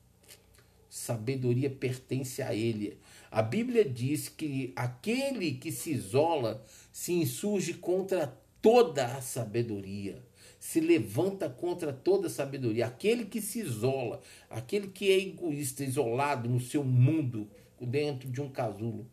Sabedoria 0.89 1.69
pertence 1.69 2.41
a 2.41 2.53
Ele. 2.53 2.97
A 3.31 3.41
Bíblia 3.41 3.85
diz 3.85 4.27
que 4.27 4.73
aquele 4.75 5.53
que 5.53 5.71
se 5.71 5.91
isola 5.91 6.65
se 6.91 7.13
insurge 7.13 7.73
contra 7.75 8.37
toda 8.61 9.05
a 9.05 9.21
sabedoria 9.21 10.21
se 10.59 10.81
levanta 10.81 11.49
contra 11.49 11.93
toda 11.93 12.27
a 12.27 12.29
sabedoria. 12.29 12.85
Aquele 12.85 13.25
que 13.25 13.41
se 13.41 13.59
isola, 13.59 14.21
aquele 14.49 14.87
que 14.89 15.09
é 15.09 15.17
egoísta, 15.17 15.83
isolado 15.83 16.49
no 16.49 16.59
seu 16.59 16.83
mundo, 16.83 17.49
dentro 17.79 18.29
de 18.29 18.41
um 18.41 18.49
casulo, 18.49 19.07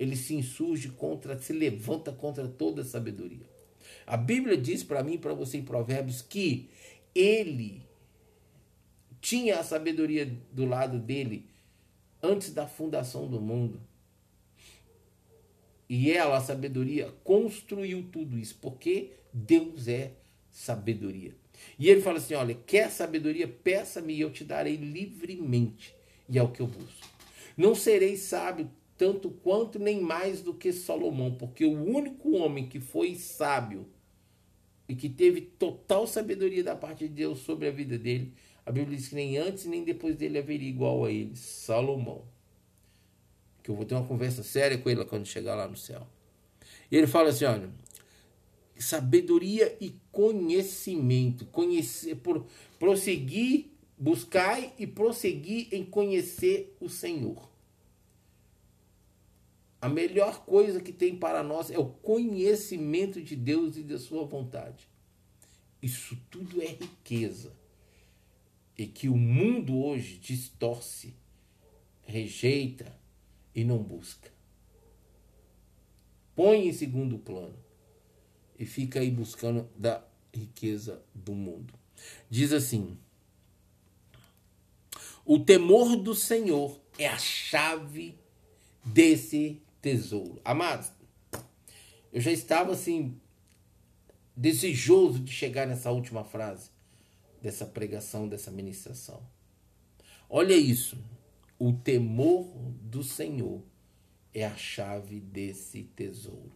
ele 0.00 0.16
se 0.16 0.34
insurge 0.34 0.88
contra, 0.88 1.38
se 1.38 1.52
levanta 1.52 2.10
contra 2.10 2.48
toda 2.48 2.80
a 2.80 2.84
sabedoria. 2.86 3.46
A 4.06 4.16
Bíblia 4.16 4.56
diz 4.56 4.82
para 4.82 5.04
mim 5.04 5.18
para 5.18 5.34
você 5.34 5.58
em 5.58 5.62
Provérbios 5.62 6.22
que 6.22 6.70
ele 7.14 7.82
tinha 9.20 9.60
a 9.60 9.62
sabedoria 9.62 10.34
do 10.50 10.64
lado 10.64 10.98
dele 10.98 11.44
antes 12.22 12.54
da 12.54 12.66
fundação 12.66 13.28
do 13.28 13.42
mundo. 13.42 13.78
E 15.86 16.10
ela, 16.10 16.38
a 16.38 16.40
sabedoria, 16.40 17.12
construiu 17.22 18.08
tudo 18.10 18.38
isso, 18.38 18.56
porque 18.58 19.10
Deus 19.34 19.86
é 19.86 20.12
sabedoria. 20.50 21.34
E 21.78 21.90
ele 21.90 22.00
fala 22.00 22.16
assim: 22.16 22.32
olha, 22.32 22.54
quer 22.54 22.90
sabedoria? 22.90 23.46
Peça-me 23.46 24.14
e 24.14 24.20
eu 24.22 24.30
te 24.30 24.44
darei 24.44 24.76
livremente. 24.76 25.94
E 26.26 26.38
é 26.38 26.42
o 26.42 26.50
que 26.50 26.60
eu 26.60 26.66
busco. 26.66 27.06
Não 27.54 27.74
serei 27.74 28.16
sábio 28.16 28.70
tanto 29.00 29.30
quanto 29.30 29.78
nem 29.78 29.98
mais 29.98 30.42
do 30.42 30.52
que 30.52 30.70
Salomão, 30.74 31.32
porque 31.34 31.64
o 31.64 31.72
único 31.72 32.32
homem 32.32 32.68
que 32.68 32.78
foi 32.78 33.14
sábio 33.14 33.86
e 34.86 34.94
que 34.94 35.08
teve 35.08 35.40
total 35.40 36.06
sabedoria 36.06 36.62
da 36.62 36.76
parte 36.76 37.08
de 37.08 37.14
Deus 37.14 37.38
sobre 37.38 37.66
a 37.66 37.70
vida 37.70 37.96
dele, 37.96 38.34
a 38.66 38.70
Bíblia 38.70 38.98
diz 38.98 39.08
que 39.08 39.14
nem 39.14 39.38
antes 39.38 39.64
nem 39.64 39.84
depois 39.84 40.16
dele 40.16 40.36
haveria 40.36 40.68
igual 40.68 41.02
a 41.02 41.10
ele, 41.10 41.34
Salomão. 41.34 42.26
Que 43.62 43.70
eu 43.70 43.74
vou 43.74 43.86
ter 43.86 43.94
uma 43.94 44.06
conversa 44.06 44.42
séria 44.42 44.76
com 44.76 44.90
ele 44.90 45.02
quando 45.06 45.24
chegar 45.24 45.54
lá 45.54 45.66
no 45.66 45.78
céu. 45.78 46.06
E 46.90 46.96
ele 46.98 47.06
fala 47.06 47.30
assim: 47.30 47.46
olha, 47.46 47.70
sabedoria 48.78 49.78
e 49.80 49.94
conhecimento, 50.12 51.46
conhecer, 51.46 52.16
por, 52.16 52.44
prosseguir, 52.78 53.68
buscar 53.96 54.60
e 54.78 54.86
prosseguir 54.86 55.68
em 55.72 55.86
conhecer 55.86 56.76
o 56.78 56.90
Senhor. 56.90 57.49
A 59.80 59.88
melhor 59.88 60.44
coisa 60.44 60.80
que 60.80 60.92
tem 60.92 61.16
para 61.16 61.42
nós 61.42 61.70
é 61.70 61.78
o 61.78 61.86
conhecimento 61.86 63.22
de 63.22 63.34
Deus 63.34 63.76
e 63.76 63.82
da 63.82 63.98
sua 63.98 64.24
vontade. 64.24 64.86
Isso 65.80 66.18
tudo 66.30 66.60
é 66.60 66.66
riqueza. 66.66 67.52
E 68.76 68.86
que 68.86 69.08
o 69.08 69.16
mundo 69.16 69.82
hoje 69.82 70.18
distorce, 70.18 71.14
rejeita 72.02 72.94
e 73.54 73.64
não 73.64 73.82
busca. 73.82 74.30
Põe 76.36 76.68
em 76.68 76.72
segundo 76.72 77.18
plano 77.18 77.56
e 78.58 78.66
fica 78.66 79.00
aí 79.00 79.10
buscando 79.10 79.68
da 79.76 80.04
riqueza 80.32 81.02
do 81.14 81.32
mundo. 81.32 81.72
Diz 82.28 82.52
assim: 82.52 82.98
O 85.24 85.38
temor 85.38 85.96
do 85.96 86.14
Senhor 86.14 86.78
é 86.98 87.06
a 87.06 87.18
chave 87.18 88.18
desse 88.84 89.60
tesouro. 89.80 90.40
Amados, 90.44 90.90
eu 92.12 92.20
já 92.20 92.30
estava 92.30 92.72
assim, 92.72 93.20
desejoso 94.36 95.20
de 95.20 95.32
chegar 95.32 95.66
nessa 95.66 95.90
última 95.90 96.24
frase 96.24 96.70
dessa 97.40 97.64
pregação, 97.64 98.28
dessa 98.28 98.50
ministração. 98.50 99.22
Olha 100.28 100.54
isso. 100.54 100.98
O 101.58 101.72
temor 101.72 102.46
do 102.82 103.02
Senhor 103.02 103.62
é 104.32 104.44
a 104.44 104.56
chave 104.56 105.20
desse 105.20 105.82
tesouro. 105.82 106.52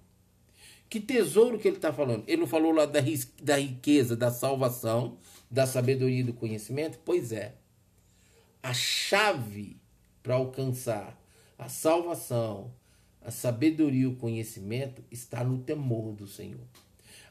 Que 0.89 1.01
tesouro 1.01 1.59
que 1.59 1.67
ele 1.67 1.77
está 1.77 1.93
falando? 1.93 2.25
Ele 2.27 2.43
não 2.43 2.47
falou 2.47 2.71
lá 2.73 2.87
da, 2.87 3.01
da 3.43 3.57
riqueza, 3.57 4.17
da 4.17 4.31
salvação, 4.31 5.19
da 5.51 5.67
sabedoria 5.67 6.21
e 6.21 6.25
do 6.25 6.33
conhecimento? 6.33 6.99
Pois 7.05 7.33
é. 7.33 7.57
A 8.63 8.73
chave 8.73 9.77
para 10.23 10.37
alcançar 10.37 11.21
a 11.59 11.69
salvação, 11.69 12.73
a 13.25 13.31
sabedoria 13.31 14.03
e 14.03 14.07
o 14.07 14.17
conhecimento 14.17 15.03
está 15.11 15.43
no 15.43 15.59
temor 15.59 16.13
do 16.13 16.27
Senhor. 16.27 16.61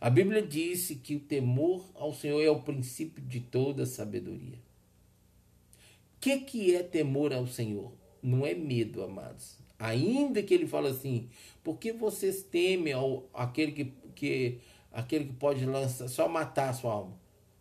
A 0.02 0.10
Bíblia 0.10 0.42
disse 0.42 0.96
que 0.96 1.16
o 1.16 1.20
temor 1.20 1.86
ao 1.94 2.12
Senhor 2.14 2.42
é 2.42 2.50
o 2.50 2.62
princípio 2.62 3.24
de 3.24 3.40
toda 3.40 3.86
sabedoria. 3.86 4.58
O 4.58 6.20
que, 6.20 6.40
que 6.40 6.76
é 6.76 6.82
temor 6.82 7.32
ao 7.32 7.46
Senhor? 7.46 7.94
Não 8.22 8.46
é 8.46 8.56
medo, 8.56 9.04
amados. 9.04 9.58
Ainda 9.78 10.42
que 10.42 10.54
ele 10.54 10.66
fala 10.66 10.90
assim, 10.90 11.30
porque 11.64 11.94
vocês 11.94 12.42
temem 12.42 12.94
ao, 12.94 13.30
aquele, 13.34 13.72
que, 13.72 13.94
que, 14.16 14.58
aquele 14.92 15.26
que 15.26 15.34
pode 15.34 15.64
lançar, 15.66 16.08
só 16.08 16.28
matar 16.28 16.70
a 16.70 16.74
sua 16.74 16.92
alma, 16.92 17.20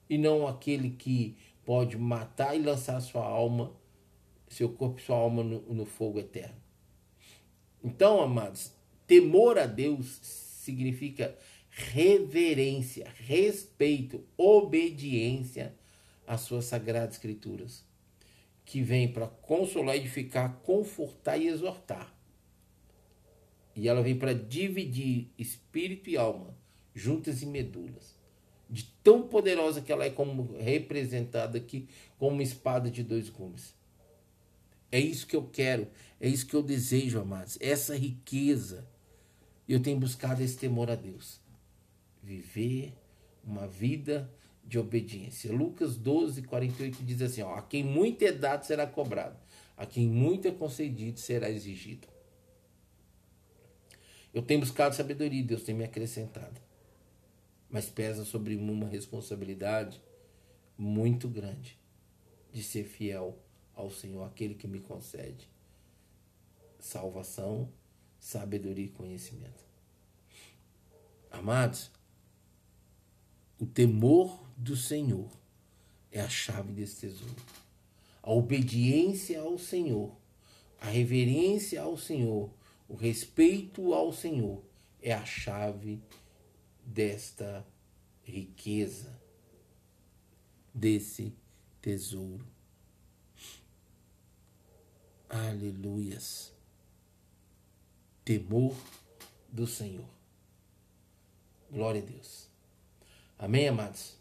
e 0.08 0.16
não 0.16 0.46
aquele 0.46 0.90
que 0.90 1.36
pode 1.64 1.98
matar 1.98 2.56
e 2.56 2.62
lançar 2.62 2.96
a 2.96 3.00
sua 3.00 3.24
alma, 3.24 3.72
seu 4.48 4.68
corpo 4.70 4.98
e 4.98 5.02
sua 5.02 5.16
alma 5.16 5.42
no, 5.42 5.60
no 5.74 5.84
fogo 5.84 6.18
eterno. 6.18 6.61
Então, 7.82 8.20
amados, 8.20 8.72
temor 9.06 9.58
a 9.58 9.66
Deus 9.66 10.18
significa 10.22 11.36
reverência, 11.68 13.12
respeito, 13.16 14.24
obediência 14.36 15.74
às 16.26 16.42
suas 16.42 16.66
sagradas 16.66 17.14
escrituras, 17.14 17.84
que 18.64 18.82
vem 18.82 19.08
para 19.08 19.26
consolar, 19.26 19.96
edificar, 19.96 20.60
confortar 20.62 21.38
e 21.38 21.48
exortar. 21.48 22.14
E 23.74 23.88
ela 23.88 24.02
vem 24.02 24.16
para 24.16 24.34
dividir 24.34 25.30
espírito 25.38 26.10
e 26.10 26.16
alma, 26.16 26.54
juntas 26.94 27.42
e 27.42 27.46
medulas. 27.46 28.14
De 28.68 28.84
tão 29.02 29.22
poderosa 29.22 29.82
que 29.82 29.92
ela 29.92 30.04
é 30.04 30.10
como 30.10 30.56
representada 30.58 31.58
aqui 31.58 31.88
como 32.18 32.32
uma 32.32 32.42
espada 32.42 32.90
de 32.90 33.02
dois 33.02 33.28
gumes. 33.28 33.74
É 34.90 35.00
isso 35.00 35.26
que 35.26 35.34
eu 35.34 35.48
quero, 35.50 35.88
é 36.22 36.28
isso 36.28 36.46
que 36.46 36.54
eu 36.54 36.62
desejo, 36.62 37.20
amados. 37.20 37.58
Essa 37.60 37.96
riqueza. 37.96 38.86
Eu 39.68 39.82
tenho 39.82 39.98
buscado 39.98 40.40
esse 40.40 40.56
temor 40.56 40.88
a 40.88 40.94
Deus 40.94 41.40
viver 42.22 42.94
uma 43.42 43.66
vida 43.66 44.32
de 44.64 44.78
obediência. 44.78 45.52
Lucas 45.52 45.96
12, 45.96 46.42
48 46.42 47.02
diz 47.02 47.20
assim: 47.22 47.42
ó, 47.42 47.56
A 47.56 47.62
quem 47.62 47.82
muito 47.82 48.22
é 48.22 48.30
dado 48.30 48.64
será 48.64 48.86
cobrado, 48.86 49.36
a 49.76 49.84
quem 49.84 50.06
muito 50.06 50.46
é 50.46 50.52
concedido 50.52 51.18
será 51.18 51.50
exigido. 51.50 52.06
Eu 54.32 54.42
tenho 54.42 54.60
buscado 54.60 54.94
sabedoria, 54.94 55.42
Deus 55.42 55.64
tem 55.64 55.74
me 55.74 55.82
acrescentado. 55.82 56.60
Mas 57.68 57.86
pesa 57.86 58.24
sobre 58.24 58.54
mim 58.54 58.70
uma 58.70 58.86
responsabilidade 58.86 60.00
muito 60.78 61.26
grande 61.26 61.76
de 62.52 62.62
ser 62.62 62.84
fiel 62.84 63.36
ao 63.74 63.90
Senhor, 63.90 64.22
aquele 64.24 64.54
que 64.54 64.68
me 64.68 64.78
concede 64.78 65.50
salvação, 66.82 67.72
sabedoria 68.18 68.86
e 68.86 68.90
conhecimento. 68.90 69.64
Amados, 71.30 71.90
o 73.58 73.64
temor 73.64 74.44
do 74.56 74.76
Senhor 74.76 75.30
é 76.10 76.20
a 76.20 76.28
chave 76.28 76.72
desse 76.72 77.00
tesouro. 77.00 77.36
A 78.22 78.30
obediência 78.30 79.40
ao 79.40 79.56
Senhor, 79.56 80.14
a 80.80 80.86
reverência 80.86 81.80
ao 81.80 81.96
Senhor, 81.96 82.50
o 82.88 82.94
respeito 82.94 83.94
ao 83.94 84.12
Senhor 84.12 84.62
é 85.00 85.12
a 85.12 85.24
chave 85.24 86.00
desta 86.84 87.66
riqueza, 88.22 89.18
desse 90.74 91.32
tesouro. 91.80 92.46
Aleluias. 95.28 96.52
Temor 98.24 98.74
do 99.50 99.66
Senhor. 99.66 100.08
Glória 101.70 102.02
a 102.02 102.04
Deus. 102.04 102.48
Amém, 103.38 103.68
amados? 103.68 104.16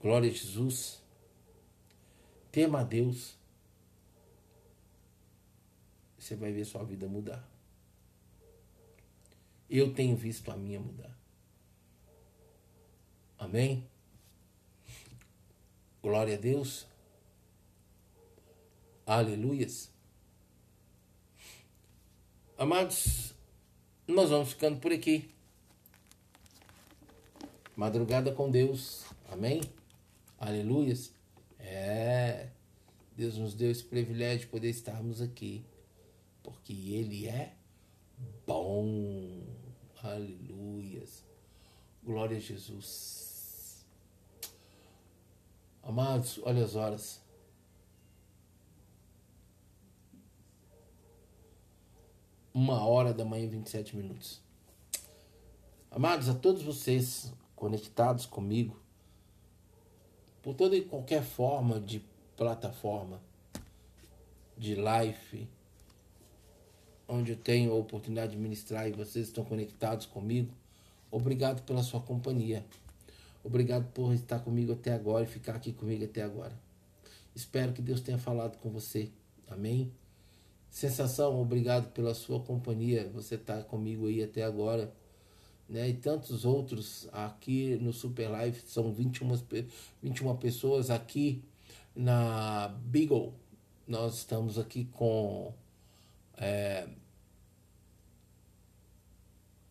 Glória 0.00 0.30
a 0.30 0.32
Jesus. 0.32 1.00
Tema 2.50 2.80
a 2.80 2.84
Deus. 2.84 3.36
Você 6.18 6.34
vai 6.34 6.52
ver 6.52 6.64
sua 6.64 6.82
vida 6.84 7.06
mudar. 7.06 7.46
Eu 9.68 9.92
tenho 9.94 10.16
visto 10.16 10.50
a 10.50 10.56
minha 10.56 10.80
mudar. 10.80 11.16
Amém? 13.38 13.88
Glória 16.02 16.34
a 16.34 16.38
Deus. 16.38 16.86
Aleluias. 19.04 19.95
Amados, 22.58 23.34
nós 24.08 24.30
vamos 24.30 24.48
ficando 24.48 24.80
por 24.80 24.90
aqui. 24.90 25.28
Madrugada 27.76 28.32
com 28.32 28.50
Deus. 28.50 29.04
Amém? 29.28 29.60
Aleluias. 30.38 31.12
É. 31.58 32.48
Deus 33.14 33.36
nos 33.36 33.52
deu 33.52 33.70
esse 33.70 33.84
privilégio 33.84 34.40
de 34.40 34.46
poder 34.46 34.70
estarmos 34.70 35.20
aqui. 35.20 35.66
Porque 36.42 36.72
Ele 36.72 37.28
é 37.28 37.52
bom. 38.46 39.42
Aleluias. 40.02 41.26
Glória 42.02 42.38
a 42.38 42.40
Jesus. 42.40 43.84
Amados, 45.82 46.40
olha 46.42 46.64
as 46.64 46.74
horas. 46.74 47.20
Uma 52.56 52.82
hora 52.86 53.12
da 53.12 53.22
manhã 53.22 53.44
e 53.44 53.48
27 53.48 53.94
minutos. 53.94 54.40
Amados, 55.90 56.26
a 56.30 56.34
todos 56.34 56.62
vocês, 56.62 57.30
conectados 57.54 58.24
comigo 58.24 58.80
por 60.42 60.54
toda 60.54 60.74
e 60.74 60.80
qualquer 60.80 61.22
forma 61.22 61.78
de 61.78 62.02
plataforma 62.34 63.20
de 64.56 64.74
live 64.74 65.46
onde 67.06 67.32
eu 67.32 67.36
tenho 67.36 67.72
a 67.72 67.74
oportunidade 67.74 68.32
de 68.32 68.38
ministrar 68.38 68.88
e 68.88 68.92
vocês 68.92 69.26
estão 69.26 69.44
conectados 69.44 70.06
comigo. 70.06 70.50
Obrigado 71.10 71.60
pela 71.60 71.82
sua 71.82 72.00
companhia. 72.00 72.64
Obrigado 73.44 73.84
por 73.92 74.14
estar 74.14 74.38
comigo 74.38 74.72
até 74.72 74.94
agora 74.94 75.24
e 75.24 75.28
ficar 75.28 75.56
aqui 75.56 75.74
comigo 75.74 76.06
até 76.06 76.22
agora. 76.22 76.58
Espero 77.34 77.74
que 77.74 77.82
Deus 77.82 78.00
tenha 78.00 78.18
falado 78.18 78.56
com 78.56 78.70
você. 78.70 79.10
Amém? 79.46 79.92
Sensação, 80.76 81.40
obrigado 81.40 81.90
pela 81.94 82.12
sua 82.12 82.38
companhia. 82.38 83.08
Você 83.14 83.36
está 83.36 83.62
comigo 83.62 84.08
aí 84.08 84.22
até 84.22 84.42
agora 84.42 84.92
né, 85.66 85.88
e 85.88 85.94
tantos 85.94 86.44
outros 86.44 87.08
aqui 87.14 87.76
no 87.76 87.94
Super 87.94 88.28
Live, 88.28 88.60
são 88.66 88.92
21, 88.92 89.26
21 90.02 90.36
pessoas 90.36 90.90
aqui 90.90 91.42
na 91.94 92.68
Beagle. 92.84 93.32
Nós 93.88 94.18
estamos 94.18 94.58
aqui 94.58 94.84
com 94.92 95.54
é, 96.36 96.86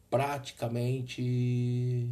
praticamente 0.10 2.12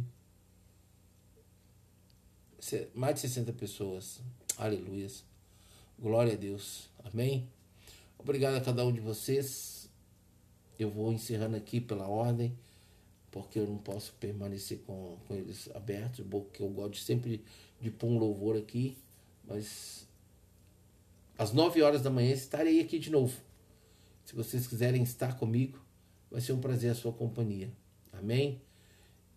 mais 2.94 3.16
de 3.16 3.22
60 3.22 3.52
pessoas. 3.54 4.22
Aleluias. 4.56 5.24
Glória 5.98 6.34
a 6.34 6.36
Deus. 6.36 6.88
Amém. 7.02 7.53
Obrigado 8.24 8.54
a 8.54 8.60
cada 8.62 8.86
um 8.86 8.90
de 8.90 9.00
vocês. 9.00 9.86
Eu 10.78 10.90
vou 10.90 11.12
encerrando 11.12 11.56
aqui 11.56 11.78
pela 11.78 12.08
ordem 12.08 12.56
porque 13.30 13.58
eu 13.58 13.66
não 13.66 13.76
posso 13.76 14.14
permanecer 14.14 14.78
com, 14.86 15.18
com 15.28 15.34
eles 15.34 15.68
abertos, 15.74 16.24
porque 16.30 16.62
eu 16.62 16.68
gosto 16.70 16.96
sempre 16.96 17.44
de 17.78 17.90
pôr 17.90 18.06
um 18.06 18.16
louvor 18.16 18.56
aqui, 18.56 18.96
mas 19.46 20.08
às 21.36 21.52
9 21.52 21.82
horas 21.82 22.00
da 22.00 22.08
manhã 22.08 22.32
estarei 22.32 22.80
aqui 22.80 22.98
de 22.98 23.10
novo. 23.10 23.36
Se 24.24 24.34
vocês 24.34 24.66
quiserem 24.66 25.02
estar 25.02 25.36
comigo, 25.36 25.78
vai 26.30 26.40
ser 26.40 26.54
um 26.54 26.60
prazer 26.60 26.92
a 26.92 26.94
sua 26.94 27.12
companhia. 27.12 27.70
Amém? 28.10 28.58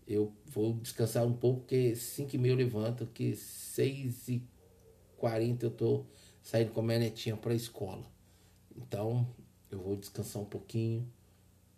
Eu 0.07 0.31
vou 0.45 0.75
descansar 0.75 1.25
um 1.25 1.33
pouco, 1.33 1.59
porque 1.61 1.93
5 1.93 2.33
e 2.33 2.37
meia 2.37 2.53
eu 2.53 2.57
levanto, 2.57 3.05
que 3.07 3.35
6 3.35 4.29
e 4.29 4.41
40 5.17 5.65
eu 5.65 5.71
tô 5.71 6.05
saindo 6.41 6.71
com 6.71 6.79
a 6.79 6.83
minha 6.83 6.99
netinha 6.99 7.35
para 7.35 7.51
a 7.51 7.55
escola. 7.55 8.15
Então, 8.77 9.27
eu 9.71 9.79
vou 9.79 9.95
descansar 9.95 10.41
um 10.41 10.45
pouquinho, 10.45 11.05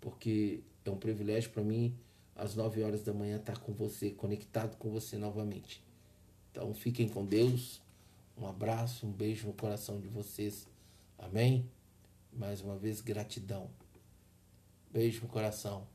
porque 0.01 0.61
é 0.85 0.89
um 0.91 0.97
privilégio 0.97 1.49
para 1.51 1.63
mim 1.63 1.95
às 2.35 2.55
9 2.55 2.83
horas 2.83 3.03
da 3.03 3.13
manhã 3.13 3.37
estar 3.37 3.53
tá 3.53 3.59
com 3.59 3.73
você, 3.73 4.11
conectado 4.11 4.77
com 4.77 4.89
você 4.89 5.17
novamente. 5.17 5.83
Então 6.51 6.73
fiquem 6.73 7.07
com 7.07 7.25
Deus. 7.25 7.81
Um 8.37 8.47
abraço, 8.47 9.05
um 9.05 9.11
beijo 9.11 9.47
no 9.47 9.53
coração 9.53 9.99
de 9.99 10.07
vocês. 10.07 10.67
Amém? 11.17 11.69
Mais 12.31 12.61
uma 12.61 12.77
vez, 12.77 13.01
gratidão. 13.01 13.69
Beijo 14.91 15.21
no 15.21 15.27
coração. 15.27 15.85